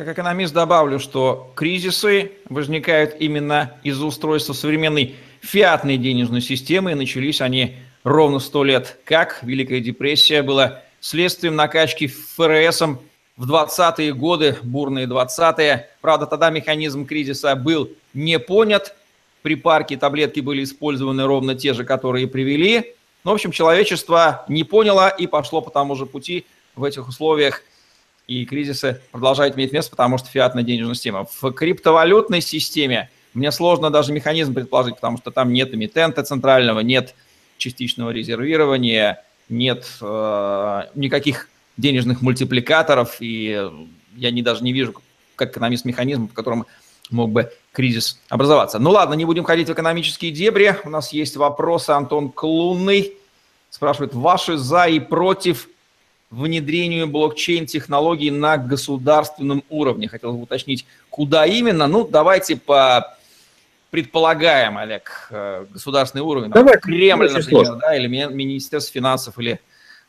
Как 0.00 0.08
экономист 0.08 0.54
добавлю, 0.54 0.98
что 0.98 1.52
кризисы 1.54 2.32
возникают 2.48 3.16
именно 3.18 3.74
из-за 3.82 4.06
устройства 4.06 4.54
современной 4.54 5.14
фиатной 5.42 5.98
денежной 5.98 6.40
системы, 6.40 6.92
и 6.92 6.94
начались 6.94 7.42
они 7.42 7.76
ровно 8.02 8.38
сто 8.38 8.64
лет 8.64 8.98
как 9.04 9.40
Великая 9.42 9.80
депрессия 9.80 10.42
была 10.42 10.80
следствием 11.00 11.54
накачки 11.54 12.06
ФРСом 12.06 12.98
в 13.36 13.52
20-е 13.52 14.14
годы, 14.14 14.56
бурные 14.62 15.06
20-е. 15.06 15.90
Правда, 16.00 16.24
тогда 16.24 16.48
механизм 16.48 17.04
кризиса 17.04 17.54
был 17.54 17.90
не 18.14 18.38
понят, 18.38 18.96
припарки, 19.42 19.98
таблетки 19.98 20.40
были 20.40 20.64
использованы 20.64 21.26
ровно 21.26 21.54
те 21.54 21.74
же, 21.74 21.84
которые 21.84 22.26
привели. 22.26 22.94
Но, 23.22 23.32
в 23.32 23.34
общем, 23.34 23.52
человечество 23.52 24.46
не 24.48 24.64
поняло 24.64 25.10
и 25.10 25.26
пошло 25.26 25.60
по 25.60 25.70
тому 25.70 25.94
же 25.94 26.06
пути 26.06 26.46
в 26.74 26.84
этих 26.84 27.06
условиях. 27.06 27.62
И 28.30 28.44
кризисы 28.44 29.00
продолжают 29.10 29.56
иметь 29.56 29.72
место, 29.72 29.90
потому 29.90 30.16
что 30.16 30.28
фиатная 30.28 30.62
денежная 30.62 30.94
система. 30.94 31.26
В 31.40 31.50
криптовалютной 31.50 32.40
системе 32.40 33.10
мне 33.34 33.50
сложно 33.50 33.90
даже 33.90 34.12
механизм 34.12 34.54
предположить, 34.54 34.94
потому 34.94 35.18
что 35.18 35.32
там 35.32 35.52
нет 35.52 35.74
эмитента 35.74 36.22
центрального, 36.22 36.78
нет 36.78 37.16
частичного 37.58 38.10
резервирования, 38.10 39.24
нет 39.48 39.84
э, 40.00 40.82
никаких 40.94 41.48
денежных 41.76 42.22
мультипликаторов, 42.22 43.16
и 43.18 43.68
я 44.14 44.30
не, 44.30 44.42
даже 44.42 44.62
не 44.62 44.72
вижу, 44.72 44.94
как 45.34 45.50
экономист 45.50 45.84
механизм, 45.84 46.28
в 46.28 46.32
котором 46.32 46.66
мог 47.10 47.32
бы 47.32 47.52
кризис 47.72 48.20
образоваться. 48.28 48.78
Ну 48.78 48.90
ладно, 48.90 49.14
не 49.14 49.24
будем 49.24 49.42
ходить 49.42 49.66
в 49.66 49.72
экономические 49.72 50.30
дебри. 50.30 50.76
У 50.84 50.90
нас 50.90 51.12
есть 51.12 51.36
вопросы. 51.36 51.90
Антон 51.90 52.30
Клунный 52.30 53.12
спрашивает, 53.70 54.14
ваши 54.14 54.56
за 54.56 54.84
и 54.84 55.00
против 55.00 55.66
внедрению 56.30 57.08
блокчейн-технологий 57.08 58.30
на 58.30 58.56
государственном 58.56 59.64
уровне. 59.68 60.08
Хотел 60.08 60.32
бы 60.32 60.42
уточнить, 60.42 60.86
куда 61.10 61.44
именно. 61.44 61.86
Ну, 61.86 62.06
давайте 62.06 62.56
по 62.56 63.16
предполагаем, 63.90 64.78
Олег, 64.78 65.28
э, 65.30 65.66
государственный 65.68 66.22
уровень. 66.22 66.50
Давай, 66.50 66.78
Кремль, 66.78 67.24
например, 67.24 67.42
сложно. 67.42 67.76
да, 67.76 67.96
или 67.96 68.06
Министерство 68.06 68.92
финансов, 68.92 69.36
или 69.38 69.60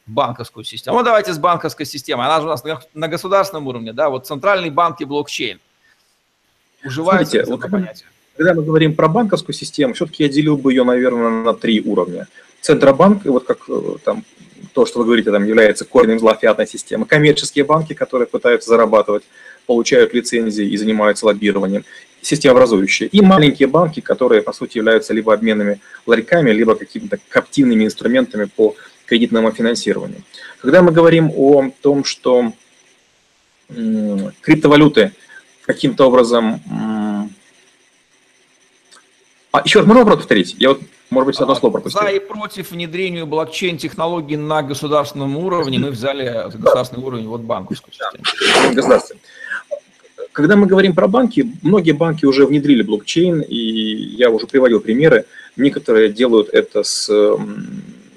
банковскую 0.05 0.63
систему. 0.63 0.97
Ну, 0.97 1.03
давайте 1.03 1.33
с 1.33 1.39
банковской 1.39 1.87
системой. 1.87 2.27
Она 2.27 2.41
же 2.41 2.45
у 2.45 2.49
нас 2.49 2.63
на 2.93 3.07
государственном 3.07 3.67
уровне, 3.67 3.91
да, 3.91 4.09
вот 4.09 4.27
центральный 4.27 4.69
банк 4.69 5.01
и 5.01 5.05
блокчейн. 5.05 5.59
Уживаются 6.83 7.43
Смотрите, 7.43 7.51
вот, 7.51 7.71
понятие. 7.71 8.07
Когда 8.37 8.53
мы 8.53 8.63
говорим 8.63 8.95
про 8.95 9.07
банковскую 9.07 9.53
систему, 9.55 9.93
все-таки 9.93 10.23
я 10.23 10.29
делил 10.29 10.57
бы 10.57 10.71
ее, 10.71 10.83
наверное, 10.83 11.43
на 11.43 11.53
три 11.53 11.81
уровня. 11.81 12.27
Центробанк, 12.61 13.25
и 13.25 13.29
вот 13.29 13.45
как 13.45 13.59
э, 13.67 13.95
там 14.03 14.23
то, 14.73 14.85
что 14.85 14.99
вы 14.99 15.05
говорите, 15.05 15.31
там 15.31 15.45
является 15.45 15.85
корнем 15.85 16.19
зла 16.19 16.35
фиатной 16.35 16.67
системы. 16.67 17.05
Коммерческие 17.05 17.65
банки, 17.65 17.93
которые 17.93 18.27
пытаются 18.27 18.69
зарабатывать, 18.69 19.23
получают 19.65 20.13
лицензии 20.13 20.65
и 20.65 20.77
занимаются 20.77 21.25
лоббированием 21.25 21.85
системообразующие, 22.21 23.09
и 23.09 23.21
маленькие 23.21 23.67
банки, 23.67 23.99
которые, 23.99 24.41
по 24.41 24.53
сути, 24.53 24.77
являются 24.77 25.13
либо 25.13 25.33
обменными 25.33 25.79
ларьками, 26.05 26.51
либо 26.51 26.75
какими-то 26.75 27.19
коптильными 27.29 27.85
инструментами 27.85 28.45
по 28.45 28.75
кредитному 29.07 29.51
финансированию. 29.51 30.21
Когда 30.61 30.81
мы 30.81 30.91
говорим 30.91 31.31
о 31.35 31.71
том, 31.81 32.03
что 32.03 32.53
криптовалюты 33.67 35.13
каким-то 35.65 36.05
образом... 36.07 36.61
А, 39.53 39.61
еще 39.65 39.79
раз, 39.79 39.87
можно 39.87 40.05
повторить? 40.05 40.55
Я 40.59 40.69
вот, 40.69 40.81
может 41.11 41.27
быть, 41.27 41.39
одно 41.39 41.53
слово 41.55 41.73
пропустил. 41.73 42.01
За 42.01 42.07
и 42.07 42.19
против 42.19 42.71
внедрению 42.71 43.27
блокчейн-технологий 43.27 44.37
на 44.37 44.63
государственном 44.63 45.37
уровне 45.37 45.77
мы 45.77 45.91
взяли 45.91 46.49
государственный 46.55 47.03
уровень, 47.03 47.27
вот 47.27 47.41
банковскую 47.41 47.93
систему. 47.93 48.73
Государственный. 48.73 49.21
Когда 50.31 50.55
мы 50.55 50.65
говорим 50.65 50.95
про 50.95 51.07
банки, 51.07 51.51
многие 51.61 51.91
банки 51.91 52.25
уже 52.25 52.45
внедрили 52.45 52.83
блокчейн, 52.83 53.41
и 53.41 53.57
я 53.57 54.29
уже 54.29 54.47
приводил 54.47 54.79
примеры. 54.79 55.25
Некоторые 55.57 56.07
делают 56.07 56.49
это 56.53 56.83
с 56.83 57.11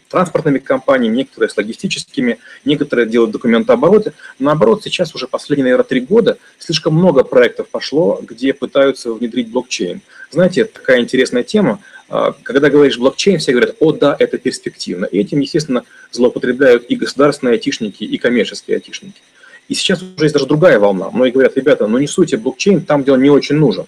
транспортными 0.08 0.58
компаниями, 0.58 1.16
некоторые 1.16 1.50
с 1.50 1.56
логистическими, 1.56 2.38
некоторые 2.64 3.08
делают 3.08 3.32
документообороты. 3.32 4.12
Наоборот, 4.38 4.84
сейчас 4.84 5.12
уже 5.16 5.26
последние, 5.26 5.64
наверное, 5.64 5.84
три 5.84 5.98
года 5.98 6.38
слишком 6.60 6.94
много 6.94 7.24
проектов 7.24 7.68
пошло, 7.68 8.20
где 8.22 8.52
пытаются 8.52 9.12
внедрить 9.12 9.50
блокчейн. 9.50 10.00
Знаете, 10.30 10.66
такая 10.66 11.00
интересная 11.00 11.42
тема. 11.42 11.80
А, 12.08 12.34
когда 12.42 12.70
говоришь 12.70 12.98
блокчейн, 12.98 13.38
все 13.38 13.52
говорят, 13.52 13.76
о 13.80 13.92
да, 13.92 14.16
это 14.18 14.38
перспективно. 14.38 15.06
И 15.06 15.18
этим, 15.18 15.40
естественно, 15.40 15.84
злоупотребляют 16.10 16.84
и 16.88 16.96
государственные 16.96 17.54
айтишники, 17.54 18.04
и 18.04 18.18
коммерческие 18.18 18.76
айтишники. 18.76 19.20
И 19.68 19.74
сейчас 19.74 20.02
уже 20.02 20.26
есть 20.26 20.34
даже 20.34 20.46
другая 20.46 20.78
волна. 20.78 21.10
Многие 21.10 21.32
говорят, 21.32 21.56
ребята, 21.56 21.86
ну 21.86 21.98
не 21.98 22.06
суйте 22.06 22.36
блокчейн 22.36 22.82
там, 22.82 23.02
где 23.02 23.12
он 23.12 23.22
не 23.22 23.30
очень 23.30 23.56
нужен. 23.56 23.84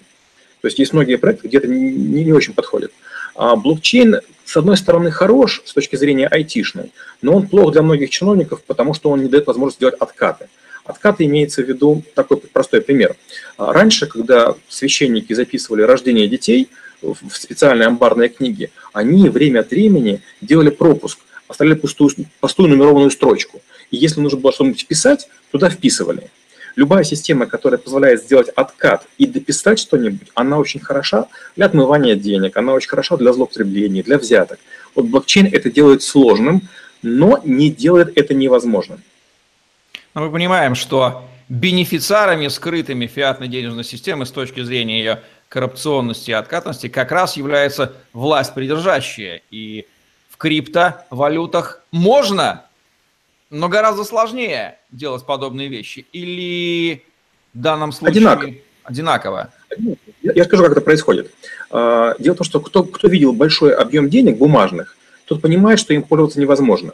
То 0.61 0.67
есть 0.67 0.79
есть 0.79 0.93
многие 0.93 1.17
проекты, 1.17 1.47
где 1.47 1.57
это 1.59 1.67
не, 1.67 2.23
не 2.23 2.33
очень 2.33 2.53
подходит. 2.53 2.91
А 3.35 3.55
блокчейн, 3.55 4.21
с 4.43 4.57
одной 4.57 4.77
стороны, 4.77 5.11
хорош 5.11 5.61
с 5.65 5.73
точки 5.73 5.95
зрения 5.95 6.27
айтишной, 6.27 6.91
но 7.21 7.35
он 7.35 7.47
плох 7.47 7.71
для 7.73 7.83
многих 7.83 8.09
чиновников, 8.09 8.63
потому 8.65 8.95
что 8.95 9.11
он 9.11 9.21
не 9.21 9.29
дает 9.29 9.45
возможность 9.45 9.79
делать 9.79 9.95
откаты. 9.99 10.47
Откаты 10.83 11.25
имеется 11.25 11.61
в 11.61 11.67
виду 11.67 12.01
такой 12.15 12.37
простой 12.37 12.81
пример. 12.81 13.15
А 13.57 13.73
раньше, 13.73 14.07
когда 14.07 14.55
священники 14.69 15.33
записывали 15.33 15.83
рождение 15.83 16.27
детей 16.27 16.69
в 17.01 17.35
специальные 17.35 17.87
амбарные 17.87 18.29
книги, 18.29 18.71
они 18.93 19.29
время 19.29 19.59
от 19.59 19.71
времени 19.71 20.21
делали 20.41 20.69
пропуск, 20.69 21.19
оставляли 21.47 21.77
пустую, 21.77 22.11
пустую 22.39 22.69
нумерованную 22.69 23.11
строчку. 23.11 23.61
И 23.91 23.97
если 23.97 24.19
нужно 24.19 24.39
было 24.39 24.51
что-нибудь 24.51 24.81
вписать, 24.81 25.29
туда 25.51 25.69
вписывали. 25.69 26.29
Любая 26.75 27.03
система, 27.03 27.47
которая 27.47 27.79
позволяет 27.79 28.21
сделать 28.21 28.49
откат 28.49 29.07
и 29.17 29.25
дописать 29.25 29.79
что-нибудь, 29.79 30.27
она 30.35 30.59
очень 30.59 30.79
хороша 30.79 31.27
для 31.55 31.65
отмывания 31.65 32.15
денег, 32.15 32.55
она 32.55 32.73
очень 32.73 32.89
хороша 32.89 33.17
для 33.17 33.33
злоупотребления, 33.33 34.03
для 34.03 34.19
взяток. 34.19 34.59
Вот 34.93 35.05
блокчейн 35.05 35.47
это 35.51 35.71
делает 35.71 36.03
сложным, 36.03 36.61
но 37.01 37.41
не 37.43 37.71
делает 37.71 38.15
это 38.15 38.35
невозможным. 38.35 39.01
Но 40.13 40.21
мы 40.21 40.31
понимаем, 40.31 40.75
что 40.75 41.27
бенефициарами 41.49 42.47
скрытыми 42.47 43.07
фиатной 43.07 43.47
денежной 43.47 43.83
системы 43.83 44.25
с 44.25 44.31
точки 44.31 44.61
зрения 44.63 44.99
ее 44.99 45.21
коррупционности 45.49 46.31
и 46.31 46.33
откатности 46.33 46.89
как 46.89 47.11
раз 47.11 47.37
является 47.37 47.93
власть 48.13 48.53
придержащая. 48.53 49.41
И 49.49 49.87
в 50.29 50.37
криптовалютах 50.37 51.81
можно 51.91 52.63
но 53.49 53.69
гораздо 53.69 54.03
сложнее 54.03 54.77
делать 54.91 55.25
подобные 55.25 55.69
вещи. 55.69 56.05
Или 56.11 57.03
в 57.53 57.59
данном 57.61 57.91
случае 57.91 58.17
одинаково? 58.17 58.53
одинаково? 58.83 59.53
Я 60.21 60.43
скажу, 60.43 60.63
как 60.63 60.73
это 60.73 60.81
происходит. 60.81 61.31
А, 61.69 62.15
дело 62.19 62.35
в 62.35 62.37
том, 62.39 62.45
что 62.45 62.59
кто, 62.59 62.83
кто 62.83 63.07
видел 63.07 63.33
большой 63.33 63.73
объем 63.73 64.09
денег 64.09 64.37
бумажных, 64.37 64.97
тот 65.25 65.41
понимает, 65.41 65.79
что 65.79 65.93
им 65.93 66.03
пользоваться 66.03 66.39
невозможно. 66.39 66.93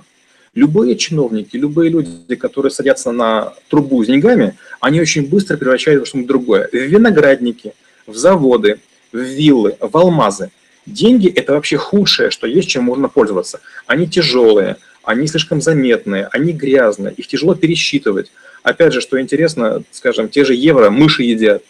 Любые 0.54 0.96
чиновники, 0.96 1.58
любые 1.58 1.90
люди, 1.90 2.36
которые 2.36 2.72
садятся 2.72 3.12
на 3.12 3.54
трубу 3.70 4.04
с 4.04 4.08
деньгами, 4.08 4.56
они 4.80 5.02
очень 5.02 5.28
быстро 5.28 5.58
превращают 5.58 6.04
в 6.04 6.08
что-нибудь 6.08 6.28
другое. 6.28 6.70
В 6.72 6.76
виноградники, 6.76 7.74
в 8.06 8.16
заводы, 8.16 8.80
в 9.12 9.18
виллы, 9.18 9.78
в 9.80 9.96
алмазы. 9.98 10.52
Деньги– 10.86 11.28
это 11.36 11.54
вообще 11.54 11.78
худшее, 11.78 12.30
что 12.30 12.48
есть, 12.48 12.70
чем 12.70 12.84
можно 12.84 13.08
пользоваться. 13.08 13.62
Они 13.88 14.08
тяжелые, 14.08 14.78
они 15.04 15.28
слишком 15.28 15.62
заметные, 15.62 16.28
они 16.32 16.52
грязные, 16.52 17.14
их 17.14 17.28
тяжело 17.28 17.56
пересчитывать. 17.56 18.32
Опять 18.64 18.94
же, 18.94 19.02
что 19.02 19.20
интересно, 19.20 19.84
скажем, 19.92 20.30
те 20.30 20.46
же 20.46 20.56
евро 20.56 20.90
мыши 20.90 21.24
едят. 21.24 21.64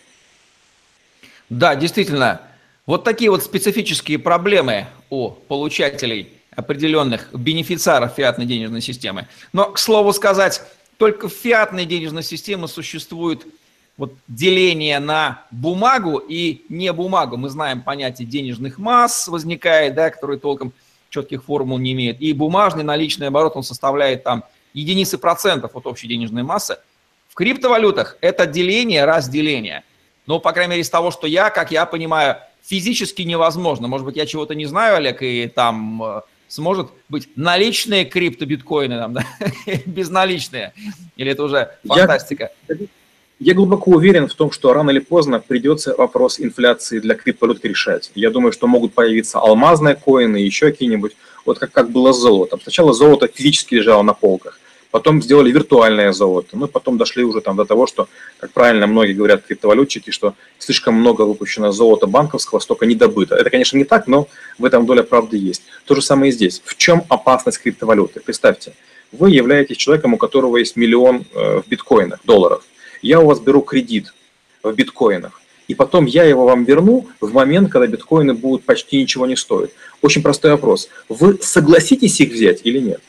Да, 1.50 1.76
действительно, 1.76 2.42
вот 2.86 3.04
такие 3.04 3.30
вот 3.30 3.44
специфические 3.44 4.20
проблемы 4.20 4.88
у 5.10 5.30
получателей 5.30 6.30
определенных 6.56 7.30
бенефициаров 7.34 8.14
фиатной 8.16 8.46
денежной 8.46 8.82
системы. 8.82 9.28
Но, 9.54 9.72
к 9.72 9.80
слову 9.80 10.14
сказать, 10.14 10.62
только 10.98 11.28
в 11.28 11.34
фиатной 11.34 11.86
денежной 11.86 12.24
системе 12.24 12.68
существует 12.68 13.46
вот 13.98 14.14
деление 14.28 15.00
на 15.00 15.46
бумагу 15.52 16.18
и 16.18 16.66
не 16.70 16.92
бумагу. 16.92 17.38
Мы 17.38 17.50
знаем 17.50 17.82
понятие 17.82 18.28
денежных 18.28 18.80
масс 18.80 19.28
возникает, 19.28 19.94
да, 19.94 20.10
который 20.10 20.40
толком 20.40 20.74
четких 21.10 21.44
формул 21.44 21.78
не 21.78 21.94
имеет. 21.94 22.20
И 22.20 22.34
бумажный 22.34 22.84
наличный 22.84 23.28
оборот, 23.28 23.56
он 23.56 23.64
составляет 23.64 24.24
там 24.24 24.44
единицы 24.74 25.18
процентов 25.18 25.76
от 25.76 25.86
общей 25.86 26.08
денежной 26.08 26.44
массы. 26.44 26.78
В 27.30 27.36
криптовалютах 27.36 28.18
это 28.22 28.46
деление, 28.48 29.06
разделение. 29.06 29.84
Но, 30.26 30.40
по 30.40 30.52
крайней 30.54 30.72
мере, 30.72 30.82
из 30.82 30.90
того, 30.90 31.12
что 31.12 31.28
я, 31.28 31.50
как 31.50 31.72
я 31.72 31.86
понимаю, 31.86 32.38
физически 32.64 33.22
невозможно. 33.24 33.88
Может 33.88 34.06
быть, 34.06 34.16
я 34.16 34.26
чего-то 34.26 34.56
не 34.56 34.66
знаю, 34.66 34.96
Олег, 34.96 35.22
и 35.22 35.48
там 35.48 36.02
э, 36.02 36.22
сможет 36.48 36.90
быть 37.10 37.30
наличные 37.36 38.06
криптобиткоины, 38.06 38.98
там, 38.98 39.14
да? 39.16 39.26
безналичные. 39.86 40.74
Или 41.16 41.32
это 41.32 41.44
уже 41.44 41.78
фантастика? 41.86 42.52
Я, 42.70 42.76
я 43.40 43.54
глубоко 43.54 43.92
уверен 43.92 44.28
в 44.28 44.34
том, 44.34 44.52
что 44.52 44.74
рано 44.74 44.92
или 44.92 45.00
поздно 45.00 45.40
придется 45.40 45.96
вопрос 45.98 46.40
инфляции 46.40 47.00
для 47.00 47.16
криптовалют 47.16 47.66
решать. 47.66 48.12
Я 48.16 48.30
думаю, 48.30 48.52
что 48.52 48.68
могут 48.68 48.94
появиться 48.94 49.40
алмазные 49.40 49.96
коины, 49.96 50.38
еще 50.38 50.68
какие-нибудь, 50.68 51.16
вот 51.46 51.60
как, 51.60 51.72
как 51.72 51.92
было 51.92 52.14
с 52.14 52.18
золотом. 52.18 52.62
Сначала 52.62 52.94
золото 52.94 53.28
физически 53.28 53.76
лежало 53.76 54.04
на 54.04 54.14
полках, 54.14 54.60
потом 54.92 55.22
сделали 55.22 55.52
виртуальное 55.52 56.14
золото, 56.14 56.50
ну, 56.54 56.68
потом 56.68 56.98
дошли 56.98 57.24
уже 57.24 57.42
там 57.42 57.56
до 57.58 57.66
того, 57.66 57.88
что, 57.88 58.08
как 58.40 58.52
правильно 58.52 58.88
многие 58.88 59.14
говорят 59.14 59.44
криптовалютчики, 59.44 60.12
что 60.12 60.36
слишком 60.60 60.94
много 60.94 61.24
выпущено 61.24 61.72
золота 61.72 62.08
банковского, 62.08 62.60
столько 62.60 62.86
недобыто. 62.86 63.36
Это, 63.36 63.50
конечно, 63.50 63.78
не 63.78 63.86
так, 63.86 64.08
но 64.08 64.28
в 64.60 64.66
этом 64.66 64.86
доля 64.86 65.04
правды 65.04 65.38
есть. 65.38 65.64
То 65.86 65.96
же 65.96 66.02
самое 66.02 66.30
и 66.30 66.34
здесь. 66.34 66.62
В 66.64 66.78
чем 66.78 67.04
опасность 67.10 67.60
криптовалюты? 67.60 68.20
Представьте, 68.20 68.74
вы 69.12 69.32
являетесь 69.32 69.78
человеком, 69.78 70.14
у 70.14 70.18
которого 70.18 70.58
есть 70.58 70.76
миллион 70.76 71.26
э, 71.34 71.62
в 71.62 71.68
биткоинах, 71.68 72.20
долларов 72.24 72.64
я 73.04 73.20
у 73.20 73.28
вас 73.28 73.40
беру 73.40 73.62
кредит 73.62 74.14
в 74.64 74.72
биткоинах, 74.74 75.40
и 75.68 75.76
потом 75.76 76.06
я 76.06 76.24
его 76.24 76.46
вам 76.46 76.64
верну 76.64 77.08
в 77.22 77.34
момент, 77.34 77.72
когда 77.72 77.88
биткоины 77.88 78.34
будут 78.34 78.66
почти 78.66 79.00
ничего 79.00 79.26
не 79.26 79.36
стоить. 79.36 79.72
Очень 80.02 80.22
простой 80.22 80.52
вопрос. 80.52 80.90
Вы 81.10 81.40
согласитесь 81.42 82.20
их 82.20 82.34
взять 82.34 82.62
или 82.64 82.80
нет? 82.80 83.02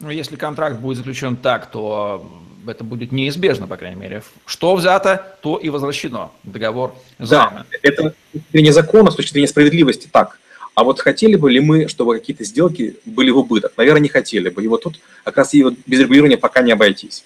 Ну, 0.00 0.10
если 0.10 0.36
контракт 0.36 0.78
будет 0.80 0.98
заключен 0.98 1.36
так, 1.36 1.70
то 1.70 2.28
это 2.66 2.82
будет 2.84 3.12
неизбежно, 3.12 3.66
по 3.66 3.76
крайней 3.76 4.00
мере. 4.00 4.22
Что 4.46 4.74
взято, 4.74 5.36
то 5.42 5.56
и 5.56 5.68
возвращено. 5.68 6.30
Договор 6.42 6.94
займа. 7.18 7.66
Да, 7.70 7.78
это 7.82 8.02
с 8.10 8.32
точки 8.32 8.46
зрения 8.52 8.72
закона, 8.72 9.10
с 9.10 9.14
точки 9.14 9.32
зрения 9.32 9.48
справедливости 9.48 10.08
так. 10.10 10.38
А 10.74 10.82
вот 10.82 11.00
хотели 11.00 11.36
бы 11.36 11.50
ли 11.50 11.60
мы, 11.60 11.86
чтобы 11.88 12.18
какие-то 12.18 12.44
сделки 12.44 12.96
были 13.04 13.30
в 13.30 13.38
убыток? 13.38 13.72
Наверное, 13.76 14.02
не 14.02 14.08
хотели 14.08 14.48
бы. 14.48 14.64
И 14.64 14.68
вот 14.68 14.82
тут 14.82 14.98
как 15.22 15.36
раз 15.36 15.54
и 15.54 15.62
вот 15.62 15.74
без 15.86 16.00
регулирования 16.00 16.36
пока 16.36 16.62
не 16.62 16.72
обойтись. 16.72 17.24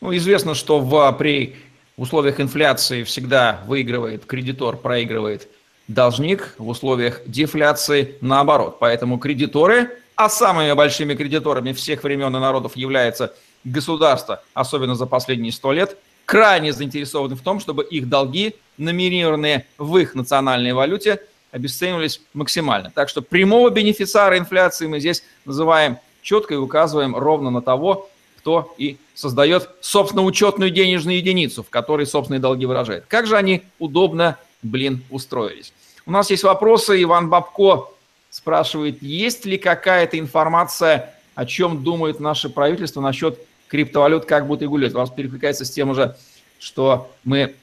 Ну, 0.00 0.16
известно, 0.16 0.54
что 0.54 0.80
в, 0.80 1.12
при 1.12 1.56
условиях 1.96 2.40
инфляции 2.40 3.02
всегда 3.02 3.60
выигрывает 3.66 4.24
кредитор, 4.24 4.76
проигрывает 4.76 5.48
должник, 5.88 6.54
в 6.56 6.68
условиях 6.68 7.20
дефляции 7.26 8.16
наоборот. 8.20 8.78
Поэтому 8.78 9.18
кредиторы, 9.18 9.90
а 10.16 10.28
самыми 10.28 10.72
большими 10.72 11.14
кредиторами 11.14 11.72
всех 11.72 12.02
времен 12.04 12.34
и 12.34 12.40
народов 12.40 12.76
является 12.76 13.34
государство, 13.64 14.42
особенно 14.54 14.94
за 14.94 15.06
последние 15.06 15.52
сто 15.52 15.72
лет, 15.72 15.98
крайне 16.24 16.72
заинтересованы 16.72 17.34
в 17.34 17.42
том, 17.42 17.60
чтобы 17.60 17.84
их 17.84 18.08
долги, 18.08 18.54
номинированные 18.78 19.66
в 19.76 19.96
их 19.98 20.14
национальной 20.14 20.72
валюте, 20.72 21.20
обесценивались 21.50 22.22
максимально. 22.32 22.90
Так 22.94 23.08
что 23.08 23.20
прямого 23.20 23.68
бенефициара 23.68 24.38
инфляции 24.38 24.86
мы 24.86 25.00
здесь 25.00 25.24
называем 25.44 25.98
четко 26.22 26.54
и 26.54 26.56
указываем 26.56 27.16
ровно 27.16 27.50
на 27.50 27.60
того, 27.60 28.08
кто 28.40 28.74
и 28.78 28.96
создает, 29.14 29.68
собственно, 29.80 30.22
учетную 30.22 30.70
денежную 30.70 31.18
единицу, 31.18 31.62
в 31.62 31.68
которой 31.68 32.06
собственные 32.06 32.40
долги 32.40 32.64
выражает. 32.64 33.04
Как 33.06 33.26
же 33.26 33.36
они 33.36 33.62
удобно, 33.78 34.38
блин, 34.62 35.04
устроились? 35.10 35.72
У 36.06 36.10
нас 36.10 36.30
есть 36.30 36.42
вопросы. 36.42 37.00
Иван 37.02 37.28
Бабко 37.28 37.88
спрашивает, 38.30 39.02
есть 39.02 39.44
ли 39.44 39.58
какая-то 39.58 40.18
информация, 40.18 41.14
о 41.34 41.44
чем 41.44 41.84
думает 41.84 42.18
наше 42.18 42.48
правительство 42.48 43.00
насчет 43.00 43.38
криптовалют, 43.68 44.24
как 44.24 44.46
будут 44.46 44.62
регулировать. 44.62 44.94
У 44.94 44.98
вас 44.98 45.10
перекликается 45.10 45.64
с 45.64 45.70
тем 45.70 45.90
уже, 45.90 46.16
что 46.58 47.10
мы 47.24 47.54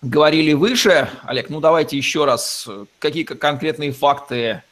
говорили 0.00 0.54
выше. 0.54 1.10
Олег, 1.24 1.50
ну 1.50 1.60
давайте 1.60 1.96
еще 1.96 2.24
раз, 2.24 2.68
какие 2.98 3.24
конкретные 3.24 3.92
факты, 3.92 4.62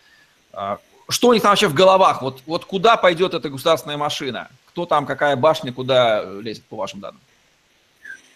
а, 0.53 0.79
что 1.09 1.29
у 1.29 1.33
них 1.35 1.43
там 1.43 1.51
вообще 1.51 1.69
в 1.69 1.75
головах, 1.75 2.23
вот, 2.23 2.41
вот 2.47 2.65
куда 2.65 2.97
пойдет 2.97 3.35
эта 3.35 3.51
государственная 3.51 3.97
машина? 3.97 4.49
Кто 4.75 4.87
там, 4.87 5.07
какая 5.07 5.37
башня, 5.37 5.73
куда 5.73 6.25
лезет, 6.43 6.65
по 6.65 6.75
вашим 6.75 6.99
данным? 6.99 7.21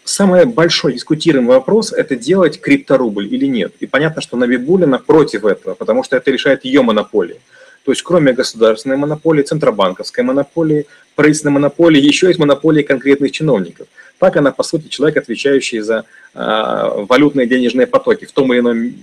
Самый 0.05 0.47
большой 0.47 0.93
дискутируемый 0.93 1.57
вопрос– 1.57 1.93
это 2.03 2.15
делать 2.15 2.61
крипторубль 2.61 3.27
или 3.27 3.47
нет. 3.47 3.75
И 3.81 3.87
понятно, 3.87 4.23
что 4.23 4.37
Набибулина 4.37 5.01
против 5.01 5.45
этого, 5.45 5.75
потому 5.75 6.05
что 6.05 6.17
это 6.17 6.31
решает 6.31 6.65
ее 6.65 6.83
монополия. 6.83 7.39
То 7.85 7.91
есть 7.91 8.03
кроме 8.03 8.33
государственной 8.33 8.97
монополии, 8.97 9.43
центробанковской 9.43 10.23
монополии, 10.23 10.87
правительственной 11.17 11.55
монополии, 11.55 12.01
еще 12.01 12.29
есть 12.29 12.39
монополии 12.39 12.85
конкретных 12.85 13.33
чиновников. 13.33 13.89
Так 14.19 14.37
она, 14.37 14.53
по 14.53 14.63
сути, 14.63 14.87
человек, 14.87 15.17
отвечающий 15.17 15.81
за 15.81 16.05
э, 16.35 17.05
валютные 17.09 17.49
денежные 17.49 17.89
потоки 17.89 18.27
в 18.27 18.33
том 18.33 18.53
или 18.53 18.61
ином 18.61 18.95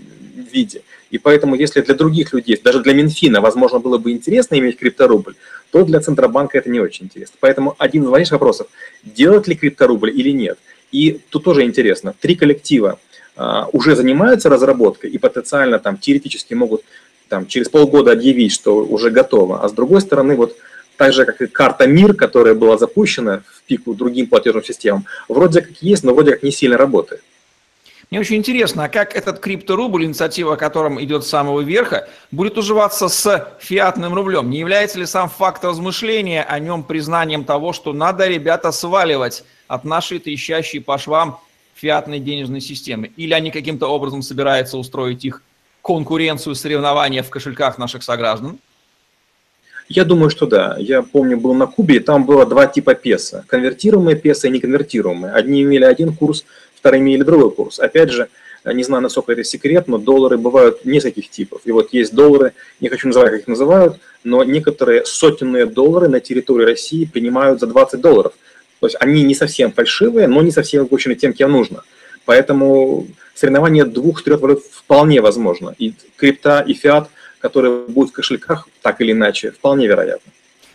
виде. 0.54 0.84
И 1.12 1.18
поэтому, 1.18 1.56
если 1.56 1.82
для 1.82 1.96
других 1.96 2.34
людей, 2.34 2.60
даже 2.63 2.82
для 2.82 2.94
Минфина, 2.94 3.41
возможно, 3.41 3.80
было 3.80 3.98
бы 3.98 4.12
интересно 4.12 4.58
иметь 4.60 4.78
крипторубль, 4.78 5.36
то 5.72 5.84
для 5.84 6.00
Центробанка 6.00 6.58
это 6.58 6.70
не 6.70 6.80
очень 6.80 7.06
интересно. 7.06 7.36
Поэтому 7.39 7.76
один 7.78 8.04
из 8.04 8.10
важнейших 8.10 8.34
вопросов, 8.34 8.68
делать 9.04 9.48
ли 9.48 9.56
крипторубль 9.56 10.10
или 10.10 10.32
нет. 10.32 10.58
И 10.91 11.20
тут 11.30 11.44
тоже 11.44 11.63
интересно, 11.63 12.13
три 12.20 12.36
коллектива 12.36 13.00
а, 13.36 13.68
уже 13.74 13.96
занимаются 13.96 14.50
разработкой 14.50 15.10
и 15.10 15.18
потенциально 15.18 15.80
там 15.80 15.98
теоретически 15.98 16.54
могут 16.54 16.84
там, 17.28 17.48
через 17.48 17.70
полгода 17.70 18.12
объявить, 18.12 18.54
что 18.54 18.78
уже 18.78 19.10
готово. 19.10 19.63
А 19.63 19.70
с 19.70 19.74
другой 19.74 20.02
стороны, 20.02 20.36
вот 20.36 20.56
так 20.96 21.13
же, 21.13 21.26
как 21.26 21.41
и 21.41 21.48
карта 21.48 21.88
МИР, 21.88 22.13
которая 22.13 22.54
была 22.54 22.78
запущена 22.78 23.44
в 23.46 23.63
пику 23.63 23.94
другим 23.94 24.28
платежным 24.28 24.63
системам, 24.63 25.06
вроде 25.28 25.62
как 25.62 25.82
есть, 25.82 26.04
но 26.04 26.13
вроде 26.13 26.32
как 26.32 26.44
не 26.44 26.52
сильно 26.52 26.78
работает. 26.78 27.22
Мне 28.15 28.21
очень 28.21 28.38
интересно, 28.38 28.86
а 28.86 28.88
как 28.88 29.13
этот 29.13 29.39
крипторубль, 29.39 30.06
инициатива 30.06 30.54
о 30.54 30.56
котором 30.56 31.04
идет 31.04 31.25
с 31.25 31.28
самого 31.28 31.60
верха, 31.60 32.08
будет 32.32 32.58
уживаться 32.58 33.10
с 33.10 33.51
фиатным 33.60 34.13
рублем? 34.13 34.49
Не 34.49 34.60
является 34.60 34.97
ли 34.97 35.06
сам 35.06 35.28
факт 35.28 35.65
размышления 35.65 36.41
о 36.41 36.58
нем 36.60 36.84
признанием 36.84 37.43
того, 37.43 37.73
что 37.73 37.91
надо, 37.91 38.25
ребята, 38.30 38.71
сваливать 38.71 39.43
от 39.67 39.84
нашей 39.84 40.19
трещащей 40.19 40.80
по 40.80 40.97
швам 40.97 41.41
фиатной 41.73 42.19
денежной 42.19 42.62
системы? 42.62 43.12
Или 43.17 43.34
они 43.34 43.51
каким-то 43.51 43.88
образом 43.88 44.21
собираются 44.21 44.78
устроить 44.78 45.25
их 45.25 45.41
конкуренцию, 45.82 46.56
соревнования 46.56 47.21
в 47.21 47.30
кошельках 47.30 47.78
наших 47.78 48.01
сограждан? 48.01 48.60
Я 49.88 50.04
думаю, 50.04 50.30
что 50.30 50.47
да. 50.47 50.75
Я 50.80 51.04
помню, 51.04 51.38
был 51.38 51.54
на 51.54 51.67
Кубе, 51.67 51.97
и 51.97 51.99
там 51.99 52.25
было 52.25 52.45
два 52.45 52.65
типа 52.65 52.95
песо. 52.95 53.43
Конвертируемые 53.47 54.15
песо 54.15 54.47
и 54.47 54.51
неконвертируемые. 54.51 55.34
Одни 55.34 55.62
имели 55.62 55.84
один 55.84 56.15
курс, 56.15 56.45
вторые 56.86 57.02
имели 57.02 57.24
другой 57.24 57.50
курс. 57.50 57.80
Опять 57.80 58.12
же, 58.12 58.30
не 58.63 58.84
знаю, 58.84 59.02
насколько 59.02 59.32
это 59.32 59.43
секрет, 59.43 59.88
но 59.88 59.98
доллары 59.98 60.38
бывают 60.38 60.86
нескольких 60.86 61.32
типов. 61.32 61.62
И 61.65 61.71
вот 61.71 61.93
есть 61.93 62.13
доллары, 62.13 62.54
не 62.80 62.89
хочу 62.89 63.08
называть, 63.08 63.32
как 63.32 63.39
их 63.39 63.48
называют, 63.48 63.98
но 64.24 64.43
некоторые 64.43 65.04
сотенные 65.04 65.65
доллары 65.65 66.10
на 66.10 66.19
территории 66.19 66.63
России 66.65 67.06
принимают 67.06 67.60
за 67.60 67.65
20 67.65 68.00
долларов. 68.02 68.34
То 68.82 68.86
есть 68.86 68.98
они 69.00 69.24
не 69.24 69.34
совсем 69.34 69.71
фальшивые, 69.71 70.28
но 70.28 70.43
не 70.43 70.52
совсем 70.52 70.84
выпущены 70.84 71.15
тем, 71.15 71.34
кем 71.34 71.52
нужно. 71.54 71.82
Поэтому 72.26 73.08
соревнование 73.34 73.86
двух-трех 73.86 74.39
валют 74.39 74.60
вполне 74.71 75.21
возможно. 75.21 75.74
И 75.80 75.95
крипта, 76.17 76.63
и 76.67 76.76
фиат, 76.76 77.10
которые 77.39 77.88
будут 77.88 78.12
в 78.12 78.13
кошельках, 78.13 78.67
так 78.84 79.02
или 79.02 79.12
иначе, 79.12 79.50
вполне 79.50 79.88
вероятно. 79.88 80.32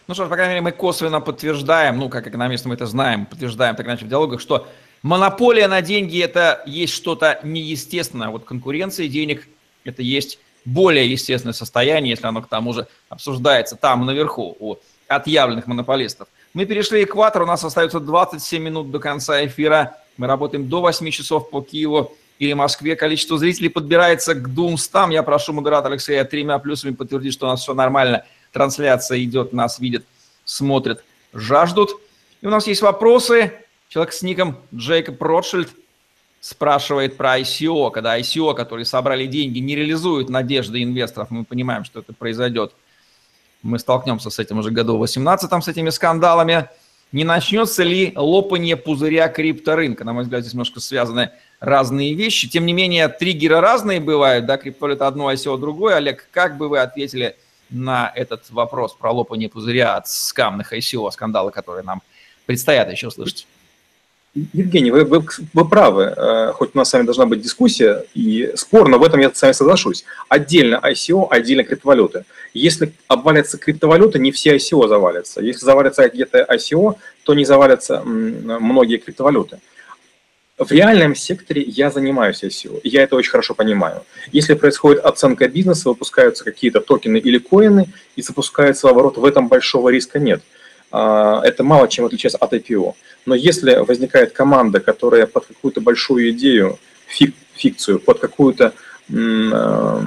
Ну 0.08 0.14
что 0.14 0.24
ж, 0.24 0.28
по 0.28 0.34
крайней 0.34 0.54
мере, 0.54 0.62
мы 0.62 0.72
косвенно 0.72 1.20
подтверждаем, 1.20 1.98
ну, 1.98 2.08
как 2.08 2.26
экономисты 2.26 2.68
мы 2.68 2.74
это 2.74 2.86
знаем, 2.86 3.26
подтверждаем 3.26 3.76
так 3.76 3.86
иначе 3.86 4.04
в 4.04 4.08
диалогах, 4.08 4.40
что 4.40 4.66
Монополия 5.02 5.66
на 5.66 5.80
деньги– 5.80 6.20
это 6.22 6.62
есть 6.66 6.92
что-то 6.92 7.40
неестественное. 7.42 8.28
Вот 8.28 8.44
конкуренция 8.44 9.08
денег– 9.08 9.48
это 9.84 10.02
есть 10.02 10.38
более 10.64 11.10
естественное 11.10 11.54
состояние, 11.54 12.10
если 12.10 12.26
оно 12.26 12.42
к 12.42 12.48
тому 12.48 12.74
же 12.74 12.86
обсуждается 13.08 13.76
там 13.76 14.04
наверху 14.04 14.56
у 14.60 14.76
отъявленных 15.08 15.66
монополистов. 15.66 16.28
Мы 16.52 16.66
перешли 16.66 17.02
экватор, 17.02 17.42
у 17.42 17.46
нас 17.46 17.64
остается 17.64 17.98
27 17.98 18.62
минут 18.62 18.90
до 18.90 18.98
конца 18.98 19.44
эфира. 19.46 19.96
Мы 20.18 20.26
работаем 20.26 20.68
до 20.68 20.80
8 20.80 21.10
часов 21.10 21.48
по 21.48 21.62
Киеву 21.62 22.14
или 22.38 22.52
Москве. 22.52 22.94
Количество 22.94 23.38
зрителей 23.38 23.70
подбирается 23.70 24.34
к 24.34 24.52
200. 24.52 25.12
Я 25.12 25.22
прошу 25.22 25.52
модератора 25.54 25.92
Алексея 25.92 26.24
тремя 26.24 26.58
плюсами 26.58 26.94
подтвердить, 26.94 27.32
что 27.32 27.46
у 27.46 27.50
нас 27.50 27.62
все 27.62 27.72
нормально. 27.72 28.24
Трансляция 28.52 29.22
идет, 29.22 29.52
нас 29.52 29.78
видят, 29.78 30.04
смотрят, 30.44 31.02
жаждут. 31.32 31.90
И 32.42 32.46
у 32.46 32.50
нас 32.50 32.66
есть 32.66 32.82
вопросы. 32.82 33.52
Человек 33.90 34.12
с 34.12 34.22
ником 34.22 34.56
Джейкоб 34.72 35.20
Ротшильд 35.20 35.68
спрашивает 36.40 37.16
про 37.16 37.40
ICO, 37.40 37.90
когда 37.90 38.16
ICO, 38.20 38.54
которые 38.54 38.86
собрали 38.86 39.26
деньги, 39.26 39.58
не 39.58 39.74
реализуют 39.74 40.28
надежды 40.28 40.84
инвесторов, 40.84 41.32
мы 41.32 41.44
понимаем, 41.44 41.82
что 41.82 41.98
это 41.98 42.12
произойдет. 42.12 42.72
Мы 43.64 43.80
столкнемся 43.80 44.30
с 44.30 44.38
этим 44.38 44.60
уже 44.60 44.70
году 44.70 44.96
в 44.96 45.00
18 45.00 45.64
с 45.64 45.66
этими 45.66 45.90
скандалами. 45.90 46.68
Не 47.10 47.24
начнется 47.24 47.82
ли 47.82 48.12
лопание 48.14 48.76
пузыря 48.76 49.26
крипторынка? 49.26 50.04
На 50.04 50.12
мой 50.12 50.22
взгляд, 50.22 50.42
здесь 50.42 50.52
немножко 50.52 50.78
связаны 50.78 51.32
разные 51.58 52.14
вещи. 52.14 52.48
Тем 52.48 52.66
не 52.66 52.72
менее, 52.72 53.08
триггеры 53.08 53.58
разные 53.58 53.98
бывают, 53.98 54.46
да, 54.46 54.56
криптовалюта 54.56 55.08
одно, 55.08 55.32
ICO 55.32 55.58
другое. 55.58 55.96
Олег, 55.96 56.28
как 56.30 56.58
бы 56.58 56.68
вы 56.68 56.78
ответили 56.78 57.36
на 57.70 58.12
этот 58.14 58.50
вопрос 58.50 58.94
про 58.94 59.10
лопание 59.10 59.48
пузыря 59.48 59.96
от 59.96 60.06
скамных 60.06 60.72
ICO, 60.72 61.10
скандалы, 61.10 61.50
которые 61.50 61.82
нам 61.82 62.02
предстоят 62.46 62.88
еще 62.88 63.10
слышать? 63.10 63.48
Евгений, 64.34 64.92
вы, 64.92 65.04
вы, 65.04 65.24
вы 65.54 65.68
правы, 65.68 66.14
э, 66.16 66.52
хоть 66.52 66.70
у 66.72 66.78
нас 66.78 66.88
с 66.88 66.92
вами 66.92 67.04
должна 67.04 67.26
быть 67.26 67.40
дискуссия 67.40 68.04
и 68.14 68.52
спор, 68.54 68.88
но 68.88 68.98
в 69.00 69.02
этом 69.02 69.18
я 69.18 69.34
с 69.34 69.42
вами 69.42 69.52
соглашусь. 69.52 70.04
Отдельно 70.28 70.80
ICO, 70.84 71.26
отдельно 71.28 71.64
криптовалюты. 71.64 72.24
Если 72.54 72.92
обвалятся 73.08 73.58
криптовалюты, 73.58 74.20
не 74.20 74.30
все 74.30 74.54
ICO 74.54 74.86
завалятся. 74.86 75.40
Если 75.40 75.64
завалятся 75.64 76.08
где-то 76.08 76.46
ICO, 76.48 76.94
то 77.24 77.34
не 77.34 77.44
завалятся 77.44 78.02
многие 78.04 78.98
криптовалюты. 78.98 79.58
В 80.58 80.70
реальном 80.70 81.16
секторе 81.16 81.62
я 81.62 81.90
занимаюсь 81.90 82.44
ICO, 82.44 82.80
я 82.84 83.02
это 83.02 83.16
очень 83.16 83.30
хорошо 83.30 83.54
понимаю. 83.54 84.04
Если 84.30 84.54
происходит 84.54 85.04
оценка 85.04 85.48
бизнеса, 85.48 85.88
выпускаются 85.88 86.44
какие-то 86.44 86.80
токены 86.80 87.16
или 87.16 87.38
коины 87.38 87.88
и 88.14 88.22
запускается 88.22 88.88
оборот, 88.88 89.16
в 89.16 89.24
этом 89.24 89.48
большого 89.48 89.88
риска 89.88 90.20
нет– 90.20 90.40
это 90.92 91.62
мало 91.62 91.88
чем 91.88 92.04
отличается 92.04 92.38
от 92.38 92.52
IPO. 92.52 92.94
Но 93.26 93.34
если 93.34 93.76
возникает 93.76 94.32
команда, 94.32 94.80
которая 94.80 95.26
под 95.26 95.46
какую-то 95.46 95.80
большую 95.80 96.30
идею, 96.30 96.78
фик, 97.06 97.34
фикцию, 97.54 98.00
под 98.00 98.18
какую-то 98.18 98.72
а, 99.12 100.02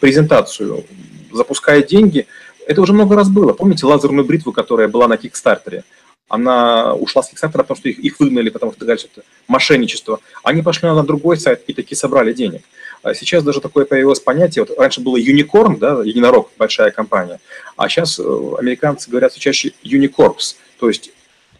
презентацию 0.00 0.84
запускает 1.32 1.86
деньги, 1.86 2.26
это 2.66 2.82
уже 2.82 2.92
много 2.92 3.16
раз 3.16 3.28
было. 3.28 3.52
Помните 3.52 3.86
лазерную 3.86 4.26
бритву, 4.26 4.52
которая 4.52 4.88
была 4.88 5.08
на 5.08 5.16
Кикстартере? 5.16 5.84
Она 6.28 6.94
ушла 6.94 7.22
с 7.22 7.30
Кикстартера, 7.30 7.62
потому 7.62 7.78
что 7.78 7.88
их, 7.88 7.98
их 7.98 8.20
выгнали, 8.20 8.50
потому 8.50 8.72
что 8.72 8.84
дальше 8.84 9.08
это 9.10 9.24
мошенничество. 9.46 10.20
Они 10.42 10.62
пошли 10.62 10.88
на 10.88 11.02
другой 11.02 11.38
сайт 11.38 11.62
и 11.66 11.72
таки 11.72 11.94
собрали 11.94 12.34
денег. 12.34 12.62
А 13.02 13.14
сейчас 13.14 13.44
даже 13.44 13.60
такое 13.60 13.84
появилось 13.84 14.20
понятие, 14.20 14.64
вот 14.64 14.78
раньше 14.78 15.00
было 15.00 15.16
юникорн, 15.16 15.76
да, 15.76 16.02
единорог, 16.02 16.50
большая 16.58 16.90
компания, 16.90 17.40
а 17.76 17.88
сейчас 17.88 18.18
э, 18.18 18.22
американцы 18.58 19.10
говорят 19.10 19.32
все 19.32 19.40
чаще 19.40 19.72
юникорпс, 19.82 20.56
то 20.78 20.88
есть 20.88 21.12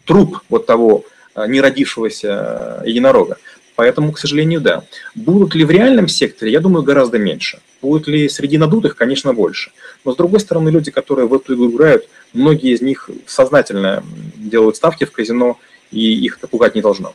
труп 0.05 0.41
вот 0.49 0.65
того 0.65 1.05
э, 1.35 1.45
неродившегося 1.47 2.81
э, 2.83 2.89
единорога. 2.89 3.37
Поэтому, 3.75 4.11
к 4.11 4.19
сожалению, 4.19 4.59
да. 4.59 4.83
Будут 5.15 5.55
ли 5.55 5.63
в 5.63 5.71
реальном 5.71 6.09
секторе, 6.09 6.51
я 6.51 6.59
думаю, 6.59 6.83
гораздо 6.83 7.17
меньше. 7.17 7.61
Будут 7.81 8.09
ли 8.09 8.27
среди 8.27 8.57
надутых, 8.57 8.97
конечно, 8.97 9.33
больше. 9.33 9.71
Но, 10.03 10.11
с 10.11 10.17
другой 10.17 10.41
стороны, 10.41 10.67
люди, 10.67 10.91
которые 10.91 11.29
в 11.29 11.33
эту 11.33 11.55
игру 11.55 11.71
играют, 11.71 12.09
многие 12.33 12.73
из 12.73 12.81
них 12.81 13.09
сознательно 13.25 14.03
делают 14.35 14.75
ставки 14.75 15.05
в 15.05 15.13
казино, 15.13 15.57
и 15.91 16.13
их 16.13 16.39
это 16.39 16.47
пугать 16.47 16.75
не 16.75 16.81
должно. 16.81 17.13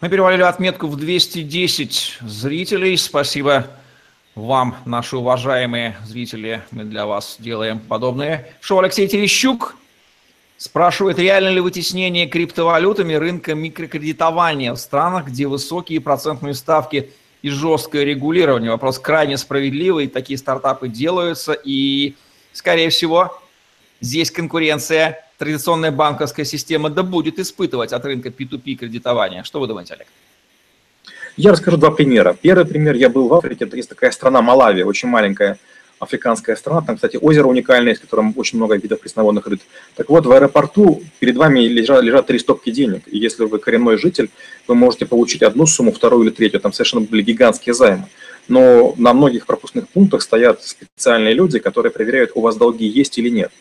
Мы 0.00 0.08
перевалили 0.08 0.42
отметку 0.42 0.86
в 0.86 0.94
210 0.94 2.18
зрителей. 2.20 2.96
Спасибо 2.96 3.66
вам, 4.36 4.76
наши 4.84 5.16
уважаемые 5.16 5.96
зрители. 6.06 6.62
Мы 6.70 6.84
для 6.84 7.04
вас 7.04 7.34
делаем 7.40 7.80
подобное. 7.80 8.48
Шоу 8.60 8.78
Алексей 8.78 9.08
Терещук 9.08 9.74
спрашивает, 10.56 11.18
реально 11.18 11.48
ли 11.48 11.58
вытеснение 11.58 12.28
криптовалютами 12.28 13.14
рынка 13.14 13.56
микрокредитования 13.56 14.72
в 14.72 14.76
странах, 14.76 15.26
где 15.26 15.48
высокие 15.48 16.00
процентные 16.00 16.54
ставки 16.54 17.10
и 17.42 17.50
жесткое 17.50 18.04
регулирование. 18.04 18.70
Вопрос 18.70 19.00
крайне 19.00 19.36
справедливый. 19.36 20.06
Такие 20.06 20.38
стартапы 20.38 20.86
делаются. 20.86 21.54
И, 21.54 22.14
скорее 22.52 22.90
всего, 22.90 23.36
здесь 24.00 24.30
конкуренция 24.30 25.27
традиционная 25.38 25.90
банковская 25.90 26.44
система 26.44 26.90
да 26.90 27.02
будет 27.02 27.38
испытывать 27.38 27.92
от 27.92 28.04
рынка 28.04 28.28
P2P 28.28 28.74
кредитования. 28.74 29.44
Что 29.44 29.60
вы 29.60 29.66
думаете, 29.66 29.94
Олег? 29.94 30.08
Я 31.36 31.52
расскажу 31.52 31.76
два 31.76 31.92
примера. 31.92 32.36
Первый 32.40 32.66
пример, 32.66 32.96
я 32.96 33.08
был 33.08 33.28
в 33.28 33.34
Африке, 33.34 33.68
есть 33.72 33.88
такая 33.88 34.10
страна 34.10 34.42
Малави, 34.42 34.82
очень 34.82 35.08
маленькая 35.08 35.56
африканская 36.00 36.56
страна. 36.56 36.82
Там, 36.82 36.96
кстати, 36.96 37.16
озеро 37.16 37.46
уникальное, 37.46 37.94
в 37.94 38.00
котором 38.00 38.34
очень 38.36 38.58
много 38.58 38.76
видов 38.76 39.00
пресноводных 39.00 39.46
рыб. 39.46 39.60
Так 39.94 40.08
вот, 40.08 40.26
в 40.26 40.32
аэропорту 40.32 41.02
перед 41.20 41.36
вами 41.36 41.60
лежат, 41.60 42.02
лежат 42.02 42.26
три 42.26 42.38
стопки 42.38 42.70
денег. 42.70 43.02
И 43.06 43.18
если 43.18 43.44
вы 43.44 43.58
коренной 43.58 43.98
житель, 43.98 44.30
вы 44.66 44.74
можете 44.74 45.06
получить 45.06 45.42
одну 45.42 45.66
сумму, 45.66 45.92
вторую 45.92 46.24
или 46.24 46.30
третью. 46.30 46.60
Там 46.60 46.72
совершенно 46.72 47.04
были 47.04 47.22
гигантские 47.22 47.74
займы. 47.74 48.06
Но 48.48 48.94
на 48.96 49.12
многих 49.12 49.46
пропускных 49.46 49.88
пунктах 49.88 50.22
стоят 50.22 50.64
специальные 50.64 51.34
люди, 51.34 51.58
которые 51.58 51.92
проверяют, 51.92 52.32
у 52.34 52.40
вас 52.40 52.56
долги 52.56 52.86
есть 52.86 53.18
или 53.18 53.28
нет. 53.28 53.52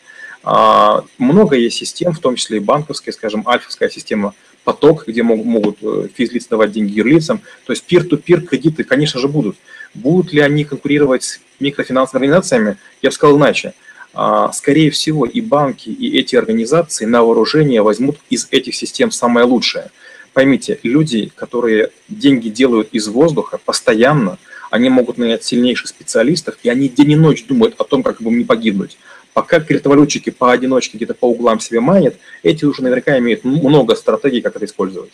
А, 0.43 1.03
много 1.17 1.55
есть 1.55 1.77
систем, 1.77 2.13
в 2.13 2.19
том 2.19 2.35
числе 2.35 2.57
и 2.57 2.61
банковская, 2.61 3.11
скажем, 3.11 3.47
альфовская 3.47 3.89
система 3.89 4.33
поток, 4.63 5.07
где 5.07 5.23
могут 5.23 5.77
э, 5.81 6.07
физлицы 6.13 6.49
давать 6.49 6.71
деньги 6.71 6.97
юрлицам. 6.97 7.41
То 7.65 7.71
есть 7.71 7.85
peer-to-peer 7.89 8.41
кредиты, 8.41 8.83
конечно 8.83 9.19
же, 9.19 9.27
будут. 9.29 9.55
Будут 9.93 10.33
ли 10.33 10.41
они 10.41 10.65
конкурировать 10.65 11.23
с 11.23 11.39
микрофинансовыми 11.59 12.27
организациями? 12.27 12.77
Я 13.01 13.09
бы 13.09 13.13
сказал 13.13 13.37
иначе. 13.37 13.73
А, 14.13 14.51
скорее 14.51 14.89
всего, 14.89 15.25
и 15.25 15.41
банки, 15.41 15.89
и 15.89 16.17
эти 16.17 16.35
организации 16.35 17.05
на 17.05 17.23
вооружение 17.23 17.81
возьмут 17.81 18.17
из 18.29 18.47
этих 18.51 18.75
систем 18.75 19.11
самое 19.11 19.45
лучшее. 19.45 19.91
Поймите, 20.33 20.79
люди, 20.83 21.31
которые 21.35 21.91
деньги 22.09 22.49
делают 22.49 22.89
из 22.91 23.07
воздуха 23.07 23.59
постоянно, 23.63 24.37
они 24.69 24.89
могут 24.89 25.17
нанять 25.17 25.43
сильнейших 25.43 25.87
специалистов, 25.87 26.57
и 26.63 26.69
они 26.69 26.89
день 26.89 27.11
и 27.11 27.15
ночь 27.15 27.45
думают 27.45 27.79
о 27.79 27.83
том, 27.83 28.03
как 28.03 28.21
бы 28.21 28.31
не 28.31 28.43
погибнуть. 28.43 28.97
Пока 29.37 29.59
криптовалютчики 29.59 30.31
поодиночке 30.31 30.97
где-то 30.97 31.13
по 31.13 31.29
углам 31.29 31.59
себе 31.59 31.79
манят, 31.79 32.15
эти 32.41 32.65
уже 32.65 32.81
наверняка 32.81 33.19
имеют 33.19 33.43
много 33.43 33.93
стратегий, 33.95 34.41
как 34.41 34.55
это 34.55 34.65
использовать. 34.65 35.11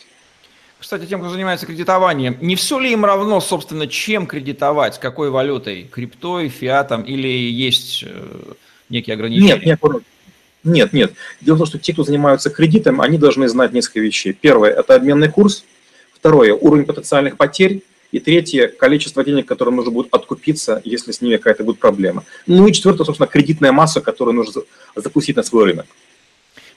Кстати, 0.80 1.04
тем, 1.04 1.20
кто 1.20 1.28
занимается 1.28 1.66
кредитованием, 1.66 2.38
не 2.40 2.56
все 2.56 2.78
ли 2.78 2.90
им 2.90 3.04
равно, 3.04 3.38
собственно, 3.42 3.86
чем 3.86 4.26
кредитовать, 4.26 4.98
какой 4.98 5.28
валютой, 5.28 5.90
криптой, 5.92 6.48
фиатом, 6.48 7.02
или 7.02 7.28
есть 7.28 8.02
э, 8.06 8.52
некие 8.88 9.12
ограничения? 9.12 9.60
Нет, 9.62 9.82
нет, 9.82 10.02
нет, 10.64 10.92
нет. 10.94 11.12
Дело 11.42 11.56
в 11.56 11.58
том, 11.58 11.66
что 11.66 11.78
те, 11.78 11.92
кто 11.92 12.02
занимаются 12.02 12.48
кредитом, 12.48 13.02
они 13.02 13.18
должны 13.18 13.46
знать 13.48 13.74
несколько 13.74 14.00
вещей. 14.00 14.32
Первое– 14.32 14.70
это 14.72 14.94
обменный 14.94 15.28
курс. 15.28 15.66
Второе– 16.14 16.54
уровень 16.54 16.86
потенциальных 16.86 17.36
потерь. 17.36 17.82
И 18.14 18.20
третье– 18.20 18.68
количество 18.78 19.24
денег, 19.24 19.46
которое 19.46 19.72
нужно 19.72 19.90
будет 19.90 20.14
откупиться, 20.14 20.80
если 20.84 21.10
с 21.10 21.20
ними 21.20 21.36
какая-то 21.36 21.64
будет 21.64 21.80
проблема. 21.80 22.22
Ну 22.46 22.64
и 22.68 22.72
четвертое, 22.72 23.04
собственно, 23.04 23.26
кредитная 23.26 23.72
масса, 23.72 24.00
которую 24.00 24.36
нужно 24.36 24.62
запустить 24.94 25.34
на 25.34 25.42
свой 25.42 25.64
рынок. 25.64 25.86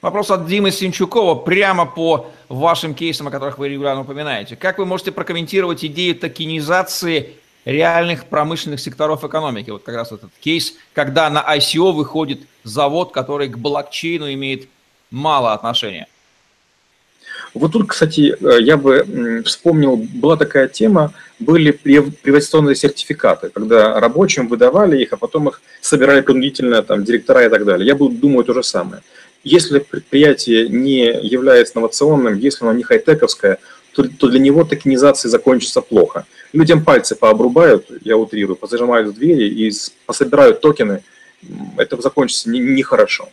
Вопрос 0.01 0.31
от 0.31 0.47
Димы 0.47 0.71
Синчукова 0.71 1.35
прямо 1.35 1.85
по 1.85 2.31
вашим 2.49 2.95
кейсам, 2.95 3.27
о 3.27 3.31
которых 3.31 3.59
вы 3.59 3.69
регулярно 3.69 4.01
упоминаете. 4.01 4.55
Как 4.55 4.79
вы 4.79 4.87
можете 4.87 5.11
прокомментировать 5.11 5.85
идею 5.85 6.15
токенизации 6.15 7.35
реальных 7.65 8.25
промышленных 8.25 8.79
секторов 8.79 9.23
экономики? 9.23 9.69
Вот 9.69 9.83
как 9.83 9.93
раз 9.93 10.11
этот 10.11 10.31
кейс, 10.39 10.73
когда 10.93 11.29
на 11.29 11.45
ICO 11.55 11.91
выходит 11.91 12.47
завод, 12.63 13.11
который 13.11 13.47
к 13.47 13.59
блокчейну 13.59 14.33
имеет 14.33 14.69
мало 15.11 15.53
отношения. 15.53 16.07
Вот 17.57 17.71
тут, 17.71 17.87
кстати, 17.87 18.35
э, 18.39 18.61
я 18.61 18.77
бы 18.77 19.41
вспомнил, 19.45 19.97
была 19.97 20.37
такая 20.37 20.67
тема, 20.67 21.13
были 21.39 21.71
приватизационные 21.71 22.75
сертификаты, 22.75 23.49
когда 23.49 23.99
рабочим 23.99 24.47
выдавали 24.47 25.01
их, 25.01 25.13
а 25.13 25.17
потом 25.17 25.49
их 25.49 25.61
собирали 25.81 26.21
принудительно 26.21 26.81
там, 26.83 27.03
директора 27.03 27.45
и 27.45 27.49
так 27.49 27.65
далее. 27.65 27.87
Я 27.87 27.95
бы 27.95 28.09
думаю 28.09 28.43
то 28.43 28.53
же 28.53 28.63
самое. 28.63 29.01
Если 29.43 29.79
предприятие 29.79 30.67
не 30.69 31.05
является 31.05 31.73
инновационным, 31.73 32.37
если 32.37 32.65
оно 32.65 32.73
не 32.73 32.83
хай-тековское, 32.83 33.59
то, 33.93 34.03
то 34.03 34.27
для 34.27 34.39
него 34.39 34.63
токенизация 34.63 35.29
закончится 35.29 35.81
плохо. 35.81 36.25
Людям 36.53 36.83
пальцы 36.83 37.15
пообрубают, 37.15 37.85
я 38.03 38.17
утрирую, 38.17 38.55
позажимают 38.55 39.07
в 39.09 39.13
двери 39.13 39.47
и 39.47 39.71
пособирают 40.05 40.61
токены, 40.61 41.03
это 41.77 42.01
закончится 42.01 42.49
нехорошо. 42.49 43.23
Не 43.25 43.31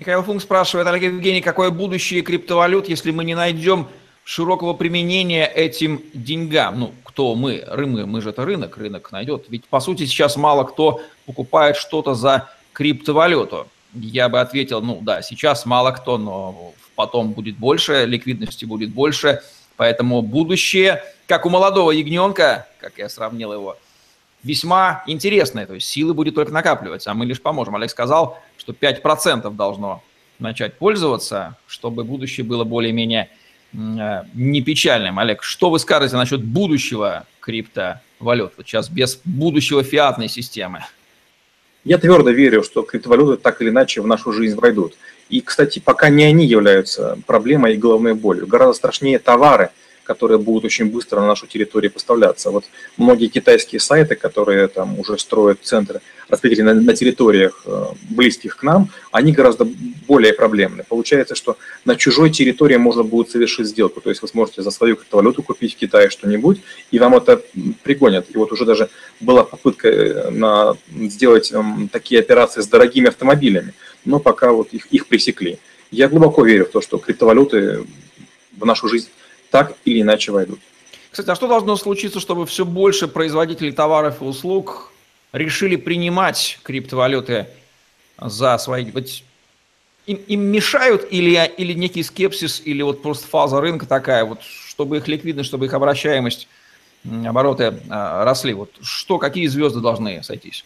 Михаил 0.00 0.22
Функ 0.22 0.40
спрашивает, 0.40 0.88
Олег 0.88 1.02
Евгений, 1.02 1.42
какое 1.42 1.68
будущее 1.68 2.22
криптовалют, 2.22 2.88
если 2.88 3.10
мы 3.10 3.22
не 3.22 3.34
найдем 3.34 3.86
широкого 4.24 4.72
применения 4.72 5.44
этим 5.44 6.00
деньгам? 6.14 6.80
Ну, 6.80 6.94
кто 7.04 7.34
мы? 7.34 7.62
Рынок, 7.66 8.06
мы 8.06 8.22
же 8.22 8.30
это 8.30 8.46
рынок, 8.46 8.78
рынок 8.78 9.12
найдет. 9.12 9.44
Ведь, 9.50 9.66
по 9.66 9.78
сути, 9.78 10.06
сейчас 10.06 10.38
мало 10.38 10.64
кто 10.64 11.02
покупает 11.26 11.76
что-то 11.76 12.14
за 12.14 12.48
криптовалюту. 12.72 13.68
Я 13.92 14.30
бы 14.30 14.40
ответил, 14.40 14.80
ну 14.80 15.00
да, 15.02 15.20
сейчас 15.20 15.66
мало 15.66 15.90
кто, 15.90 16.16
но 16.16 16.72
потом 16.94 17.32
будет 17.32 17.58
больше, 17.58 18.06
ликвидности 18.06 18.64
будет 18.64 18.94
больше, 18.94 19.42
поэтому 19.76 20.22
будущее, 20.22 21.04
как 21.26 21.44
у 21.44 21.50
молодого 21.50 21.90
ягненка, 21.90 22.66
как 22.80 22.96
я 22.96 23.10
сравнил 23.10 23.52
его, 23.52 23.76
весьма 24.42 25.02
интересное, 25.06 25.66
то 25.66 25.74
есть 25.74 25.88
силы 25.88 26.14
будет 26.14 26.36
только 26.36 26.52
накапливаться, 26.52 27.10
а 27.10 27.14
мы 27.14 27.26
лишь 27.26 27.42
поможем. 27.42 27.76
Олег 27.76 27.90
сказал, 27.90 28.38
что 28.70 28.86
5% 28.86 29.50
должно 29.54 30.02
начать 30.38 30.74
пользоваться, 30.74 31.56
чтобы 31.66 32.04
будущее 32.04 32.44
было 32.44 32.64
более-менее 32.64 33.28
не 33.72 34.62
печальным. 34.62 35.18
Олег, 35.18 35.42
что 35.42 35.70
вы 35.70 35.78
скажете 35.78 36.16
насчет 36.16 36.42
будущего 36.42 37.26
криптовалют? 37.40 38.52
Вот 38.56 38.66
сейчас 38.66 38.88
без 38.88 39.20
будущего 39.24 39.82
фиатной 39.82 40.28
системы. 40.28 40.84
Я 41.84 41.98
твердо 41.98 42.30
верю, 42.30 42.62
что 42.62 42.82
криптовалюты 42.82 43.40
так 43.40 43.62
или 43.62 43.70
иначе 43.70 44.02
в 44.02 44.06
нашу 44.06 44.32
жизнь 44.32 44.56
войдут. 44.58 44.94
И, 45.28 45.40
кстати, 45.40 45.78
пока 45.78 46.08
не 46.08 46.24
они 46.24 46.46
являются 46.46 47.18
проблемой 47.26 47.74
и 47.74 47.78
головной 47.78 48.14
болью. 48.14 48.46
Гораздо 48.46 48.74
страшнее 48.74 49.18
товары, 49.18 49.70
которые 50.10 50.38
будут 50.38 50.64
очень 50.64 50.86
быстро 50.86 51.20
на 51.20 51.26
нашу 51.28 51.46
территорию 51.46 51.92
поставляться. 51.92 52.50
Вот 52.50 52.64
многие 52.96 53.28
китайские 53.28 53.78
сайты, 53.78 54.16
которые 54.16 54.66
там 54.66 54.98
уже 54.98 55.16
строят 55.18 55.60
центры 55.62 56.00
распределения 56.28 56.74
на, 56.74 56.80
на 56.80 56.94
территориях 56.94 57.62
э, 57.64 57.84
близких 58.10 58.56
к 58.56 58.64
нам, 58.64 58.88
они 59.12 59.30
гораздо 59.30 59.68
более 60.08 60.32
проблемны. 60.32 60.82
Получается, 60.88 61.36
что 61.36 61.56
на 61.84 61.94
чужой 61.94 62.30
территории 62.30 62.76
можно 62.76 63.04
будет 63.04 63.30
совершить 63.30 63.68
сделку. 63.68 64.00
То 64.00 64.10
есть 64.10 64.20
вы 64.22 64.26
сможете 64.26 64.62
за 64.62 64.72
свою 64.72 64.96
криптовалюту 64.96 65.44
купить 65.44 65.74
в 65.74 65.76
Китае 65.76 66.10
что-нибудь, 66.10 66.60
и 66.90 66.98
вам 66.98 67.14
это 67.14 67.40
пригонят. 67.84 68.26
И 68.34 68.36
вот 68.36 68.50
уже 68.50 68.64
даже 68.64 68.88
была 69.20 69.44
попытка 69.44 69.88
э, 69.88 70.30
на, 70.30 70.76
сделать 70.90 71.52
um, 71.52 71.88
такие 71.88 72.18
операции 72.20 72.62
с 72.62 72.66
дорогими 72.66 73.06
автомобилями, 73.06 73.74
но 74.04 74.18
пока 74.18 74.50
вот 74.50 74.72
их, 74.72 74.86
их 74.86 75.06
пресекли. 75.06 75.58
Я 75.92 76.08
глубоко 76.08 76.44
верю 76.44 76.64
в 76.64 76.70
то, 76.70 76.80
что 76.80 76.98
криптовалюты 76.98 77.84
в 78.58 78.66
нашу 78.66 78.88
жизнь 78.88 79.08
так 79.50 79.74
или 79.84 80.02
иначе 80.02 80.32
войдут. 80.32 80.60
Кстати, 81.10 81.28
а 81.30 81.34
что 81.34 81.48
должно 81.48 81.76
случиться, 81.76 82.20
чтобы 82.20 82.46
все 82.46 82.64
больше 82.64 83.08
производителей 83.08 83.72
товаров 83.72 84.22
и 84.22 84.24
услуг 84.24 84.92
решили 85.32 85.76
принимать 85.76 86.58
криптовалюты 86.62 87.48
за 88.20 88.56
свои... 88.58 88.90
Вот 88.92 89.06
им, 90.06 90.16
им 90.26 90.40
мешают 90.42 91.06
или, 91.10 91.52
или 91.56 91.72
некий 91.72 92.02
скепсис, 92.02 92.62
или 92.64 92.82
вот 92.82 93.02
просто 93.02 93.26
фаза 93.26 93.60
рынка 93.60 93.86
такая, 93.86 94.24
вот, 94.24 94.40
чтобы 94.42 94.98
их 94.98 95.08
ликвидность, 95.08 95.48
чтобы 95.48 95.66
их 95.66 95.74
обращаемость, 95.74 96.48
обороты 97.24 97.74
а, 97.88 98.24
росли? 98.24 98.54
Вот 98.54 98.70
что, 98.80 99.18
какие 99.18 99.46
звезды 99.46 99.80
должны 99.80 100.22
сойтись? 100.22 100.64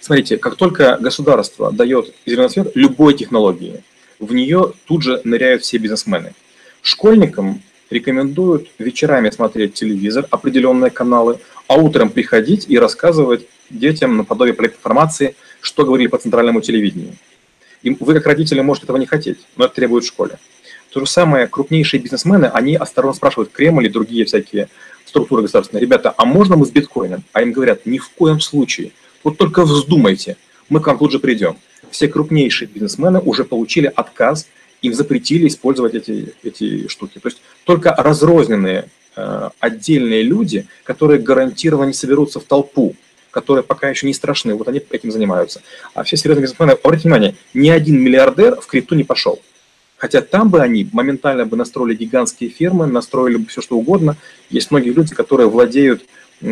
Смотрите, 0.00 0.36
как 0.36 0.56
только 0.56 0.98
государство 1.00 1.72
дает 1.72 2.12
зеленый 2.26 2.50
свет 2.50 2.72
любой 2.74 3.14
технологии, 3.14 3.82
в 4.18 4.32
нее 4.32 4.72
тут 4.86 5.02
же 5.02 5.20
ныряют 5.24 5.62
все 5.62 5.78
бизнесмены– 5.78 6.34
Школьникам 6.86 7.62
рекомендуют 7.90 8.68
вечерами 8.78 9.30
смотреть 9.30 9.74
телевизор, 9.74 10.28
определенные 10.30 10.92
каналы, 10.92 11.40
а 11.66 11.74
утром 11.74 12.10
приходить 12.10 12.66
и 12.68 12.78
рассказывать 12.78 13.44
детям 13.70 14.16
наподобие 14.16 14.54
политинформации, 14.54 15.34
что 15.60 15.84
говорили 15.84 16.06
по 16.06 16.18
центральному 16.18 16.60
телевидению. 16.60 17.14
И 17.82 17.90
вы, 17.90 18.14
как 18.14 18.26
родители, 18.26 18.60
можете 18.60 18.84
этого 18.84 18.98
не 18.98 19.06
хотеть, 19.06 19.38
но 19.56 19.64
это 19.64 19.74
требует 19.74 20.04
в 20.04 20.06
школе. 20.06 20.38
То 20.92 21.00
же 21.00 21.06
самое, 21.06 21.48
крупнейшие 21.48 22.00
бизнесмены, 22.00 22.46
они 22.46 22.76
осторожно 22.76 23.16
спрашивают 23.16 23.50
Кремль 23.50 23.86
и 23.86 23.88
другие 23.88 24.24
всякие 24.24 24.68
структуры 25.06 25.42
государственные, 25.42 25.82
ребята, 25.82 26.14
а 26.16 26.24
можно 26.24 26.54
мы 26.54 26.66
с 26.66 26.70
биткоином? 26.70 27.24
А 27.32 27.42
им 27.42 27.50
говорят, 27.50 27.84
ни 27.84 27.98
в 27.98 28.10
коем 28.10 28.38
случае, 28.38 28.92
вот 29.24 29.38
только 29.38 29.64
вздумайте, 29.64 30.36
мы 30.68 30.78
к 30.78 30.86
вам 30.86 30.98
тут 30.98 31.10
же 31.10 31.18
придем. 31.18 31.56
Все 31.90 32.06
крупнейшие 32.06 32.68
бизнесмены 32.68 33.18
уже 33.18 33.42
получили 33.42 33.92
отказ 33.92 34.46
им 34.86 34.94
запретили 34.94 35.48
использовать 35.48 35.94
эти, 35.94 36.34
эти 36.42 36.88
штуки. 36.88 37.18
То 37.18 37.28
есть 37.28 37.40
только 37.64 37.94
разрозненные 37.96 38.88
э, 39.16 39.50
отдельные 39.60 40.22
люди, 40.22 40.66
которые 40.84 41.20
гарантированно 41.20 41.88
не 41.88 41.94
соберутся 41.94 42.40
в 42.40 42.44
толпу, 42.44 42.94
которые 43.30 43.62
пока 43.62 43.88
еще 43.90 44.06
не 44.06 44.14
страшны, 44.14 44.54
вот 44.54 44.68
они 44.68 44.82
этим 44.90 45.10
занимаются. 45.10 45.60
А 45.94 46.02
все 46.04 46.16
серьезные 46.16 46.42
бизнесмены, 46.42 46.72
обратите 46.72 47.08
внимание, 47.08 47.34
ни 47.52 47.68
один 47.68 48.00
миллиардер 48.00 48.60
в 48.60 48.66
крипту 48.66 48.94
не 48.94 49.04
пошел. 49.04 49.40
Хотя 49.98 50.20
там 50.20 50.50
бы 50.50 50.60
они 50.60 50.88
моментально 50.92 51.46
бы 51.46 51.56
настроили 51.56 51.94
гигантские 51.94 52.50
фермы, 52.50 52.86
настроили 52.86 53.36
бы 53.36 53.46
все 53.46 53.62
что 53.62 53.76
угодно. 53.76 54.16
Есть 54.50 54.70
многие 54.70 54.90
люди, 54.90 55.14
которые 55.14 55.48
владеют 55.48 56.04
э, 56.40 56.46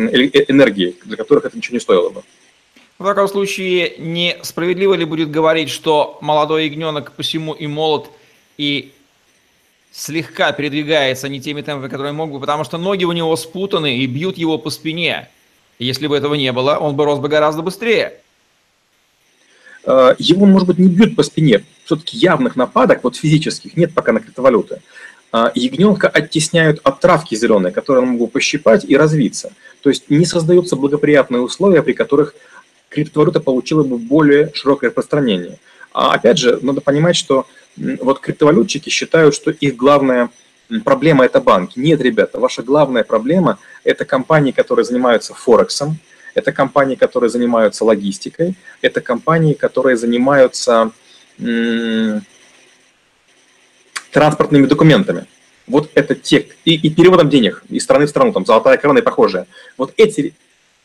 энергией, 0.47 0.95
для 1.05 1.17
которых 1.17 1.45
это 1.45 1.55
ничего 1.57 1.75
не 1.75 1.79
стоило 1.79 2.09
бы. 2.09 2.23
В 2.97 3.03
таком 3.03 3.27
случае, 3.27 3.95
несправедливо 3.97 4.93
ли 4.93 5.03
будет 5.03 5.29
говорить, 5.29 5.69
что 5.69 6.17
молодой 6.21 6.65
ягненок 6.67 7.11
посему 7.11 7.53
и 7.53 7.67
молод, 7.67 8.09
и 8.57 8.91
слегка 9.91 10.51
передвигается 10.51 11.29
не 11.29 11.39
теми 11.39 11.61
темпами, 11.61 11.89
которые 11.89 12.11
мог 12.11 12.31
бы, 12.31 12.39
потому 12.39 12.63
что 12.63 12.77
ноги 12.77 13.05
у 13.05 13.11
него 13.11 13.35
спутаны 13.35 13.97
и 13.97 14.05
бьют 14.07 14.37
его 14.37 14.57
по 14.57 14.69
спине. 14.69 15.29
Если 15.79 16.07
бы 16.07 16.17
этого 16.17 16.35
не 16.35 16.51
было, 16.51 16.77
он 16.77 16.95
бы 16.95 17.05
рос 17.05 17.19
бы 17.19 17.27
гораздо 17.27 17.61
быстрее. 17.61 18.19
Э, 19.85 20.15
его, 20.17 20.45
может 20.45 20.67
быть, 20.67 20.79
не 20.79 20.89
бьют 20.89 21.15
по 21.15 21.23
спине. 21.23 21.63
Все-таки 21.85 22.17
явных 22.17 22.55
нападок, 22.55 23.03
вот 23.03 23.15
физических, 23.15 23.77
нет 23.77 23.93
пока 23.93 24.11
на 24.11 24.19
криптовалюты. 24.19 24.81
Э, 25.31 25.51
ягненка 25.53 26.09
оттесняют 26.09 26.79
от 26.83 26.99
травки 26.99 27.35
зеленой, 27.35 27.71
которые 27.71 28.03
он 28.03 28.09
могут 28.09 28.33
пощипать 28.33 28.85
и 28.85 28.97
развиться. 28.97 29.53
То 29.81 29.89
есть 29.89 30.09
не 30.09 30.25
создаются 30.25 30.75
благоприятные 30.75 31.41
условия, 31.41 31.83
при 31.83 31.93
которых 31.93 32.35
криптовалюта 32.89 33.39
получила 33.39 33.83
бы 33.83 33.97
более 33.97 34.51
широкое 34.53 34.89
распространение. 34.89 35.59
А 35.93 36.13
опять 36.13 36.37
же, 36.37 36.59
надо 36.61 36.81
понимать, 36.81 37.15
что 37.15 37.45
вот 37.77 38.19
криптовалютчики 38.19 38.89
считают, 38.89 39.35
что 39.35 39.51
их 39.51 39.75
главная 39.75 40.29
проблема– 40.83 41.25
это 41.25 41.41
банки. 41.41 41.79
Нет, 41.79 42.01
ребята, 42.01 42.39
ваша 42.39 42.63
главная 42.63 43.03
проблема– 43.03 43.59
это 43.83 44.05
компании, 44.05 44.51
которые 44.51 44.85
занимаются 44.85 45.33
Форексом, 45.33 45.97
это 46.33 46.51
компании, 46.51 46.95
которые 46.95 47.29
занимаются 47.29 47.85
логистикой, 47.85 48.55
это 48.81 49.01
компании, 49.01 49.53
которые 49.53 49.97
занимаются 49.97 50.91
транспортными 54.11 54.65
документами. 54.67 55.25
Вот 55.67 55.89
это 55.95 56.15
те, 56.15 56.47
и, 56.63 56.75
и 56.75 56.89
переводом 56.89 57.29
денег 57.29 57.63
из 57.69 57.83
страны 57.83 58.05
в 58.05 58.09
страну, 58.09 58.31
там, 58.31 58.45
золотая 58.45 58.77
крона 58.77 58.99
и 58.99 59.01
похожее. 59.01 59.47
Вот 59.77 59.93
эти 59.97 60.33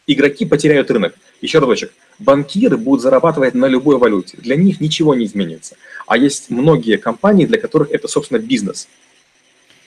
игроки 0.06 0.44
потеряют 0.44 0.90
рынок. 0.90 1.14
Еще 1.40 1.58
разочек, 1.58 1.92
банкиры 2.18 2.76
будут 2.76 3.02
зарабатывать 3.02 3.54
на 3.54 3.66
любой 3.66 3.98
валюте, 3.98 4.36
для 4.36 4.56
них 4.56 4.80
ничего 4.80 5.14
не 5.14 5.24
изменится. 5.24 5.76
А 6.06 6.16
есть 6.16 6.50
многие 6.50 6.96
компании, 6.96 7.46
для 7.46 7.58
которых 7.58 7.90
это, 7.90 8.08
собственно, 8.08 8.38
бизнес. 8.38 8.88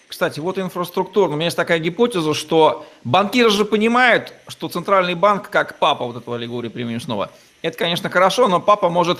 Кстати, 0.07 0.39
вот 0.39 0.59
инфраструктура. 0.59 1.30
У 1.30 1.34
меня 1.34 1.45
есть 1.45 1.57
такая 1.57 1.80
гипотеза, 1.80 2.34
что 2.34 2.86
банкиры 3.03 3.49
же 3.49 3.66
понимают, 3.66 4.34
что 4.47 4.70
центральный 4.70 5.16
банк, 5.16 5.49
как 5.49 5.80
папа 5.80 6.05
вот 6.05 6.18
этого 6.18 6.36
аллегории 6.36 6.70
применю 6.70 6.99
снова, 6.99 7.32
это, 7.64 7.78
конечно, 7.78 8.09
хорошо, 8.09 8.47
но 8.47 8.59
папа 8.59 8.89
может 8.89 9.20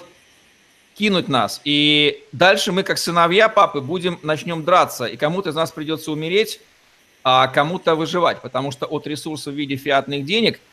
кинуть 0.96 1.28
нас. 1.28 1.62
И 1.64 2.24
дальше 2.32 2.72
мы, 2.72 2.84
как 2.84 3.00
сыновья 3.00 3.50
папы, 3.50 3.82
будем, 3.82 4.20
начнем 4.22 4.64
драться. 4.64 5.06
И 5.06 5.18
кому-то 5.18 5.50
из 5.50 5.56
нас 5.56 5.72
придется 5.72 6.12
умереть, 6.12 6.62
а 7.24 7.48
кому-то 7.48 7.96
выживать. 7.96 8.42
Потому 8.42 8.72
что 8.72 8.86
от 8.86 9.08
ресурсов 9.08 9.54
в 9.54 9.58
виде 9.58 9.76
фиатных 9.76 10.26
денег– 10.26 10.60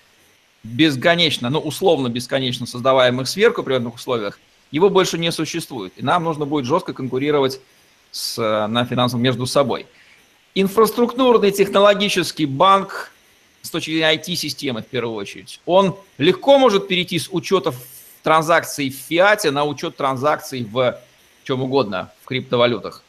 бесконечно, 0.63 1.51
ну, 1.51 1.59
условно 1.59 2.09
бесконечно 2.09 2.67
создаваемых 2.67 3.29
сверху 3.29 3.63
при 3.63 3.73
определенных 3.73 3.97
условиях, 3.97 4.39
его 4.71 4.89
больше 4.89 5.19
не 5.19 5.33
существует. 5.33 5.93
И 5.97 6.03
нам 6.03 6.25
нужно 6.25 6.47
будет 6.47 6.65
жестко 6.65 6.93
конкурировать 6.93 7.61
с, 8.11 8.37
на 8.39 8.85
финансовом 8.85 9.23
между 9.23 9.47
собой. 9.47 9.87
Инфраструктурный 10.55 11.51
технологический 11.51 12.47
банк 12.47 13.13
с 13.63 13.71
точки 13.71 13.91
зрения 13.91 14.17
IT-системы 14.17 14.83
в 14.83 14.87
первую 14.87 15.17
очередь, 15.17 15.61
он 15.67 15.97
легко 16.19 16.59
может 16.59 16.89
перейти 16.89 17.19
с 17.19 17.29
учетов 17.31 17.77
транзакций 18.23 18.91
в 18.91 18.95
фиате 18.95 19.51
на 19.51 19.65
учет 19.65 19.97
транзакций 19.97 20.65
в 20.65 20.99
чем 21.45 21.63
угодно, 21.63 22.13
в 22.23 22.27
криптовалютах. 22.27 23.03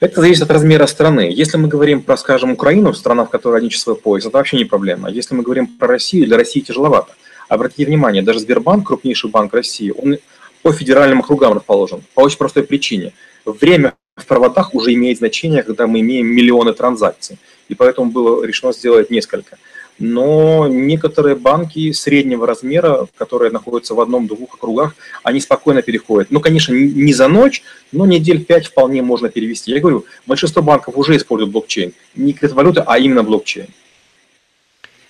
Это 0.00 0.20
зависит 0.20 0.42
от 0.42 0.50
размера 0.52 0.86
страны. 0.86 1.28
Если 1.32 1.56
мы 1.56 1.66
говорим 1.66 2.02
про, 2.02 2.16
скажем, 2.16 2.52
Украину, 2.52 2.94
страна, 2.94 3.24
в 3.24 3.30
которой 3.30 3.58
один 3.58 3.68
часовой 3.68 4.00
пояс, 4.00 4.24
это 4.24 4.36
вообще 4.36 4.56
не 4.56 4.64
проблема. 4.64 5.10
Если 5.10 5.34
мы 5.34 5.42
говорим 5.42 5.66
про 5.66 5.88
Россию, 5.88 6.26
для 6.26 6.36
России 6.36 6.60
тяжеловато. 6.60 7.14
Обратите 7.48 7.84
внимание, 7.86 8.22
даже 8.22 8.38
Сбербанк, 8.38 8.86
крупнейший 8.86 9.28
банк 9.28 9.52
России, 9.54 9.92
он 9.96 10.18
по 10.62 10.72
федеральным 10.72 11.18
округам 11.18 11.54
расположен. 11.54 12.02
По 12.14 12.20
очень 12.20 12.38
простой 12.38 12.62
причине. 12.62 13.12
Время 13.44 13.94
в 14.14 14.24
правотах 14.24 14.72
уже 14.72 14.94
имеет 14.94 15.18
значение, 15.18 15.64
когда 15.64 15.88
мы 15.88 15.98
имеем 16.00 16.28
миллионы 16.28 16.74
транзакций. 16.74 17.38
И 17.68 17.74
поэтому 17.74 18.12
было 18.12 18.44
решено 18.44 18.72
сделать 18.72 19.10
несколько 19.10 19.58
но 19.98 20.68
некоторые 20.68 21.34
банки 21.34 21.92
среднего 21.92 22.46
размера, 22.46 23.08
которые 23.16 23.50
находятся 23.50 23.94
в 23.94 24.00
одном-двух 24.00 24.54
округах, 24.54 24.94
они 25.22 25.40
спокойно 25.40 25.82
переходят. 25.82 26.30
Ну, 26.30 26.40
конечно, 26.40 26.72
не 26.72 27.12
за 27.12 27.28
ночь, 27.28 27.62
но 27.90 28.06
недель 28.06 28.44
пять 28.44 28.66
вполне 28.66 29.02
можно 29.02 29.28
перевести. 29.28 29.72
Я 29.72 29.80
говорю, 29.80 30.04
большинство 30.26 30.62
банков 30.62 30.96
уже 30.96 31.16
используют 31.16 31.52
блокчейн. 31.52 31.92
Не 32.14 32.32
криптовалюты, 32.32 32.82
а 32.86 32.98
именно 32.98 33.22
блокчейн. 33.22 33.66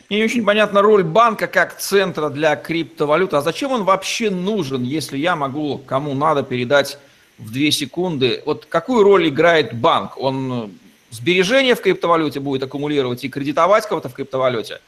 Мне 0.09 0.21
не 0.21 0.25
очень 0.25 0.45
понятна 0.45 0.81
роль 0.81 1.05
банка 1.05 1.47
как 1.47 1.77
центра 1.79 2.31
для 2.31 2.57
криптовалюты. 2.57 3.37
А 3.37 3.43
зачем 3.43 3.73
он 3.73 3.85
вообще 3.85 4.31
нужен, 4.31 4.83
если 4.83 5.19
я 5.19 5.37
могу 5.37 5.79
кому 5.87 6.15
надо 6.15 6.43
передать 6.43 6.99
в 7.37 7.53
две 7.53 7.71
секунды? 7.71 8.43
Вот 8.47 8.65
какую 8.65 9.03
роль 9.03 9.29
играет 9.29 9.75
банк? 9.75 10.17
Он 10.17 10.73
сбережения 11.11 11.75
в 11.75 11.81
криптовалюте 11.81 12.41
будет 12.41 12.63
аккумулировать 12.63 13.25
и 13.25 13.29
кредитовать 13.29 13.87
кого-то 13.87 14.09
в 14.09 14.15
криптовалюте? 14.15 14.81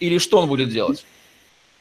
Или 0.00 0.18
что 0.18 0.38
он 0.38 0.48
будет 0.48 0.70
делать? 0.70 1.04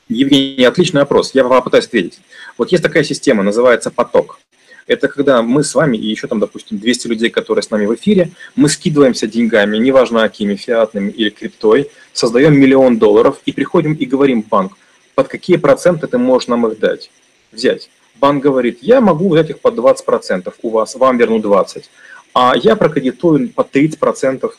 Евгений, 0.09 0.65
отличный 0.65 1.01
вопрос. 1.01 1.31
Я 1.33 1.43
попытаюсь 1.43 1.85
ответить. 1.85 2.19
Вот 2.57 2.71
есть 2.71 2.83
такая 2.83 3.03
система, 3.03 3.43
называется 3.43 3.89
поток. 3.89 4.39
Это 4.85 5.07
когда 5.07 5.41
мы 5.41 5.63
с 5.63 5.75
вами 5.75 5.97
и 5.97 6.07
еще 6.07 6.27
там, 6.27 6.39
допустим, 6.39 6.77
200 6.77 7.07
людей, 7.07 7.29
которые 7.29 7.63
с 7.63 7.71
нами 7.71 7.85
в 7.85 7.95
эфире, 7.95 8.31
мы 8.55 8.67
скидываемся 8.67 9.27
деньгами, 9.27 9.77
неважно 9.77 10.21
какими, 10.21 10.55
фиатными 10.55 11.09
или 11.09 11.29
криптой, 11.29 11.89
создаем 12.11 12.59
миллион 12.59 12.97
долларов 12.97 13.39
и 13.45 13.53
приходим 13.53 13.93
и 13.93 14.05
говорим 14.05 14.41
банк, 14.41 14.73
под 15.15 15.29
какие 15.29 15.55
проценты 15.55 16.07
ты 16.07 16.17
можешь 16.17 16.49
нам 16.49 16.67
их 16.67 16.79
дать, 16.79 17.11
взять. 17.51 17.89
Банк 18.15 18.43
говорит, 18.43 18.79
я 18.81 18.99
могу 18.99 19.29
взять 19.29 19.51
их 19.51 19.59
под 19.59 19.75
20% 19.75 20.53
у 20.61 20.69
вас, 20.69 20.95
вам 20.95 21.17
верну 21.17 21.39
20%, 21.39 21.85
а 22.33 22.53
я 22.55 22.75
прокредитую 22.75 23.49
под 23.49 23.75
30% 23.75 24.51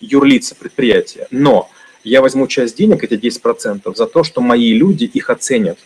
юрлица 0.00 0.54
предприятия. 0.54 1.26
Но 1.30 1.70
я 2.04 2.22
возьму 2.22 2.46
часть 2.46 2.76
денег, 2.76 3.04
эти 3.04 3.14
10%, 3.14 3.94
за 3.94 4.06
то, 4.06 4.24
что 4.24 4.40
мои 4.40 4.72
люди 4.72 5.04
их 5.04 5.30
оценят. 5.30 5.78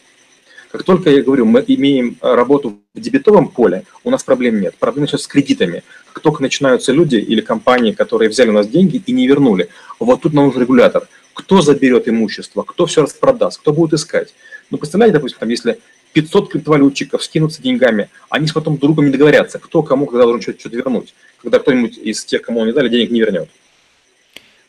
Как 0.70 0.84
только 0.84 1.10
я 1.10 1.22
говорю, 1.22 1.44
мы 1.44 1.62
имеем 1.66 2.16
работу 2.22 2.78
в 2.94 3.00
дебетовом 3.00 3.48
поле, 3.48 3.84
у 4.04 4.10
нас 4.10 4.24
проблем 4.24 4.60
нет. 4.60 4.74
Проблемы 4.76 5.06
сейчас 5.06 5.22
с 5.22 5.26
кредитами. 5.26 5.82
Как 6.12 6.22
только 6.22 6.42
начинаются 6.42 6.92
люди 6.92 7.16
или 7.16 7.42
компании, 7.42 7.92
которые 7.92 8.30
взяли 8.30 8.48
у 8.48 8.54
нас 8.54 8.68
деньги 8.68 9.02
и 9.04 9.12
не 9.12 9.26
вернули, 9.26 9.68
вот 9.98 10.22
тут 10.22 10.32
нам 10.32 10.46
нужен 10.46 10.62
регулятор. 10.62 11.08
Кто 11.34 11.60
заберет 11.60 12.08
имущество, 12.08 12.62
кто 12.62 12.86
все 12.86 13.02
распродаст, 13.02 13.60
кто 13.60 13.72
будет 13.72 13.94
искать. 13.94 14.34
Ну, 14.70 14.78
представляете, 14.78 15.14
допустим, 15.14 15.38
там, 15.40 15.48
если 15.50 15.78
500 16.12 16.50
криптовалютчиков 16.50 17.22
скинутся 17.22 17.62
деньгами, 17.62 18.10
они 18.28 18.46
с 18.46 18.52
потом 18.52 18.76
друг 18.76 18.94
другом 18.94 19.06
не 19.06 19.12
договорятся, 19.12 19.58
кто 19.58 19.82
кому 19.82 20.06
когда 20.06 20.24
должен 20.24 20.42
что-то, 20.42 20.60
что 20.60 20.68
вернуть, 20.68 21.14
когда 21.40 21.58
кто-нибудь 21.58 21.98
из 21.98 22.24
тех, 22.24 22.42
кому 22.42 22.62
они 22.62 22.72
дали, 22.72 22.88
денег 22.88 23.10
не 23.10 23.20
вернет. 23.20 23.48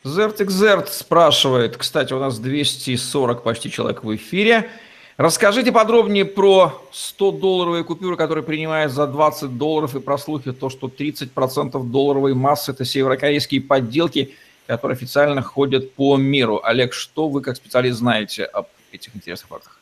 Зертик 0.04 0.50
Зерт 0.50 0.90
спрашивает, 0.90 1.76
кстати, 1.78 2.12
у 2.12 2.18
нас 2.18 2.38
240 2.38 3.42
почти 3.42 3.70
человек 3.70 4.04
в 4.04 4.14
эфире. 4.16 4.68
Расскажите 5.16 5.72
подробнее 5.72 6.24
про 6.26 6.82
100-долларовые 6.92 7.84
купюры, 7.84 8.16
которые 8.16 8.44
принимают 8.44 8.92
за 8.92 9.06
20 9.06 9.56
долларов, 9.56 9.94
и 9.94 10.00
про 10.00 10.18
слухи 10.18 10.52
то, 10.52 10.68
что 10.68 10.88
30% 10.88 11.82
долларовой 11.84 12.34
массы– 12.34 12.70
это 12.72 12.84
северокорейские 12.84 13.62
подделки, 13.62 14.34
которые 14.66 14.96
официально 14.96 15.40
ходят 15.40 15.92
по 15.94 16.16
миру. 16.16 16.60
Олег, 16.62 16.92
что 16.92 17.28
вы 17.28 17.40
как 17.40 17.56
специалист 17.56 17.98
знаете 17.98 18.44
об 18.44 18.66
этих 18.92 19.14
интересных 19.16 19.48
фактах? 19.48 19.80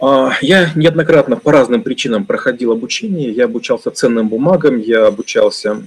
А, 0.00 0.36
я 0.42 0.70
неоднократно 0.74 1.36
по 1.36 1.52
разным 1.52 1.82
причинам 1.82 2.26
проходил 2.26 2.72
обучение. 2.72 3.30
Я 3.30 3.44
обучался 3.44 3.90
ценным 3.90 4.28
бумагам, 4.28 4.78
я 4.78 5.06
обучался 5.06 5.80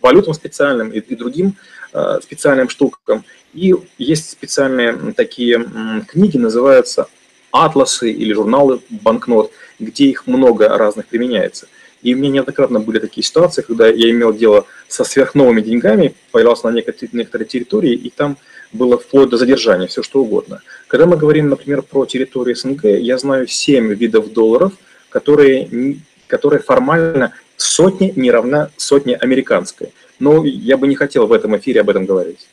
валютам 0.00 0.34
специальным 0.34 0.90
и, 0.90 1.14
другим 1.14 1.54
э, 1.92 2.18
специальным 2.22 2.68
штукам. 2.68 3.24
И 3.54 3.74
есть 3.98 4.30
специальные 4.30 5.12
такие 5.16 5.64
книги, 6.06 6.36
называются 6.36 7.08
атласы 7.50 8.10
или 8.10 8.32
журналы 8.32 8.80
банкнот, 8.90 9.50
где 9.78 10.06
их 10.06 10.26
много 10.26 10.68
разных 10.68 11.06
применяется. 11.06 11.66
И 12.02 12.14
у 12.14 12.18
меня 12.18 12.30
неоднократно 12.30 12.78
были 12.78 13.00
такие 13.00 13.24
ситуации, 13.24 13.62
когда 13.62 13.88
я 13.88 14.10
имел 14.10 14.32
дело 14.32 14.66
со 14.86 15.02
сверхновыми 15.02 15.60
деньгами, 15.60 16.14
появлялся 16.30 16.70
на 16.70 16.76
некоторой 16.76 17.46
территории, 17.46 17.94
и 17.94 18.10
там 18.10 18.36
было 18.72 18.98
вплоть 18.98 19.30
до 19.30 19.36
задержания, 19.36 19.86
все 19.86 20.02
что 20.02 20.20
угодно. 20.20 20.62
Когда 20.86 21.06
мы 21.06 21.16
говорим, 21.16 21.48
например, 21.48 21.82
про 21.82 22.06
территорию 22.06 22.56
СНГ, 22.56 22.84
я 22.84 23.18
знаю 23.18 23.46
7 23.46 23.94
видов 23.94 24.32
долларов, 24.32 24.72
которые, 25.08 25.98
которые 26.26 26.62
формально 26.62 27.32
сотни 27.56 28.12
не 28.16 28.30
равна 28.30 28.70
сотне 28.76 29.16
американской. 29.16 29.92
Но 30.18 30.44
я 30.44 30.76
бы 30.76 30.86
не 30.86 30.96
хотел 30.96 31.26
в 31.26 31.32
этом 31.32 31.56
эфире 31.56 31.80
об 31.80 31.90
этом 31.90 32.06
говорить. 32.06 32.48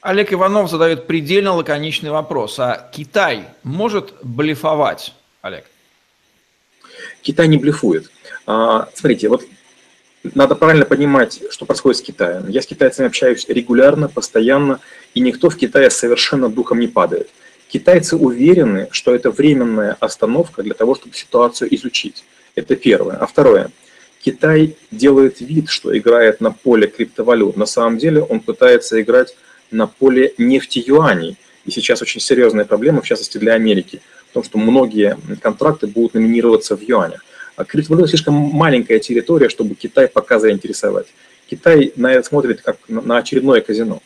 Олег 0.00 0.32
Иванов 0.32 0.70
задает 0.70 1.06
предельно 1.06 1.54
лаконичный 1.54 2.10
вопрос. 2.10 2.58
А 2.58 2.90
Китай 2.92 3.44
может 3.62 4.14
блефовать, 4.22 5.14
Олег? 5.42 5.64
Китай 7.22 7.48
не 7.48 7.58
блефует. 7.58 8.10
А, 8.46 8.88
смотрите, 8.94 9.28
вот 9.28 9.42
надо 10.22 10.54
правильно 10.54 10.84
понимать, 10.84 11.42
что 11.50 11.64
происходит 11.64 11.98
с 11.98 12.02
Китаем. 12.02 12.48
Я 12.48 12.60
с 12.60 12.66
китайцами 12.66 13.08
общаюсь 13.08 13.46
регулярно, 13.48 14.08
постоянно, 14.08 14.80
и 15.14 15.20
никто 15.20 15.48
в 15.48 15.56
Китае 15.56 15.90
совершенно 15.90 16.48
духом 16.48 16.80
не 16.80 16.88
падает. 16.88 17.30
Китайцы 17.68 18.16
уверены, 18.16 18.88
что 18.90 19.14
это 19.14 19.30
временная 19.30 19.96
остановка 20.00 20.62
для 20.62 20.74
того, 20.74 20.94
чтобы 20.94 21.14
ситуацию 21.14 21.74
изучить. 21.74 22.24
Это 22.54 22.76
первое. 22.76 23.16
А 23.16 23.26
второе. 23.26 23.70
Китай 24.20 24.76
делает 24.90 25.40
вид, 25.40 25.70
что 25.70 25.96
играет 25.96 26.40
на 26.40 26.50
поле 26.50 26.86
криптовалют. 26.86 27.56
На 27.56 27.66
самом 27.66 27.96
деле 27.96 28.20
он 28.20 28.40
пытается 28.40 29.00
играть 29.00 29.34
на 29.70 29.86
поле 29.86 30.34
нефти 30.36 30.82
юаней. 30.84 31.36
И 31.64 31.70
сейчас 31.70 32.02
очень 32.02 32.20
серьезная 32.20 32.64
проблема, 32.64 33.00
в 33.00 33.06
частности 33.06 33.38
для 33.38 33.54
Америки, 33.54 34.02
в 34.30 34.34
том, 34.34 34.42
что 34.42 34.58
многие 34.58 35.16
контракты 35.40 35.86
будут 35.86 36.14
номинироваться 36.14 36.76
в 36.76 36.82
юанях. 36.82 37.24
А 37.60 37.64
криптовалюта 37.66 38.08
слишком 38.08 38.32
маленькая 38.34 38.98
территория, 39.00 39.50
чтобы 39.50 39.74
Китай 39.74 40.08
пока 40.08 40.38
заинтересовать. 40.38 41.08
Китай 41.46 41.92
на 41.94 42.10
это 42.10 42.26
смотрит 42.26 42.62
как 42.62 42.78
на 42.88 43.18
очередное 43.18 43.60
казино. 43.60 44.00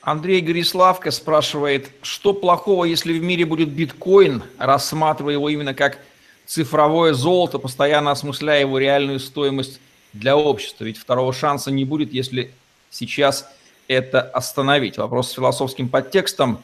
Андрей 0.00 0.40
Гориславко 0.40 1.12
спрашивает, 1.12 1.88
что 2.02 2.32
плохого, 2.32 2.84
если 2.84 3.16
в 3.16 3.22
мире 3.22 3.44
будет 3.44 3.68
биткоин, 3.68 4.42
рассматривая 4.58 5.34
его 5.34 5.48
именно 5.50 5.72
как 5.72 5.98
цифровое 6.46 7.12
золото, 7.12 7.60
постоянно 7.60 8.10
осмысляя 8.10 8.62
его 8.62 8.78
реальную 8.78 9.20
стоимость 9.20 9.80
для 10.12 10.36
общества. 10.36 10.82
Ведь 10.82 10.98
второго 10.98 11.32
шанса 11.32 11.70
не 11.70 11.84
будет, 11.84 12.12
если 12.12 12.50
сейчас 12.90 13.48
это 13.86 14.20
остановить. 14.20 14.98
Вопрос 14.98 15.30
с 15.30 15.34
философским 15.34 15.88
подтекстом. 15.88 16.60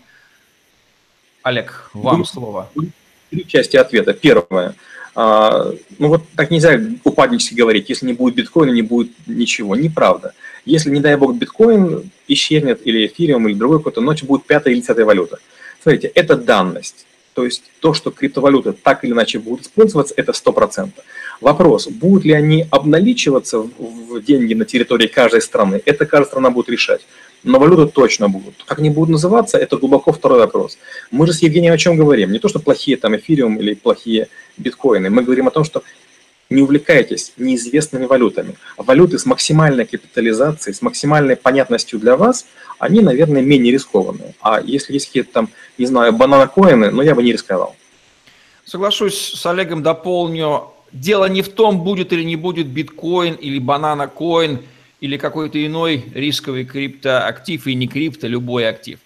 Олег, 1.44 1.88
вам 1.94 2.24
слово. 2.24 2.68
Три 3.30 3.46
части 3.46 3.76
ответа. 3.76 4.12
Первое. 4.12 4.74
А, 5.14 5.72
ну 5.98 6.08
вот 6.08 6.22
так 6.36 6.50
нельзя 6.50 6.78
упаднически 7.02 7.54
говорить, 7.54 7.88
если 7.88 8.06
не 8.06 8.12
будет 8.12 8.34
биткоина, 8.34 8.70
не 8.70 8.82
будет 8.82 9.10
ничего. 9.26 9.74
Неправда. 9.74 10.34
Если, 10.64 10.90
не 10.90 11.00
дай 11.00 11.16
бог, 11.16 11.34
биткоин 11.36 12.10
исчезнет, 12.28 12.80
или 12.84 13.06
эфириум, 13.06 13.48
или 13.48 13.54
другой 13.54 13.78
какой-то, 13.78 14.00
ночью 14.00 14.28
будет 14.28 14.44
пятая 14.44 14.74
или 14.74 14.80
десятая 14.80 15.04
валюта. 15.04 15.38
Смотрите, 15.82 16.08
это 16.08 16.36
данность. 16.36 17.06
То 17.32 17.44
есть 17.44 17.64
то, 17.80 17.94
что 17.94 18.10
криптовалюты 18.10 18.72
так 18.72 19.04
или 19.04 19.12
иначе 19.12 19.38
будут 19.38 19.66
использоваться, 19.66 20.14
это 20.16 20.32
100%. 20.32 20.90
Вопрос, 21.40 21.86
будут 21.86 22.24
ли 22.24 22.32
они 22.32 22.66
обналичиваться 22.70 23.58
в 23.58 24.22
деньги 24.22 24.54
на 24.54 24.64
территории 24.64 25.06
каждой 25.06 25.42
страны, 25.42 25.82
это 25.84 26.06
каждая 26.06 26.30
страна 26.30 26.50
будет 26.50 26.70
решать. 26.70 27.02
Но 27.44 27.58
валюты 27.58 27.90
точно 27.92 28.28
будут. 28.28 28.64
Как 28.64 28.78
они 28.78 28.90
будут 28.90 29.10
называться, 29.10 29.58
это 29.58 29.76
глубоко 29.76 30.12
второй 30.12 30.40
вопрос. 30.40 30.78
Мы 31.10 31.26
же 31.26 31.32
с 31.32 31.42
Евгением 31.42 31.74
о 31.74 31.78
чем 31.78 31.96
говорим? 31.96 32.32
Не 32.32 32.38
то, 32.38 32.48
что 32.48 32.58
плохие 32.58 32.96
там 32.96 33.14
эфириум 33.16 33.56
или 33.56 33.74
плохие 33.74 34.28
биткоины. 34.56 35.10
Мы 35.10 35.22
говорим 35.22 35.46
о 35.46 35.50
том, 35.50 35.64
что 35.64 35.82
не 36.50 36.62
увлекайтесь 36.62 37.32
неизвестными 37.36 38.06
валютами. 38.06 38.54
Валюты 38.76 39.18
с 39.18 39.26
максимальной 39.26 39.84
капитализацией, 39.84 40.74
с 40.74 40.82
максимальной 40.82 41.36
понятностью 41.36 41.98
для 41.98 42.16
вас, 42.16 42.46
они, 42.78 43.00
наверное, 43.00 43.42
менее 43.42 43.72
рискованные. 43.72 44.34
А 44.40 44.60
если 44.60 44.92
есть 44.92 45.06
какие-то 45.06 45.32
там, 45.32 45.48
не 45.78 45.86
знаю, 45.86 46.12
бананокоины, 46.12 46.90
ну, 46.90 47.02
я 47.02 47.14
бы 47.14 47.22
не 47.22 47.32
рисковал. 47.32 47.74
Соглашусь 48.64 49.32
с 49.34 49.46
Олегом, 49.46 49.82
дополню. 49.82 50.68
Дело 50.92 51.28
не 51.28 51.42
в 51.42 51.48
том, 51.48 51.82
будет 51.82 52.12
или 52.12 52.22
не 52.22 52.36
будет 52.36 52.68
биткоин 52.68 53.34
или 53.34 53.58
бананокоин 53.58 54.62
или 55.00 55.16
какой-то 55.16 55.64
иной 55.64 56.04
рисковый 56.14 56.64
криптоактив 56.64 57.66
и 57.66 57.74
не 57.74 57.88
крипто, 57.88 58.26
любой 58.26 58.68
актив. 58.68 58.98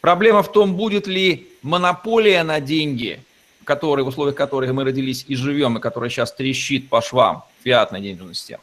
Проблема 0.00 0.42
в 0.42 0.52
том, 0.52 0.74
будет 0.74 1.06
ли 1.06 1.48
монополия 1.62 2.42
на 2.42 2.60
деньги– 2.60 3.20
которые, 3.68 4.02
в 4.02 4.08
условиях 4.08 4.34
которых 4.34 4.72
мы 4.72 4.82
родились 4.82 5.26
и 5.28 5.34
живем, 5.34 5.76
и 5.76 5.80
которая 5.80 6.08
сейчас 6.08 6.32
трещит 6.32 6.88
по 6.88 7.02
швам, 7.02 7.44
фиатной 7.62 8.00
денежной 8.00 8.34
системы. 8.34 8.62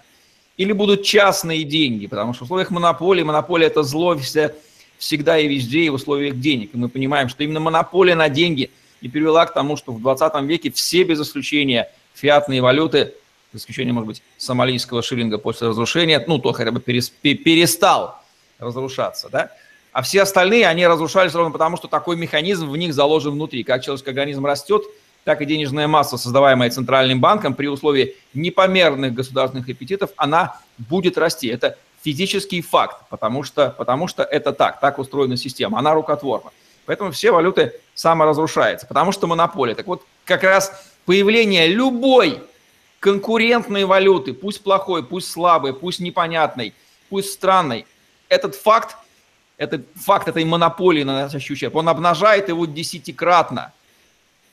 Или 0.57 0.71
будут 0.71 1.03
частные 1.03 1.63
деньги, 1.63 2.07
потому 2.07 2.33
что 2.33 2.41
в 2.41 2.45
условиях 2.45 2.71
монополии, 2.71 3.21
монополия 3.21 3.67
это 3.67 3.83
зло 3.83 4.17
всегда 4.97 5.37
и 5.37 5.47
везде, 5.47 5.81
и 5.81 5.89
в 5.89 5.93
условиях 5.93 6.39
денег. 6.39 6.71
И 6.73 6.77
мы 6.77 6.89
понимаем, 6.89 7.29
что 7.29 7.43
именно 7.43 7.59
монополия 7.59 8.15
на 8.15 8.29
деньги 8.29 8.71
и 8.99 9.07
привела 9.07 9.45
к 9.45 9.53
тому, 9.53 9.77
что 9.77 9.91
в 9.91 10.01
20 10.01 10.41
веке 10.41 10.71
все 10.71 11.03
без 11.03 11.21
исключения 11.21 11.87
фиатные 12.15 12.63
валюты, 12.63 13.13
за 13.55 13.61
исключением, 13.61 13.95
может 13.95 14.07
быть, 14.07 14.23
сомалийского 14.37 15.01
шиллинга 15.01 15.37
после 15.37 15.69
разрушения, 15.69 16.23
ну, 16.27 16.39
то 16.39 16.51
хотя 16.51 16.71
бы 16.71 16.81
перестал 16.81 18.21
разрушаться, 18.59 19.29
да, 19.29 19.51
а 19.93 20.01
все 20.01 20.23
остальные, 20.23 20.67
они 20.67 20.85
разрушались 20.85 21.33
ровно 21.33 21.51
потому, 21.51 21.77
что 21.77 21.87
такой 21.87 22.17
механизм 22.17 22.69
в 22.69 22.75
них 22.75 22.93
заложен 22.93 23.31
внутри. 23.31 23.63
Как 23.63 23.81
человеческий 23.81 24.09
организм 24.09 24.45
растет, 24.45 24.83
так 25.23 25.41
и 25.41 25.45
денежная 25.45 25.87
масса, 25.87 26.17
создаваемая 26.17 26.69
Центральным 26.69 27.21
банком, 27.21 27.53
при 27.53 27.67
условии 27.67 28.15
непомерных 28.33 29.13
государственных 29.13 29.69
аппетитов, 29.69 30.09
она 30.17 30.59
будет 30.77 31.17
расти. 31.17 31.47
Это 31.47 31.77
физический 32.03 32.61
факт, 32.61 33.03
потому 33.09 33.43
что, 33.43 33.73
потому 33.77 34.09
что 34.09 34.23
это 34.23 34.51
так, 34.51 34.81
так 34.81 34.99
устроена 34.99 35.37
система, 35.37 35.79
она 35.79 35.93
рукотворна. 35.93 36.51
Поэтому 36.85 37.11
все 37.11 37.31
валюты 37.31 37.73
саморазрушаются, 37.93 38.85
потому 38.85 39.13
что 39.13 39.27
монополия. 39.27 39.75
Так 39.75 39.87
вот, 39.87 40.03
как 40.25 40.43
раз 40.43 40.73
появление 41.05 41.67
любой 41.67 42.41
конкурентной 42.99 43.85
валюты, 43.85 44.33
пусть 44.33 44.63
плохой, 44.63 45.03
пусть 45.03 45.29
слабой, 45.31 45.73
пусть 45.73 45.99
непонятной, 45.99 46.73
пусть 47.09 47.31
странной, 47.31 47.85
этот 48.29 48.55
факт 48.55 48.95
это 49.57 49.81
факт 49.95 50.27
этой 50.27 50.43
монополии, 50.45 51.03
наносящий 51.03 51.53
ущерб, 51.53 51.75
он 51.75 51.87
обнажает 51.87 52.49
его 52.49 52.65
десятикратно. 52.65 53.73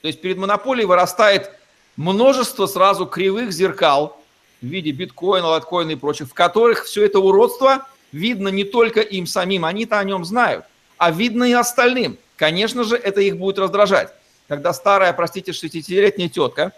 То 0.01 0.09
есть 0.09 0.20
перед 0.20 0.36
монополией 0.36 0.86
вырастает 0.86 1.51
множество 1.97 2.66
сразу 2.66 3.07
кривых 3.07 3.53
зеркал 3.53 4.20
в 4.61 4.66
виде 4.66 4.93
биткоина, 4.93 5.47
лайткоина 5.47 5.93
и 5.93 5.97
прочих, 5.97 6.28
в 6.28 6.34
которых 6.34 6.84
все 6.84 7.05
это 7.05 7.18
уродство 7.18 7.86
видно 8.12 8.49
не 8.49 8.64
только 8.64 9.01
им 9.01 9.26
самим, 9.26 9.64
они-то 9.64 9.99
о 9.99 10.05
нем 10.05 10.24
знают, 10.24 10.64
а 10.99 11.11
видно 11.11 11.45
и 11.45 11.53
остальным. 11.53 12.18
Конечно 12.36 12.84
же, 12.84 12.97
это 12.97 13.20
их 13.20 13.38
будет 13.38 13.59
раздражать. 13.59 14.12
Когда 14.49 14.72
старая, 14.72 15.12
простите, 15.12 15.53
60-летняя 15.53 16.28
тетка 16.28 16.72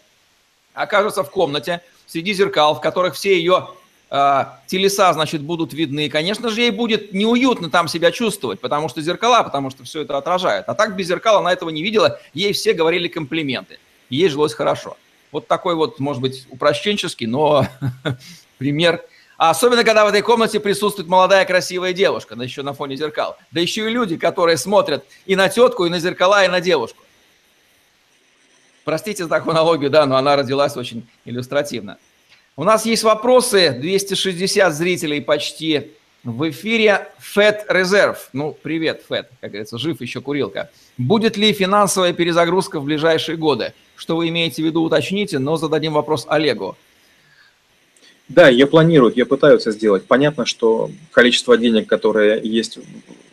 окажется 0.75 1.25
в 1.25 1.31
комнате 1.31 1.81
среди 2.07 2.35
зеркал, 2.35 2.75
в 2.75 2.81
которых 2.81 3.15
все 3.15 3.37
ее 3.39 3.69
э, 4.11 4.45
телеса, 4.67 5.13
значит, 5.13 5.43
будут 5.43 5.73
видны, 5.73 6.09
конечно 6.11 6.51
же, 6.51 6.61
ей 6.61 6.71
будет 6.71 7.13
неуютно 7.13 7.71
там 7.71 7.89
себя 7.89 8.11
чувствовать, 8.11 8.61
потому 8.61 8.89
что 8.89 9.01
зеркала, 9.01 9.43
потому 9.43 9.71
что 9.71 9.85
все 9.85 10.03
это 10.03 10.19
отражает. 10.19 10.69
А 10.69 10.75
так 10.75 10.97
без 10.97 11.07
зеркала 11.07 11.39
она 11.39 11.53
этого 11.53 11.71
не 11.71 11.83
видела, 11.83 12.21
ей 12.35 12.53
все 12.53 12.75
говорили 12.75 13.09
комплименты, 13.09 13.79
ей 14.11 14.29
жилось 14.29 14.55
хорошо. 14.55 14.97
Вот 15.33 15.49
такой 15.49 15.75
вот, 15.75 15.99
может 15.99 16.23
быть, 16.23 16.47
упрощенческий, 16.51 17.27
но 17.27 17.67
пример. 18.59 19.03
А 19.37 19.51
особенно, 19.51 19.83
когда 19.83 20.05
в 20.05 20.09
этой 20.09 20.23
комнате 20.23 20.61
присутствует 20.61 21.09
молодая 21.09 21.45
красивая 21.45 21.93
девушка, 21.93 22.37
да 22.37 22.45
еще 22.45 22.63
на 22.63 22.73
фоне 22.73 22.97
зеркал. 22.97 23.37
Да 23.51 23.61
еще 23.61 23.87
и 23.87 23.93
люди, 23.93 24.17
которые 24.17 24.57
смотрят 24.57 25.05
и 25.27 25.35
на 25.35 25.49
тетку, 25.49 25.87
и 25.87 25.91
на 25.91 25.99
зеркала, 25.99 26.45
и 26.45 26.49
на 26.49 26.61
девушку. 26.61 27.04
Простите 28.85 29.27
за 29.27 29.37
аналогию, 29.37 29.91
да, 29.91 30.07
но 30.07 30.17
она 30.17 30.37
родилась 30.37 30.77
очень 30.77 31.07
иллюстративно. 31.25 31.99
У 32.57 32.65
нас 32.65 32.87
есть 32.87 33.03
вопросы, 33.03 33.71
260 33.81 34.73
зрителей 34.75 35.21
почти 35.21 35.93
в 36.23 36.49
эфире. 36.51 37.09
Фэт 37.19 37.67
Резерв. 37.69 38.29
Ну, 38.33 38.57
привет, 38.63 39.03
Фэт, 39.09 39.29
как 39.41 39.51
говорится, 39.51 39.79
жив 39.79 40.01
еще 40.01 40.21
курилка. 40.21 40.71
Будет 40.99 41.37
ли 41.37 41.53
финансовая 41.53 42.13
перезагрузка 42.13 42.79
в 42.79 42.85
ближайшие 42.85 43.37
годы? 43.37 43.73
Что 43.97 44.17
вы 44.17 44.29
имеете 44.29 44.63
в 44.63 44.67
виду, 44.67 44.83
уточните, 44.83 45.39
но 45.39 45.57
зададим 45.57 45.95
вопрос 45.95 46.27
Олегу. 46.29 46.77
Да, 48.29 48.49
я 48.49 48.67
планирую, 48.67 49.13
я 49.17 49.27
пытаюсь 49.27 49.63
это 49.63 49.73
сделать. 49.73 50.07
Понятно, 50.07 50.47
что 50.47 50.91
количество 51.11 51.59
денег, 51.59 51.89
которое 51.89 52.41
есть 52.41 52.79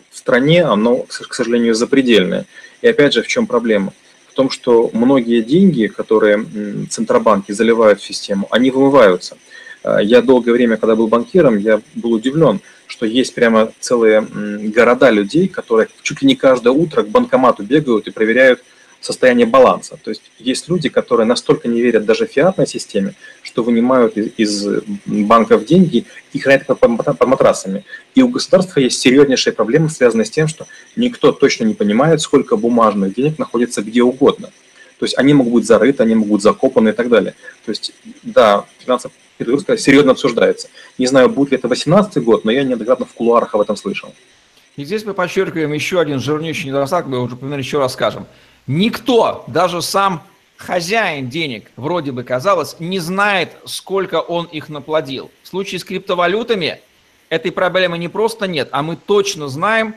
в 0.09 0.17
стране, 0.17 0.63
оно, 0.63 1.03
к 1.03 1.33
сожалению, 1.33 1.75
запредельное. 1.75 2.45
И 2.81 2.87
опять 2.87 3.13
же, 3.13 3.21
в 3.21 3.27
чем 3.27 3.47
проблема? 3.47 3.93
В 4.31 4.33
том, 4.33 4.49
что 4.49 4.89
многие 4.93 5.41
деньги, 5.41 5.87
которые 5.87 6.45
центробанки 6.89 7.51
заливают 7.51 7.99
в 7.99 8.05
систему, 8.05 8.47
они 8.49 8.71
вымываются. 8.71 9.37
А, 9.83 10.01
я 10.01 10.21
долгое 10.21 10.53
время, 10.53 10.77
когда 10.77 10.95
был 10.95 11.07
банкиром, 11.07 11.57
я 11.57 11.81
был 11.95 12.13
удивлен, 12.13 12.61
что 12.87 13.05
есть 13.05 13.35
прямо 13.35 13.73
целые 13.79 14.21
города 14.21 15.09
людей, 15.09 15.47
которые 15.47 15.89
чуть 16.01 16.21
ли 16.21 16.27
не 16.27 16.35
каждое 16.35 16.71
утро 16.71 17.03
к 17.03 17.09
банкомату 17.09 17.63
бегают 17.63 18.07
и 18.07 18.11
проверяют 18.11 18.63
состояние 19.01 19.47
баланса. 19.47 19.97
То 20.01 20.11
есть 20.11 20.21
есть 20.39 20.69
люди, 20.69 20.87
которые 20.87 21.25
настолько 21.25 21.67
не 21.67 21.81
верят 21.81 22.05
даже 22.05 22.27
фиатной 22.27 22.67
системе, 22.67 23.15
что 23.41 23.63
вынимают 23.63 24.15
из, 24.15 24.31
из 24.37 24.83
банков 25.05 25.65
деньги 25.65 26.05
и 26.33 26.39
хранят 26.39 26.67
под, 26.67 26.79
под 26.79 27.27
матрасами. 27.27 27.83
И 28.15 28.21
у 28.21 28.29
государства 28.29 28.79
есть 28.79 29.01
серьезнейшие 29.01 29.53
проблемы, 29.53 29.89
связанные 29.89 30.25
с 30.25 30.29
тем, 30.31 30.47
что 30.47 30.67
никто 30.95 31.31
точно 31.31 31.65
не 31.65 31.73
понимает, 31.73 32.21
сколько 32.21 32.55
бумажных 32.55 33.15
денег 33.15 33.39
находится 33.39 33.81
где 33.81 34.03
угодно. 34.03 34.51
То 34.99 35.05
есть 35.05 35.17
они 35.17 35.33
могут 35.33 35.53
быть 35.53 35.65
зарыты, 35.65 36.03
они 36.03 36.13
могут 36.13 36.33
быть 36.33 36.43
закопаны 36.43 36.89
и 36.89 36.93
так 36.93 37.09
далее. 37.09 37.33
То 37.65 37.71
есть, 37.71 37.91
да, 38.21 38.65
финансовая 38.77 39.15
перегрузка 39.39 39.75
серьезно 39.75 40.11
обсуждается. 40.11 40.69
Не 40.99 41.07
знаю, 41.07 41.29
будет 41.29 41.51
ли 41.51 41.57
это 41.57 41.67
2018 41.67 42.23
год, 42.23 42.45
но 42.45 42.51
я 42.51 42.63
неоднократно 42.63 43.07
в 43.07 43.13
кулуарах 43.13 43.55
об 43.55 43.61
этом 43.61 43.75
слышал. 43.75 44.13
И 44.77 44.85
здесь 44.85 45.03
мы 45.03 45.15
подчеркиваем 45.15 45.73
еще 45.73 45.99
один 45.99 46.19
жирнейший 46.19 46.67
недостаток, 46.67 47.07
мы 47.07 47.19
уже 47.19 47.35
примерно 47.35 47.61
еще 47.61 47.79
расскажем. 47.79 48.27
Никто, 48.73 49.43
даже 49.47 49.81
сам 49.81 50.23
хозяин 50.55 51.27
денег, 51.27 51.69
вроде 51.75 52.13
бы 52.13 52.23
казалось, 52.23 52.77
не 52.79 52.99
знает, 52.99 53.51
сколько 53.65 54.21
он 54.21 54.45
их 54.45 54.69
наплодил. 54.69 55.29
В 55.43 55.49
случае 55.49 55.79
с 55.79 55.83
криптовалютами 55.83 56.79
этой 57.27 57.51
проблемы 57.51 57.97
не 57.97 58.07
просто 58.07 58.47
нет, 58.47 58.69
а 58.71 58.81
мы 58.81 58.95
точно 58.95 59.49
знаем 59.49 59.93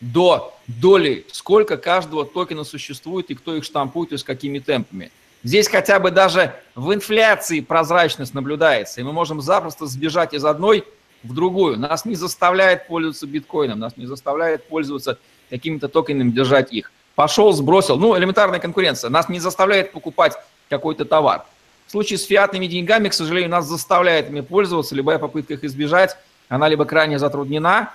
до 0.00 0.52
доли, 0.66 1.24
сколько 1.30 1.76
каждого 1.76 2.26
токена 2.26 2.64
существует 2.64 3.30
и 3.30 3.36
кто 3.36 3.54
их 3.54 3.62
штампует 3.62 4.10
и 4.10 4.16
с 4.16 4.24
какими 4.24 4.58
темпами. 4.58 5.12
Здесь 5.44 5.68
хотя 5.68 6.00
бы 6.00 6.10
даже 6.10 6.52
в 6.74 6.92
инфляции 6.92 7.60
прозрачность 7.60 8.34
наблюдается, 8.34 9.00
и 9.00 9.04
мы 9.04 9.12
можем 9.12 9.40
запросто 9.40 9.86
сбежать 9.86 10.34
из 10.34 10.44
одной 10.44 10.84
в 11.22 11.32
другую. 11.32 11.78
Нас 11.78 12.04
не 12.04 12.16
заставляет 12.16 12.88
пользоваться 12.88 13.28
биткоином, 13.28 13.78
нас 13.78 13.96
не 13.96 14.06
заставляет 14.06 14.66
пользоваться 14.66 15.16
какими-то 15.48 15.86
токенами, 15.86 16.32
держать 16.32 16.72
их 16.72 16.90
пошел, 17.16 17.52
сбросил. 17.52 17.96
Ну, 17.96 18.16
элементарная 18.16 18.60
конкуренция. 18.60 19.10
Нас 19.10 19.28
не 19.28 19.40
заставляет 19.40 19.90
покупать 19.90 20.34
какой-то 20.68 21.04
товар. 21.04 21.44
В 21.88 21.90
случае 21.90 22.18
с 22.18 22.24
фиатными 22.24 22.66
деньгами, 22.66 23.08
к 23.08 23.14
сожалению, 23.14 23.50
нас 23.50 23.66
заставляет 23.66 24.28
ими 24.28 24.42
пользоваться. 24.42 24.94
Любая 24.94 25.18
попытка 25.18 25.54
их 25.54 25.64
избежать, 25.64 26.16
она 26.48 26.68
либо 26.68 26.84
крайне 26.84 27.18
затруднена, 27.18 27.92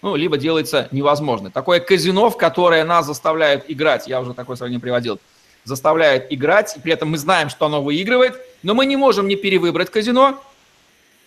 ну, 0.00 0.16
либо 0.16 0.36
делается 0.36 0.88
невозможно. 0.90 1.50
Такое 1.50 1.78
казино, 1.78 2.30
в 2.30 2.36
которое 2.36 2.84
нас 2.84 3.06
заставляют 3.06 3.64
играть, 3.68 4.08
я 4.08 4.20
уже 4.20 4.34
такое 4.34 4.56
сравнение 4.56 4.80
приводил, 4.80 5.20
заставляют 5.64 6.26
играть, 6.30 6.76
и 6.76 6.80
при 6.80 6.92
этом 6.92 7.10
мы 7.10 7.18
знаем, 7.18 7.48
что 7.48 7.66
оно 7.66 7.82
выигрывает, 7.82 8.36
но 8.62 8.74
мы 8.74 8.86
не 8.86 8.96
можем 8.96 9.28
не 9.28 9.36
перевыбрать 9.36 9.90
казино, 9.90 10.42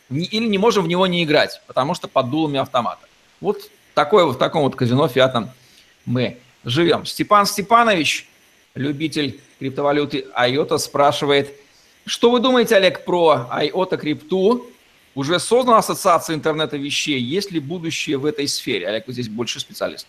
или 0.10 0.46
не 0.48 0.58
можем 0.58 0.86
в 0.86 0.88
него 0.88 1.08
не 1.08 1.24
играть, 1.24 1.62
потому 1.68 1.96
что 1.96 2.08
под 2.08 2.30
дулами 2.30 2.60
автомата. 2.60 3.08
Вот 3.42 3.58
такое, 3.94 4.26
в 4.26 4.38
таком 4.38 4.64
вот 4.64 4.76
казино 4.76 5.08
фиатом 5.08 5.50
мы 6.06 6.38
живем. 6.66 7.06
Степан 7.06 7.46
Степанович, 7.46 8.28
любитель 8.74 9.40
криптовалюты 9.60 10.26
IOTA, 10.38 10.78
спрашивает, 10.78 11.54
что 12.06 12.30
вы 12.30 12.40
думаете, 12.40 12.76
Олег, 12.76 13.06
про 13.06 13.48
IOTA 13.52 13.98
крипту? 13.98 14.68
Уже 15.16 15.40
создана 15.40 15.78
ассоциация 15.78 16.36
интернета 16.36 16.76
вещей. 16.76 17.20
Есть 17.20 17.52
ли 17.52 17.60
будущее 17.62 18.18
в 18.18 18.26
этой 18.26 18.48
сфере? 18.50 18.88
Олег, 18.88 19.08
вы 19.08 19.14
здесь 19.14 19.30
больше 19.30 19.62
специалист. 19.62 20.06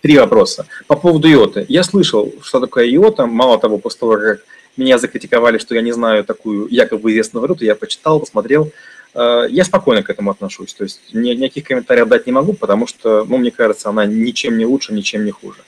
Три 0.00 0.18
вопроса. 0.18 0.66
По 0.86 0.96
поводу 0.96 1.28
IOTA. 1.28 1.66
Я 1.68 1.82
слышал, 1.82 2.32
что 2.42 2.58
такое 2.60 2.90
IOTA. 2.90 3.26
Мало 3.26 3.58
того, 3.58 3.78
после 3.78 4.00
того, 4.00 4.16
как 4.16 4.44
меня 4.76 4.98
закритиковали, 4.98 5.58
что 5.58 5.74
я 5.74 5.82
не 5.82 5.92
знаю 5.92 6.24
такую 6.24 6.68
якобы 6.70 7.12
известную 7.12 7.42
валюту, 7.42 7.64
я 7.64 7.74
почитал, 7.74 8.18
посмотрел. 8.18 8.72
Э, 9.14 9.46
я 9.48 9.64
спокойно 9.64 10.02
к 10.02 10.10
этому 10.10 10.30
отношусь. 10.30 10.74
То 10.74 10.84
есть 10.84 11.00
никаких 11.12 11.64
комментариев 11.64 12.08
дать 12.08 12.26
не 12.26 12.32
могу, 12.32 12.52
потому 12.52 12.86
что, 12.86 13.24
ну, 13.24 13.36
мне 13.36 13.50
кажется, 13.50 13.88
она 13.88 14.04
ничем 14.06 14.58
не 14.58 14.66
лучше, 14.66 14.92
ничем 14.92 15.24
не 15.24 15.30
хуже. 15.30 15.60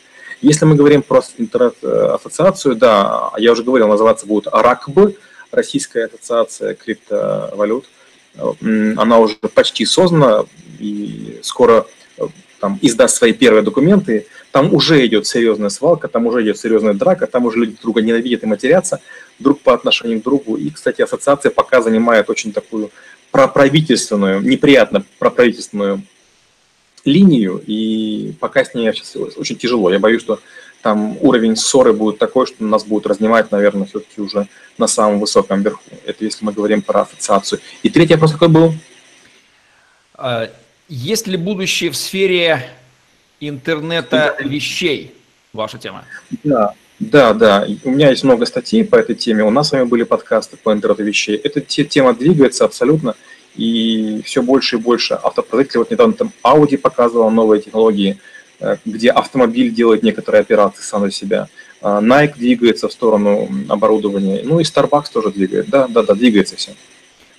Если 0.42 0.64
мы 0.66 0.74
говорим 0.74 1.03
про 1.03 1.22
интернет-ассоциацию, 1.38 2.74
да, 2.74 3.30
я 3.38 3.53
уже 3.53 3.62
говорил, 3.62 3.88
называться 3.88 4.26
будет 4.26 4.49
РАКБ, 4.53 5.16
Российская 5.51 6.07
ассоциация 6.07 6.74
криптовалют. 6.74 7.86
Она 8.36 9.18
уже 9.18 9.36
почти 9.36 9.86
создана 9.86 10.44
и 10.78 11.38
скоро 11.42 11.86
э, 12.18 12.24
там, 12.61 12.78
издаст 12.82 13.16
свои 13.16 13.32
первые 13.32 13.62
документы. 13.62 14.26
Там 14.51 14.74
уже 14.74 15.07
идет 15.07 15.26
серьезная 15.26 15.70
свалка, 15.70 16.09
там 16.09 16.26
уже 16.26 16.42
идет 16.42 16.59
серьезная 16.59 16.92
драка, 16.92 17.26
там 17.26 17.47
уже 17.47 17.61
люди 17.61 17.76
друга 17.80 18.03
ненавидят 18.03 18.42
и 18.42 18.47
матерятся 18.47 19.01
друг 19.38 19.61
по 19.61 19.72
отношению 19.72 20.20
к 20.20 20.24
другу. 20.24 20.57
И, 20.57 20.68
кстати, 20.68 21.01
ассоциация 21.01 21.51
пока 21.51 21.80
занимает 21.80 22.28
очень 22.28 22.53
такую 22.53 22.90
проправительственную, 23.31 24.41
неприятно 24.41 25.05
проправительственную 25.18 26.03
линию, 27.05 27.62
и 27.66 28.33
пока 28.41 28.64
с 28.64 28.74
ней 28.74 28.93
сейчас 28.93 29.16
очень 29.37 29.57
тяжело. 29.57 29.91
Я 29.91 29.99
боюсь, 29.99 30.22
что 30.22 30.41
там 30.83 31.16
уровень 31.20 31.57
ссоры 31.57 31.93
будет 31.93 32.18
такой, 32.18 32.47
что 32.47 32.64
нас 32.64 32.85
будут 32.85 33.07
разнимать, 33.07 33.51
наверное, 33.51 33.87
все-таки 33.87 34.20
уже 34.20 34.49
на 34.79 34.87
самом 34.87 35.20
высоком 35.20 35.62
верху. 35.62 35.83
Это 36.05 36.24
если 36.24 36.45
мы 36.45 36.53
говорим 36.53 36.83
про 36.83 37.03
ассоциацию. 37.03 37.61
И 37.83 37.91
третий 37.91 38.14
вопрос 38.14 38.33
какой 38.33 38.49
был? 38.49 38.74
А, 40.14 40.51
есть 40.89 41.27
ли 41.27 41.37
будущее 41.37 41.91
в 41.91 41.97
сфере 41.97 42.70
интернета 43.41 44.37
вещей? 44.41 45.14
Ваша 45.53 45.79
тема. 45.79 46.05
Да, 46.45 46.74
да, 46.99 47.34
да. 47.34 47.66
У 47.84 47.90
меня 47.90 48.11
есть 48.11 48.24
много 48.24 48.47
статей 48.47 48.84
по 48.84 48.97
этой 48.97 49.14
теме. 49.14 49.44
У 49.44 49.51
нас 49.51 49.68
с 49.68 49.72
вами 49.72 49.84
были 49.84 50.03
подкасты 50.03 50.57
по 50.57 50.72
интернету 50.72 51.05
вещей. 51.05 51.36
Эта 51.36 51.61
тема 51.61 52.14
двигается 52.14 52.64
абсолютно, 52.64 53.14
и 53.55 54.22
все 54.24 54.42
больше 54.42 54.76
и 54.76 54.78
больше 54.78 55.14
автопроизводителей. 55.14 55.78
Вот 55.80 55.90
недавно 55.90 56.14
там 56.14 56.32
Audi 56.42 56.78
показывал 56.78 57.30
новые 57.30 57.61
технологии, 57.61 58.18
э, 58.61 58.76
где 58.86 59.11
автомобиль 59.11 59.70
делает 59.70 60.03
некоторые 60.03 60.40
операции 60.40 60.82
сам 60.82 61.03
за 61.03 61.11
себя. 61.11 61.49
А 61.82 62.01
Nike 62.01 62.38
двигается 62.38 62.88
в 62.88 62.92
сторону 62.92 63.49
оборудования. 63.68 64.40
Ну 64.42 64.61
и 64.61 64.62
Starbucks 64.62 65.12
тоже 65.12 65.30
двигает. 65.30 65.68
Да, 65.68 65.88
да, 65.88 66.03
да, 66.03 66.14
двигается 66.14 66.57
все. 66.57 66.72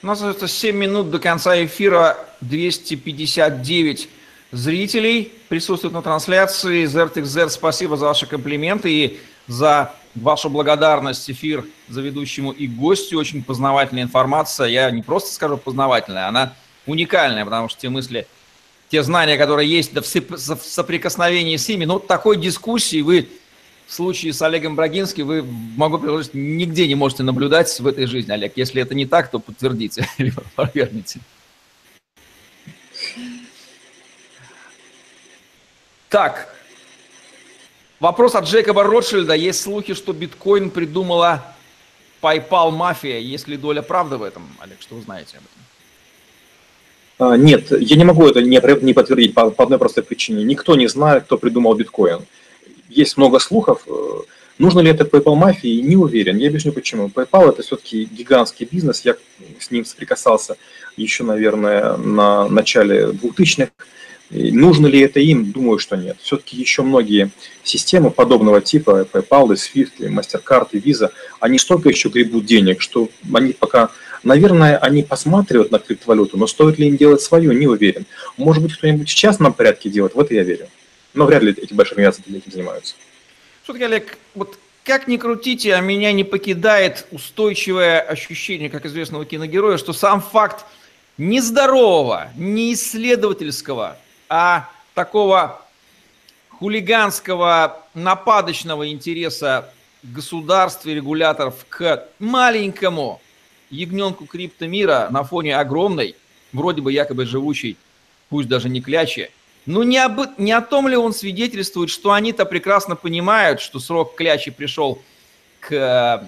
У 0.03 0.07
нас 0.07 0.19
остается 0.19 0.47
7 0.47 0.75
минут 0.75 1.09
до 1.09 1.17
конца 1.17 1.63
эфира. 1.65 2.17
259 2.41 4.09
зрителей 4.51 5.31
присутствуют 5.49 5.95
на 5.95 6.03
трансляции. 6.03 6.85
ZertXZ, 6.85 7.49
спасибо 7.49 7.97
за 7.97 8.05
ваши 8.05 8.27
комплименты. 8.27 8.91
И 8.91 9.19
за 9.47 9.93
вашу 10.15 10.49
благодарность, 10.49 11.29
эфир 11.29 11.65
за 11.89 12.01
ведущему 12.01 12.51
и 12.51 12.67
гостю. 12.67 13.17
Очень 13.17 13.43
познавательная 13.43 14.03
информация. 14.03 14.67
Я 14.67 14.91
не 14.91 15.01
просто 15.01 15.33
скажу 15.33 15.57
познавательная, 15.57 16.27
она 16.27 16.53
уникальная, 16.85 17.45
потому 17.45 17.69
что 17.69 17.81
те 17.81 17.89
мысли, 17.89 18.27
те 18.89 19.03
знания, 19.03 19.37
которые 19.37 19.69
есть 19.69 19.93
да, 19.93 20.01
в 20.01 20.61
соприкосновении 20.61 21.57
с 21.57 21.67
ними, 21.67 21.85
ну, 21.85 21.99
такой 21.99 22.37
дискуссии 22.37 23.01
вы 23.01 23.27
в 23.87 23.93
случае 23.93 24.33
с 24.33 24.41
Олегом 24.41 24.75
Брагинским 24.75 25.25
вы, 25.25 25.43
могу 25.43 25.97
предложить, 25.97 26.33
нигде 26.33 26.87
не 26.87 26.95
можете 26.95 27.23
наблюдать 27.23 27.79
в 27.79 27.87
этой 27.87 28.05
жизни, 28.05 28.31
Олег. 28.33 28.53
Если 28.57 28.81
это 28.81 28.93
не 28.93 29.05
так, 29.05 29.31
то 29.31 29.39
подтвердите, 29.39 30.07
либо 30.17 30.43
опровергните. 30.55 31.21
Так, 36.09 36.53
вопрос 37.99 38.35
от 38.35 38.45
Джейкоба 38.45 38.83
Ротшильда. 38.83 39.33
Есть 39.33 39.61
слухи, 39.61 39.93
что 39.93 40.13
биткоин 40.13 40.69
придумала 40.69 41.43
PayPal 42.21 42.71
мафия. 42.71 43.19
Есть 43.19 43.47
ли 43.47 43.57
доля 43.57 43.81
правды 43.81 44.17
в 44.17 44.23
этом, 44.23 44.43
Олег? 44.59 44.77
Что 44.81 44.95
вы 44.95 45.01
знаете 45.01 45.37
об 45.37 45.43
этом? 45.43 45.57
А, 47.19 47.37
нет, 47.37 47.71
я 47.71 47.95
не 47.95 48.03
могу 48.03 48.27
это 48.27 48.41
не 48.41 48.93
подтвердить 48.93 49.33
по 49.33 49.53
одной 49.57 49.79
простой 49.79 50.03
причине. 50.03 50.43
Никто 50.43 50.75
не 50.75 50.87
знает, 50.87 51.23
кто 51.23 51.37
придумал 51.37 51.73
биткоин. 51.73 52.25
Есть 52.89 53.17
много 53.17 53.39
слухов. 53.39 53.81
Э, 53.87 53.91
нужно 54.59 54.79
ли 54.81 54.91
это 54.91 55.03
PayPal 55.03 55.35
мафии? 55.35 55.81
Не 55.81 55.95
уверен. 55.95 56.37
Я 56.37 56.49
объясню 56.49 56.73
почему. 56.73 57.07
PayPal 57.07 57.49
это 57.49 57.63
все-таки 57.63 58.05
гигантский 58.05 58.67
бизнес. 58.69 59.03
Я 59.03 59.15
с 59.59 59.71
ним 59.71 59.83
соприкасался 59.83 60.57
еще, 60.95 61.23
наверное, 61.23 61.97
на 61.97 62.47
начале 62.47 63.07
2000-х. 63.07 63.71
Нужно 64.29 64.87
ли 64.87 64.99
это 64.99 65.19
им? 65.19 65.51
Думаю, 65.51 65.79
что 65.79 65.95
нет. 65.95 66.17
Все-таки 66.21 66.57
еще 66.57 66.81
многие 66.81 67.31
системы 67.63 68.11
подобного 68.11 68.61
типа, 68.61 69.07
PayPal, 69.11 69.49
Swift, 69.53 69.99
MasterCard 69.99 70.69
и 70.73 70.79
Visa, 70.79 71.11
они 71.39 71.57
столько 71.59 71.89
еще 71.89 72.09
гребут 72.09 72.45
денег, 72.45 72.81
что 72.81 73.09
они 73.33 73.53
пока 73.53 73.89
Наверное, 74.23 74.77
они 74.77 75.03
посматривают 75.03 75.71
на 75.71 75.79
криптовалюту, 75.79 76.37
но 76.37 76.47
стоит 76.47 76.79
ли 76.79 76.87
им 76.87 76.97
делать 76.97 77.21
свою, 77.21 77.51
не 77.51 77.67
уверен. 77.67 78.05
Может 78.35 78.63
быть, 78.63 78.73
кто-нибудь 78.73 79.09
в 79.09 79.13
частном 79.15 79.53
порядке 79.53 79.89
делает, 79.89 80.15
в 80.15 80.19
это 80.19 80.33
я 80.33 80.43
верю. 80.43 80.67
Но 81.13 81.25
вряд 81.25 81.43
ли 81.43 81.51
эти 81.51 81.73
большие 81.73 81.93
организации 81.93 82.35
этим 82.35 82.51
занимаются. 82.51 82.95
Все-таки, 83.63 83.85
Олег, 83.85 84.17
вот 84.35 84.57
как 84.83 85.07
ни 85.07 85.17
крутите, 85.17 85.75
а 85.75 85.81
меня 85.81 86.11
не 86.11 86.23
покидает 86.23 87.07
устойчивое 87.11 87.99
ощущение, 87.99 88.69
как 88.69 88.85
известного 88.85 89.25
киногероя, 89.25 89.77
что 89.77 89.93
сам 89.93 90.21
факт 90.21 90.65
нездорового, 91.17 92.29
не 92.35 92.73
исследовательского, 92.73 93.97
а 94.29 94.69
такого 94.93 95.61
хулиганского, 96.49 97.83
нападочного 97.93 98.89
интереса 98.89 99.71
государств 100.03 100.85
и 100.85 100.93
регуляторов 100.93 101.65
к 101.69 102.07
маленькому 102.19 103.21
ягненку 103.69 104.25
криптомира 104.25 105.07
на 105.09 105.23
фоне 105.23 105.57
огромной, 105.57 106.15
вроде 106.53 106.81
бы 106.81 106.91
якобы 106.91 107.25
живущей, 107.25 107.77
пусть 108.29 108.47
даже 108.47 108.69
не 108.69 108.81
клячи, 108.81 109.29
ну 109.65 109.83
не, 109.83 109.97
об, 109.97 110.21
не 110.37 110.53
о 110.53 110.61
том 110.61 110.87
ли 110.87 110.95
он 110.95 111.13
свидетельствует, 111.13 111.89
что 111.89 112.13
они-то 112.13 112.45
прекрасно 112.45 112.95
понимают, 112.95 113.59
что 113.59 113.79
срок 113.79 114.15
клячи 114.15 114.49
пришел 114.49 115.01
к, 115.59 116.25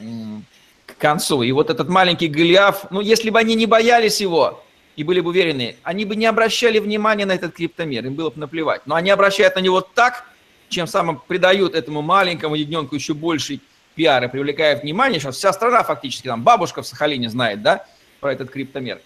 к 0.86 0.98
концу. 0.98 1.42
И 1.44 1.52
вот 1.54 1.70
этот 1.70 1.88
маленький 1.88 2.28
Голиаф, 2.28 2.92
ну 2.92 3.00
если 3.00 3.30
бы 3.30 3.40
они 3.40 3.56
не 3.56 3.66
боялись 3.66 4.20
его 4.20 4.64
и 5.00 5.04
были 5.06 5.22
бы 5.22 5.30
уверены, 5.30 5.78
они 5.84 6.04
бы 6.04 6.18
не 6.18 6.26
обращали 6.26 6.78
внимания 6.78 7.26
на 7.26 7.32
этот 7.32 7.54
криптомир, 7.54 8.06
им 8.06 8.16
было 8.16 8.32
бы 8.32 8.38
наплевать. 8.38 8.82
Но 8.86 8.96
они 8.96 9.10
обращают 9.12 9.56
на 9.56 9.62
него 9.62 9.80
так, 9.80 10.26
чем 10.68 10.88
самым 10.88 11.22
придают 11.26 11.74
этому 11.74 12.02
маленькому 12.02 12.56
ягненку 12.56 12.96
еще 12.96 13.14
больший 13.14 13.62
пиар 13.96 14.26
и 14.26 14.28
привлекая 14.28 14.76
внимание, 14.76 15.22
сейчас 15.22 15.38
вся 15.38 15.54
страна 15.54 15.84
фактически, 15.84 16.28
там 16.28 16.44
бабушка 16.44 16.82
в 16.82 16.86
Сахалине 16.86 17.30
знает, 17.30 17.62
да, 17.62 17.88
про 18.20 18.34
этот 18.34 18.52
криптомер. 18.52 19.00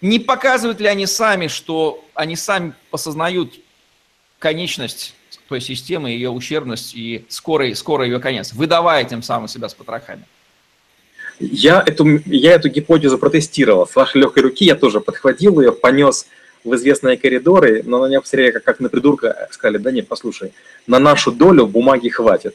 Не 0.00 0.20
показывают 0.20 0.78
ли 0.78 0.86
они 0.86 1.06
сами, 1.06 1.48
что 1.48 2.04
они 2.14 2.36
сами 2.36 2.72
осознают 2.92 3.52
конечность 4.38 5.16
той 5.48 5.60
системы, 5.60 6.10
ее 6.10 6.30
ущербность 6.30 6.94
и 6.94 7.26
скорый, 7.28 7.74
скорый 7.74 8.10
ее 8.10 8.20
конец, 8.20 8.52
выдавая 8.52 9.02
тем 9.02 9.24
самым 9.24 9.48
себя 9.48 9.68
с 9.68 9.74
потрохами? 9.74 10.24
Я 11.40 11.82
эту, 11.84 12.20
я 12.26 12.52
эту 12.52 12.68
гипотезу 12.68 13.18
протестировал. 13.18 13.86
С 13.86 13.96
вашей 13.96 14.20
легкой 14.20 14.44
руки 14.44 14.64
я 14.64 14.74
тоже 14.74 15.00
подхватил 15.00 15.60
ее, 15.60 15.72
понес 15.72 16.26
в 16.62 16.74
известные 16.74 17.16
коридоры, 17.16 17.82
но 17.84 18.00
на 18.00 18.08
меня 18.08 18.20
посмотрели 18.20 18.52
как, 18.52 18.64
как 18.64 18.80
на 18.80 18.88
придурка, 18.88 19.48
сказали, 19.50 19.78
да 19.78 19.90
нет, 19.90 20.08
послушай, 20.08 20.52
на 20.86 20.98
нашу 20.98 21.32
долю 21.32 21.66
бумаги 21.66 22.08
хватит 22.08 22.54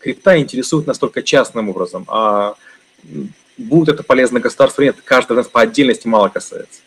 крипта 0.00 0.38
интересует 0.38 0.86
нас 0.86 0.98
только 0.98 1.22
частным 1.22 1.68
образом, 1.68 2.04
а 2.08 2.54
будет 3.56 3.94
это 3.94 4.02
полезно 4.02 4.40
государству 4.40 4.82
нет, 4.82 4.96
каждый 5.04 5.36
нас 5.36 5.46
по 5.46 5.60
отдельности 5.60 6.08
мало 6.08 6.28
касается. 6.28 6.80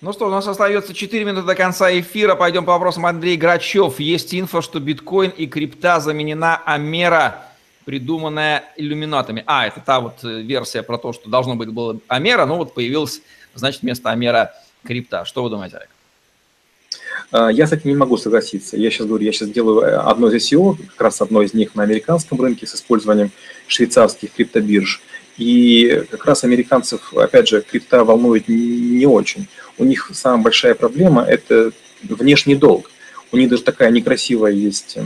Ну 0.00 0.12
что, 0.12 0.26
у 0.26 0.30
нас 0.30 0.46
остается 0.46 0.94
4 0.94 1.24
минуты 1.24 1.44
до 1.44 1.56
конца 1.56 1.90
эфира. 1.98 2.36
Пойдем 2.36 2.64
по 2.64 2.70
вопросам 2.70 3.04
Андрей 3.04 3.36
Грачев. 3.36 3.98
Есть 3.98 4.32
инфо, 4.32 4.60
что 4.60 4.78
биткоин 4.78 5.30
и 5.30 5.48
крипта 5.48 5.98
заменена 5.98 6.62
Амера, 6.64 7.47
придуманная 7.88 8.64
иллюминатами. 8.76 9.42
А, 9.46 9.66
это 9.66 9.80
та 9.80 10.00
вот 10.00 10.22
э, 10.22 10.42
версия 10.42 10.82
про 10.82 10.98
то, 10.98 11.14
что 11.14 11.30
должно 11.30 11.56
быть 11.56 11.70
было 11.70 11.98
Амера, 12.06 12.44
но 12.44 12.58
вот 12.58 12.74
появилась, 12.74 13.22
значит, 13.54 13.80
вместо 13.80 14.10
Амера 14.10 14.52
крипта. 14.84 15.24
Что 15.24 15.42
вы 15.42 15.48
думаете, 15.48 15.76
Олег? 15.78 15.88
А, 17.32 17.48
я 17.48 17.66
с 17.66 17.72
этим 17.72 17.88
не 17.88 17.96
могу 17.96 18.18
согласиться. 18.18 18.76
Я 18.76 18.90
сейчас 18.90 19.06
говорю, 19.06 19.24
я 19.24 19.32
сейчас 19.32 19.48
делаю 19.48 19.86
э, 19.86 19.96
одно 19.96 20.28
из 20.28 20.34
ICO, 20.34 20.76
как 20.76 21.00
раз 21.00 21.22
одно 21.22 21.40
из 21.40 21.54
них 21.54 21.74
на 21.76 21.82
американском 21.82 22.38
рынке 22.38 22.66
с 22.66 22.74
использованием 22.74 23.30
швейцарских 23.66 24.34
криптобирж. 24.34 25.00
И 25.38 26.04
как 26.10 26.26
раз 26.26 26.44
американцев, 26.44 27.14
опять 27.14 27.48
же, 27.48 27.62
крипта 27.62 28.04
волнует 28.04 28.48
не 28.48 29.06
очень. 29.06 29.48
У 29.78 29.84
них 29.84 30.10
самая 30.12 30.42
большая 30.42 30.74
проблема– 30.74 31.22
это 31.26 31.72
внешний 32.02 32.54
долг. 32.54 32.90
У 33.32 33.38
них 33.38 33.48
даже 33.48 33.62
такая 33.62 33.90
некрасивая 33.90 34.52
есть 34.52 34.98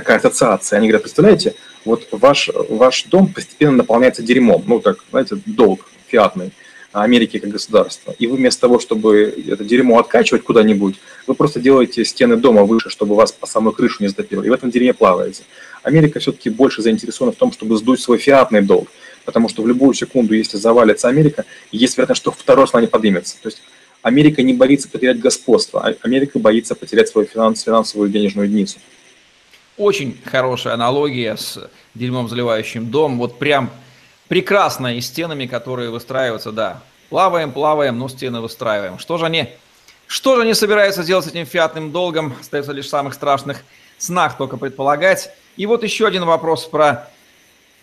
такая 0.00 0.18
ассоциация. 0.18 0.76
Они 0.78 0.86
говорят, 0.86 1.02
представляете, 1.02 1.54
вот 1.84 2.06
ваш, 2.12 2.50
ваш 2.68 3.04
дом 3.04 3.32
постепенно 3.32 3.78
наполняется 3.78 4.22
дерьмом. 4.22 4.62
Ну, 4.66 4.80
так, 4.80 4.98
знаете, 5.10 5.38
долг 5.44 5.90
фиатный. 6.06 6.52
Америки 6.92 7.38
как 7.38 7.50
государства. 7.50 8.14
И 8.18 8.26
вы 8.26 8.36
вместо 8.36 8.62
того, 8.62 8.78
чтобы 8.78 9.34
это 9.46 9.62
дерьмо 9.62 9.98
откачивать 9.98 10.42
куда-нибудь, 10.42 10.96
вы 11.26 11.34
просто 11.34 11.60
делаете 11.60 12.04
стены 12.04 12.36
дома 12.36 12.62
выше, 12.62 12.88
чтобы 12.90 13.14
вас 13.14 13.30
по 13.30 13.46
самую 13.46 13.72
крышу 13.72 13.96
не 14.00 14.08
затопило. 14.08 14.42
И 14.42 14.48
в 14.48 14.52
этом 14.52 14.70
дерьме 14.70 14.94
плаваете. 14.94 15.42
Америка 15.82 16.18
все-таки 16.18 16.48
больше 16.48 16.80
заинтересована 16.80 17.32
в 17.32 17.36
том, 17.36 17.52
чтобы 17.52 17.76
сдуть 17.76 18.00
свой 18.00 18.18
фиатный 18.18 18.62
долг. 18.62 18.88
Потому 19.24 19.48
что 19.48 19.62
в 19.62 19.68
любую 19.68 19.92
секунду, 19.94 20.34
если 20.34 20.56
завалится 20.56 21.08
Америка, 21.08 21.44
есть 21.72 21.96
вероятность, 21.96 22.22
что 22.22 22.30
второй 22.30 22.66
страна 22.66 22.86
не 22.86 22.90
поднимется. 22.90 23.36
То 23.42 23.48
есть 23.48 23.62
Америка 24.02 24.42
не 24.42 24.54
боится 24.54 24.88
потерять 24.88 25.20
господство, 25.20 25.86
а 25.86 25.94
Америка 26.02 26.38
боится 26.38 26.74
потерять 26.74 27.08
свою 27.08 27.26
финанс, 27.26 27.62
финансовую 27.62 28.08
денежную 28.08 28.48
единицу. 28.48 28.78
Очень 29.78 30.20
хорошая 30.24 30.74
аналогия 30.74 31.36
с 31.36 31.56
дерьмом 31.94 32.28
заливающим 32.28 32.90
дом. 32.90 33.16
Вот 33.16 33.38
прям 33.38 33.70
прекрасно 34.26 34.96
и 34.96 35.00
стенами, 35.00 35.46
которые 35.46 35.90
выстраиваются, 35.90 36.50
да. 36.50 36.82
Плаваем, 37.10 37.52
плаваем, 37.52 37.96
но 37.96 38.08
стены 38.08 38.40
выстраиваем. 38.40 38.98
Что 38.98 39.18
же 39.18 39.26
они, 39.26 39.48
что 40.08 40.34
же 40.34 40.42
они 40.42 40.54
собираются 40.54 41.04
делать 41.04 41.26
с 41.26 41.28
этим 41.28 41.46
фиатным 41.46 41.92
долгом? 41.92 42.34
Остается 42.40 42.72
лишь 42.72 42.86
в 42.86 42.88
самых 42.88 43.14
страшных 43.14 43.62
снах 43.98 44.36
только 44.36 44.56
предполагать. 44.56 45.30
И 45.56 45.64
вот 45.64 45.84
еще 45.84 46.08
один 46.08 46.24
вопрос 46.24 46.64
про 46.64 47.08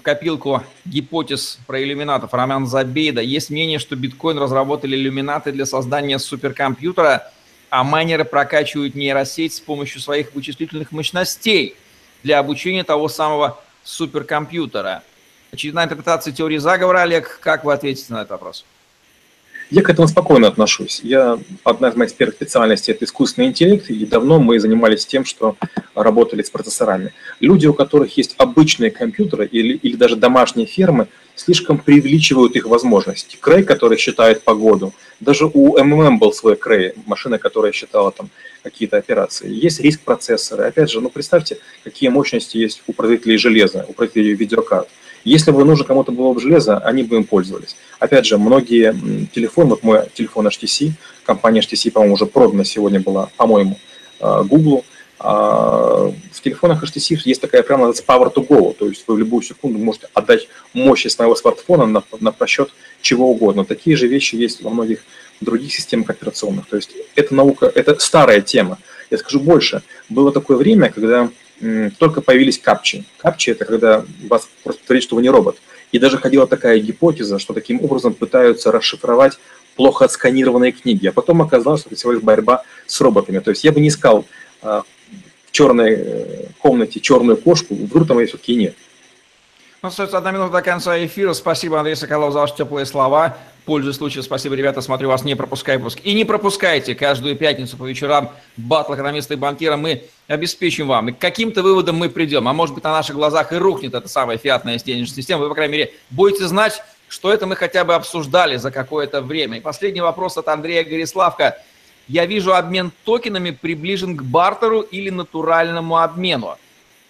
копилку 0.02 0.64
гипотез 0.84 1.60
про 1.66 1.82
иллюминатов. 1.82 2.34
Роман 2.34 2.68
Забейда. 2.68 3.22
Есть 3.22 3.50
мнение, 3.50 3.80
что 3.80 3.96
биткоин 3.96 4.38
разработали 4.38 4.98
иллюминаты 4.98 5.54
для 5.54 5.66
создания 5.66 6.20
суперкомпьютера, 6.20 7.32
а 7.70 7.84
майнеры 7.86 8.26
прокачивают 8.26 8.96
нейросеть 8.96 9.54
с 9.54 9.62
помощью 9.62 10.02
своих 10.02 10.36
вычислительных 10.36 10.92
мощностей 10.92 11.78
для 12.26 12.40
обучения 12.40 12.84
того 12.84 13.08
самого 13.08 13.62
суперкомпьютера– 13.84 15.04
очередная 15.52 15.86
интерпретация 15.86 16.34
теории 16.34 16.58
заговора. 16.58 17.04
Олег, 17.04 17.40
как 17.40 17.64
вы 17.64 17.72
ответите 17.72 18.12
на 18.12 18.18
этот 18.18 18.32
вопрос? 18.32 18.66
Я 19.72 19.82
к 19.82 19.90
этому 19.90 20.08
спокойно 20.08 20.48
отношусь. 20.48 21.02
Я, 21.04 21.40
одна 21.64 21.90
из 21.90 21.96
моих 21.96 22.14
первых 22.14 22.36
специальностей– 22.36 22.94
это 22.94 23.06
искусственный 23.06 23.48
интеллект, 23.48 23.90
и 23.90 24.06
давно 24.06 24.40
мы 24.40 24.60
занимались 24.60 25.06
тем, 25.06 25.26
что 25.26 25.58
работали 25.96 26.44
с 26.44 26.50
процессорами. 26.52 27.14
Люди, 27.40 27.66
у 27.66 27.74
которых 27.74 28.16
есть 28.18 28.36
обычные 28.38 28.92
компьютеры 28.92 29.48
или, 29.48 29.74
или 29.74 29.96
даже 29.96 30.16
домашние 30.16 30.68
фермы, 30.68 31.08
слишком 31.36 31.80
преувеличивают 31.80 32.56
их 32.56 32.66
возможности. 32.66 33.38
Крей, 33.42 33.64
который 33.64 33.98
считает 33.98 34.44
погоду, 34.44 34.94
даже 35.20 35.46
у 35.46 35.78
МММ 35.84 36.20
был 36.20 36.32
свой 36.32 36.56
Крей, 36.56 36.94
машина, 37.06 37.40
которая 37.40 37.72
считала 37.72 38.12
там 38.12 38.30
какие-то 38.64 38.98
операции. 38.98 39.52
Есть 39.52 39.80
риск 39.80 40.02
процессора. 40.02 40.68
Опять 40.68 40.92
же, 40.92 41.02
ну 41.02 41.10
представьте, 41.10 41.58
какие 41.84 42.10
мощности 42.10 42.58
есть 42.58 42.84
у 42.88 42.94
производителей 42.94 43.38
железа, 43.38 43.86
у 43.88 43.94
производителей 43.94 44.36
видеокарт. 44.36 44.88
Если 45.26 45.52
бы 45.52 45.66
нужно 45.66 45.86
кому-то 45.86 46.12
было 46.12 46.34
бы 46.34 46.40
железо, 46.40 46.78
они 46.78 47.04
бы 47.04 47.18
им 47.18 47.24
пользовались. 47.24 47.76
Опять 48.00 48.26
же, 48.26 48.38
многие 48.38 48.96
телефоны, 49.34 49.72
вот 49.72 49.84
мой 49.84 50.04
телефон 50.14 50.48
HTC, 50.48 50.92
компания 51.26 51.62
HTC, 51.62 51.92
по-моему, 51.92 52.14
уже 52.14 52.28
продана 52.28 52.64
сегодня 52.64 53.00
была, 53.00 53.30
по-моему, 53.36 53.78
Google. 54.20 54.86
А, 55.18 56.12
в 56.32 56.42
телефонах 56.42 56.84
HTC 56.84 57.18
есть 57.26 57.42
такая 57.42 57.64
прямо 57.64 57.88
называется 57.88 58.04
Power 58.06 58.34
to 58.34 58.48
Go, 58.48 58.76
то 58.78 58.88
есть 58.88 59.06
вы 59.08 59.16
в 59.16 59.18
любую 59.18 59.42
секунду 59.42 59.80
можете 59.80 60.10
отдать 60.14 60.48
мощность 60.74 61.16
своего 61.16 61.36
смартфона 61.36 61.86
на, 61.86 62.04
на 62.20 62.32
просчет 62.32 62.70
чего 63.02 63.32
угодно. 63.32 63.66
Такие 63.66 63.96
же 63.96 64.08
вещи 64.08 64.36
есть 64.36 64.62
во 64.62 64.70
многих 64.70 65.04
других 65.42 65.74
системах 65.74 66.10
операционных. 66.10 66.68
То 66.68 66.76
есть 66.76 66.92
это 67.16 67.34
наука, 67.34 67.72
это 67.74 67.98
старая 68.00 68.42
тема. 68.42 68.78
Я 69.10 69.18
скажу 69.18 69.40
больше. 69.40 69.82
Было 70.10 70.32
такое 70.32 70.58
время, 70.58 70.92
когда 70.92 71.30
только 71.98 72.22
появились 72.22 72.60
капчи. 72.60 73.06
Капчи– 73.18 73.50
это 73.52 73.66
когда 73.66 74.06
вас 74.28 74.48
просто 74.64 74.82
говорит, 74.88 75.04
что 75.04 75.16
вы 75.16 75.22
не 75.22 75.30
робот. 75.30 75.58
И 75.92 76.00
даже 76.00 76.18
ходила 76.18 76.48
такая 76.48 76.80
гипотеза, 76.80 77.40
что 77.40 77.54
таким 77.54 77.82
образом 77.84 78.14
пытаются 78.14 78.72
расшифровать 78.72 79.40
плохо 79.76 80.06
отсканированные 80.06 80.72
книги. 80.72 81.08
А 81.08 81.12
потом 81.12 81.42
оказалось, 81.42 81.82
что 81.82 81.90
это 81.90 81.98
всего 81.98 82.14
лишь 82.14 82.22
борьба 82.22 82.64
с 82.86 83.00
роботами. 83.02 83.40
То 83.40 83.52
есть 83.52 83.64
я 83.64 83.72
бы 83.72 83.80
не 83.80 83.90
искал 83.90 84.26
а, 84.62 84.84
в 85.48 85.52
черной 85.52 85.94
э, 85.94 86.46
комнате 86.60 87.00
черную 87.00 87.38
кошку, 87.38 87.76
вдруг 87.76 88.08
там 88.08 88.20
ее 88.20 88.28
все-таки 88.28 88.56
нет. 88.56 88.76
Ну, 89.86 89.90
остается 89.90 90.18
одна 90.18 90.32
минута 90.32 90.52
до 90.52 90.62
конца 90.64 90.98
эфира. 91.06 91.34
Спасибо, 91.34 91.78
Андрей 91.78 91.96
Соколов, 91.96 92.34
за 92.34 92.40
ваши 92.40 92.56
теплые 92.56 92.88
слова. 92.88 93.38
Пользуясь 93.66 93.98
случаем, 93.98 94.24
спасибо, 94.24 94.56
ребята, 94.56 94.82
смотрю 94.82 95.10
вас, 95.10 95.24
не 95.24 95.36
пропускай 95.36 95.78
выпуск. 95.78 96.00
И 96.04 96.16
не 96.16 96.26
пропускайте 96.26 96.96
каждую 96.96 97.36
пятницу 97.36 97.78
по 97.78 97.84
вечерам 97.84 98.32
батл 98.58 98.96
экономиста 98.96 99.36
и 99.36 99.38
банкира. 99.38 99.78
Мы 99.78 100.02
обеспечим 100.28 100.88
вам. 100.88 101.10
И 101.10 101.12
каким-то 101.12 101.62
выводам 101.62 101.98
мы 101.98 102.10
придем. 102.10 102.48
А 102.48 102.54
может 102.54 102.74
быть, 102.74 102.84
на 102.84 102.94
наших 102.94 103.16
глазах 103.16 103.54
и 103.54 103.58
рухнет 103.58 103.94
эта 103.94 104.08
самая 104.08 104.40
фиатная 104.40 104.80
денежная 104.80 105.18
система. 105.18 105.44
Вы, 105.44 105.50
по 105.50 105.54
крайней 105.54 105.74
мере, 105.74 105.94
будете 106.10 106.48
знать, 106.48 106.82
что 107.08 107.32
это 107.32 107.46
мы 107.46 107.56
хотя 107.56 107.84
бы 107.84 107.94
обсуждали 107.94 108.58
за 108.58 108.72
какое-то 108.72 109.22
время. 109.22 109.60
И 109.60 109.62
последний 109.62 110.02
вопрос 110.02 110.36
от 110.36 110.48
Андрея 110.48 110.84
Гориславка. 110.84 111.62
Я 112.08 112.26
вижу, 112.26 112.56
обмен 112.56 112.92
токенами 113.04 113.52
приближен 113.52 114.18
к 114.18 114.24
бартеру 114.24 114.82
или 114.82 115.12
натуральному 115.12 115.98
обмену. 115.98 116.58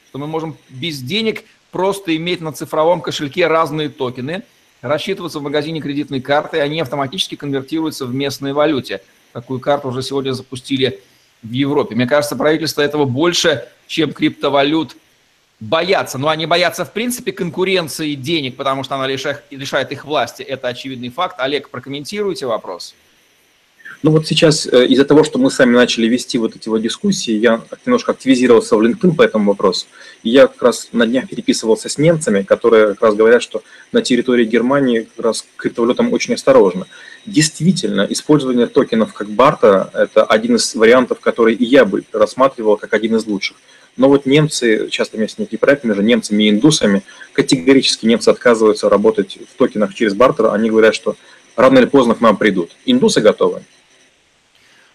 Что 0.10 0.18
мы 0.18 0.28
можем 0.28 0.58
без 0.68 1.00
денег 1.00 1.46
просто 1.72 2.16
иметь 2.16 2.42
на 2.42 2.52
цифровом 2.52 3.02
кошельке 3.02 3.48
разные 3.48 3.90
токены, 3.90 4.44
рассчитываться 4.82 5.40
в 5.40 5.44
магазине 5.44 5.82
кредитной 5.82 6.22
карты, 6.22 6.58
и 6.58 6.60
они 6.60 6.80
автоматически 6.80 7.36
конвертируются 7.36 8.06
в 8.06 8.14
местной 8.14 8.54
валюте. 8.54 9.02
Такую 9.34 9.60
карту 9.60 9.90
уже 9.90 10.02
сегодня 10.02 10.32
запустили 10.32 11.02
в 11.44 11.52
Европе. 11.52 11.96
Мне 11.96 12.08
кажется, 12.08 12.36
правительство 12.36 12.82
этого 12.82 13.06
больше, 13.06 13.68
чем 13.88 14.14
криптовалют, 14.14 14.96
боятся. 15.60 16.18
Но 16.18 16.30
они 16.30 16.46
боятся, 16.46 16.86
в 16.86 16.94
принципе, 16.94 17.32
конкуренции 17.32 18.16
денег, 18.16 18.56
потому 18.56 18.84
что 18.84 18.96
она 18.96 19.08
лишает, 19.08 19.44
лишает 19.50 19.92
их 19.92 20.06
власти. 20.06 20.44
Это 20.44 20.68
очевидный 20.68 21.10
факт. 21.10 21.40
Олег, 21.40 21.70
прокомментируйте 21.70 22.46
вопрос. 22.46 22.96
Ну 24.06 24.12
вот 24.12 24.28
сейчас 24.28 24.68
э, 24.68 24.86
из-за 24.86 25.04
того, 25.04 25.24
что 25.24 25.40
мы 25.40 25.50
сами 25.50 25.74
начали 25.74 26.06
вести 26.06 26.38
вот 26.38 26.56
эти 26.56 26.70
вот 26.70 26.80
дискуссии, 26.80 27.32
я 27.32 27.64
немножко 27.88 28.12
активизировался 28.12 28.76
в 28.76 28.82
LinkedIn 28.84 29.16
по 29.16 29.24
этому 29.24 29.50
вопросу. 29.50 29.88
И 30.22 30.30
я 30.30 30.46
как 30.46 30.62
раз 30.62 30.90
на 30.92 31.08
днях 31.08 31.28
переписывался 31.28 31.90
с 31.90 31.98
немцами, 31.98 32.44
которые 32.44 32.90
как 32.90 33.02
раз 33.02 33.16
говорят, 33.16 33.42
что 33.42 33.64
на 33.92 34.04
территории 34.04 34.46
Германии 34.46 35.08
как 35.16 35.26
раз 35.26 35.42
к 35.42 35.60
криптовалютам 35.60 36.14
очень 36.14 36.36
осторожно. 36.36 36.86
Действительно, 37.26 38.06
использование 38.08 38.68
токенов 38.68 39.12
как 39.12 39.28
бартера– 39.28 39.90
это 39.96 40.24
один 40.24 40.58
из 40.58 40.76
вариантов, 40.76 41.20
который 41.20 41.56
и 41.56 41.66
я 41.66 41.84
бы 41.84 42.04
рассматривал 42.14 42.78
как 42.78 42.94
один 42.94 43.16
из 43.16 43.26
лучших. 43.26 43.58
Но 43.98 44.08
вот 44.08 44.28
немцы, 44.28 44.88
часто 44.92 45.18
меня 45.18 45.30
с 45.30 45.40
некие 45.40 45.58
проекты 45.58 45.88
между 45.88 46.04
немцами 46.04 46.44
и 46.44 46.52
индусами, 46.52 47.02
категорически 47.34 48.06
немцы 48.06 48.30
отказываются 48.30 48.88
работать 48.88 49.40
в 49.52 49.58
токенах 49.58 49.96
через 49.96 50.14
бартер. 50.14 50.52
Они 50.54 50.70
говорят, 50.70 50.94
что 50.94 51.16
рано 51.56 51.80
или 51.80 51.88
поздно 51.88 52.14
к 52.14 52.22
нам 52.22 52.38
придут. 52.38 52.70
Индусы 52.86 53.20
готовы. 53.20 53.64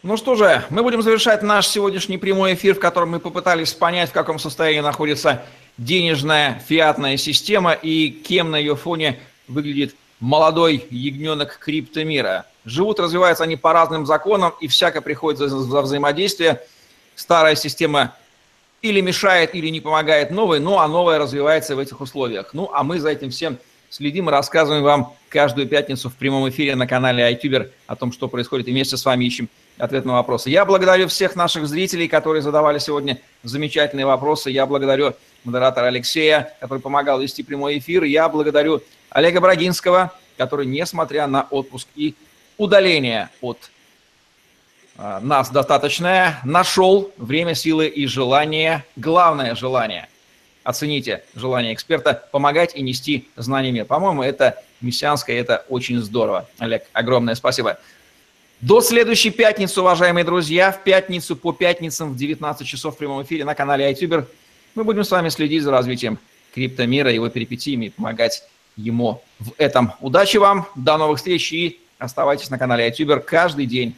Ну 0.02 0.16
что 0.16 0.34
же, 0.34 0.64
мы 0.70 0.82
будем 0.82 1.02
завершать 1.02 1.42
наш 1.42 1.68
сегодняшний 1.68 2.16
прямой 2.16 2.54
эфир, 2.54 2.74
в 2.74 2.80
котором 2.80 3.10
мы 3.10 3.20
попытались 3.20 3.74
понять, 3.74 4.08
в 4.08 4.14
каком 4.14 4.38
состоянии 4.38 4.80
находится 4.80 5.42
денежная 5.76 6.58
фиатная 6.66 7.18
система 7.18 7.74
и 7.74 8.08
кем 8.08 8.50
на 8.50 8.56
ее 8.56 8.76
фоне 8.76 9.20
выглядит 9.46 9.94
молодой 10.18 10.86
ягненок 10.88 11.58
криптомира. 11.58 12.46
Живут, 12.64 12.98
развиваются 12.98 13.44
они 13.44 13.56
по 13.56 13.74
разным 13.74 14.06
законам, 14.06 14.54
и 14.62 14.68
всяко 14.68 15.02
приходится 15.02 15.50
за 15.50 15.82
взаимодействие. 15.82 16.62
Старая 17.14 17.54
система 17.54 18.14
или 18.80 19.02
мешает, 19.02 19.54
или 19.54 19.68
не 19.68 19.82
помогает 19.82 20.30
новой, 20.30 20.60
ну 20.60 20.78
а 20.78 20.88
новая 20.88 21.18
развивается 21.18 21.76
в 21.76 21.78
этих 21.78 22.00
условиях. 22.00 22.54
Ну 22.54 22.70
а 22.72 22.84
мы 22.84 23.00
за 23.00 23.10
этим 23.10 23.28
всем 23.28 23.58
следим 23.90 24.30
и 24.30 24.32
рассказываем 24.32 24.82
вам 24.82 25.12
каждую 25.28 25.68
пятницу 25.68 26.08
в 26.08 26.14
прямом 26.14 26.48
эфире 26.48 26.74
на 26.74 26.86
канале 26.86 27.30
iTuber 27.30 27.70
о 27.86 27.96
том, 27.96 28.12
что 28.12 28.28
происходит, 28.28 28.68
и 28.68 28.70
вместе 28.70 28.96
с 28.96 29.04
вами 29.04 29.26
ищем 29.26 29.50
ответ 29.80 30.04
на 30.04 30.14
вопросы. 30.14 30.50
Я 30.50 30.64
благодарю 30.64 31.08
всех 31.08 31.36
наших 31.36 31.66
зрителей, 31.66 32.08
которые 32.08 32.42
задавали 32.42 32.78
сегодня 32.78 33.18
замечательные 33.42 34.06
вопросы. 34.06 34.50
Я 34.50 34.66
благодарю 34.66 35.14
модератора 35.44 35.86
Алексея, 35.86 36.54
который 36.60 36.80
помогал 36.80 37.20
вести 37.20 37.42
прямой 37.42 37.78
эфир. 37.78 38.04
Я 38.04 38.28
благодарю 38.28 38.82
Олега 39.10 39.40
Брагинского, 39.40 40.12
который, 40.36 40.66
несмотря 40.66 41.26
на 41.26 41.46
отпуск 41.50 41.88
и 41.96 42.14
удаление 42.58 43.30
от 43.40 43.70
а, 44.96 45.20
нас 45.20 45.50
достаточное, 45.50 46.40
нашел 46.44 47.10
время, 47.16 47.54
силы 47.54 47.86
и 47.86 48.06
желание, 48.06 48.84
главное 48.96 49.54
желание. 49.54 50.08
Оцените 50.62 51.24
желание 51.34 51.72
эксперта 51.72 52.22
помогать 52.30 52.76
и 52.76 52.82
нести 52.82 53.28
знания 53.34 53.84
По-моему, 53.86 54.22
это 54.22 54.62
мессианское, 54.82 55.40
это 55.40 55.64
очень 55.70 56.00
здорово. 56.00 56.46
Олег, 56.58 56.84
огромное 56.92 57.34
спасибо. 57.34 57.78
До 58.60 58.82
следующей 58.82 59.30
пятницы, 59.30 59.80
уважаемые 59.80 60.22
друзья, 60.22 60.70
в 60.70 60.84
пятницу 60.84 61.34
по 61.34 61.50
пятницам 61.50 62.12
в 62.12 62.16
19 62.16 62.66
часов 62.66 62.94
в 62.94 62.98
прямом 62.98 63.22
эфире 63.22 63.46
на 63.46 63.54
канале 63.54 63.90
iTuber 63.90 64.26
мы 64.74 64.84
будем 64.84 65.02
с 65.02 65.10
вами 65.10 65.30
следить 65.30 65.62
за 65.62 65.70
развитием 65.70 66.18
криптомира, 66.54 67.10
его 67.10 67.30
перипетиями 67.30 67.86
и 67.86 67.88
помогать 67.88 68.42
ему 68.76 69.22
в 69.38 69.52
этом. 69.56 69.94
Удачи 70.00 70.36
вам, 70.36 70.66
до 70.74 70.98
новых 70.98 71.16
встреч 71.16 71.50
и 71.54 71.80
оставайтесь 71.98 72.50
на 72.50 72.58
канале 72.58 72.86
iTuber 72.86 73.20
каждый 73.20 73.64
день. 73.64 73.96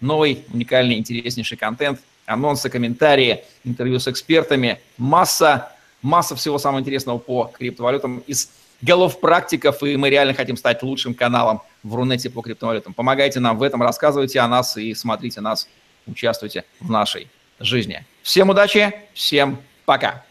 Новый, 0.00 0.44
уникальный, 0.52 0.98
интереснейший 0.98 1.58
контент, 1.58 1.98
анонсы, 2.26 2.70
комментарии, 2.70 3.42
интервью 3.64 3.98
с 3.98 4.06
экспертами, 4.06 4.78
масса, 4.98 5.72
масса 6.00 6.36
всего 6.36 6.58
самого 6.58 6.78
интересного 6.78 7.18
по 7.18 7.50
криптовалютам 7.58 8.22
из 8.28 8.50
голов 8.82 9.18
практиков, 9.18 9.82
и 9.82 9.96
мы 9.96 10.10
реально 10.10 10.34
хотим 10.34 10.56
стать 10.56 10.84
лучшим 10.84 11.12
каналом 11.12 11.60
в 11.86 11.94
Рунете 11.94 12.30
по 12.30 12.42
криптовалютам. 12.42 12.94
Помогайте 12.94 13.40
нам 13.40 13.58
в 13.58 13.62
этом, 13.62 13.82
рассказывайте 13.82 14.40
о 14.40 14.48
нас 14.48 14.76
и 14.76 14.92
смотрите 14.94 15.40
нас, 15.40 15.68
участвуйте 16.06 16.64
в 16.80 16.90
нашей 16.90 17.28
жизни. 17.60 18.04
Всем 18.22 18.50
удачи, 18.50 18.92
всем 19.14 19.58
пока. 19.84 20.24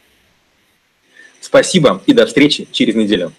Спасибо 1.39 2.01
и 2.05 2.13
до 2.13 2.25
встречи 2.25 2.67
через 2.71 2.95
неделю. 2.95 3.31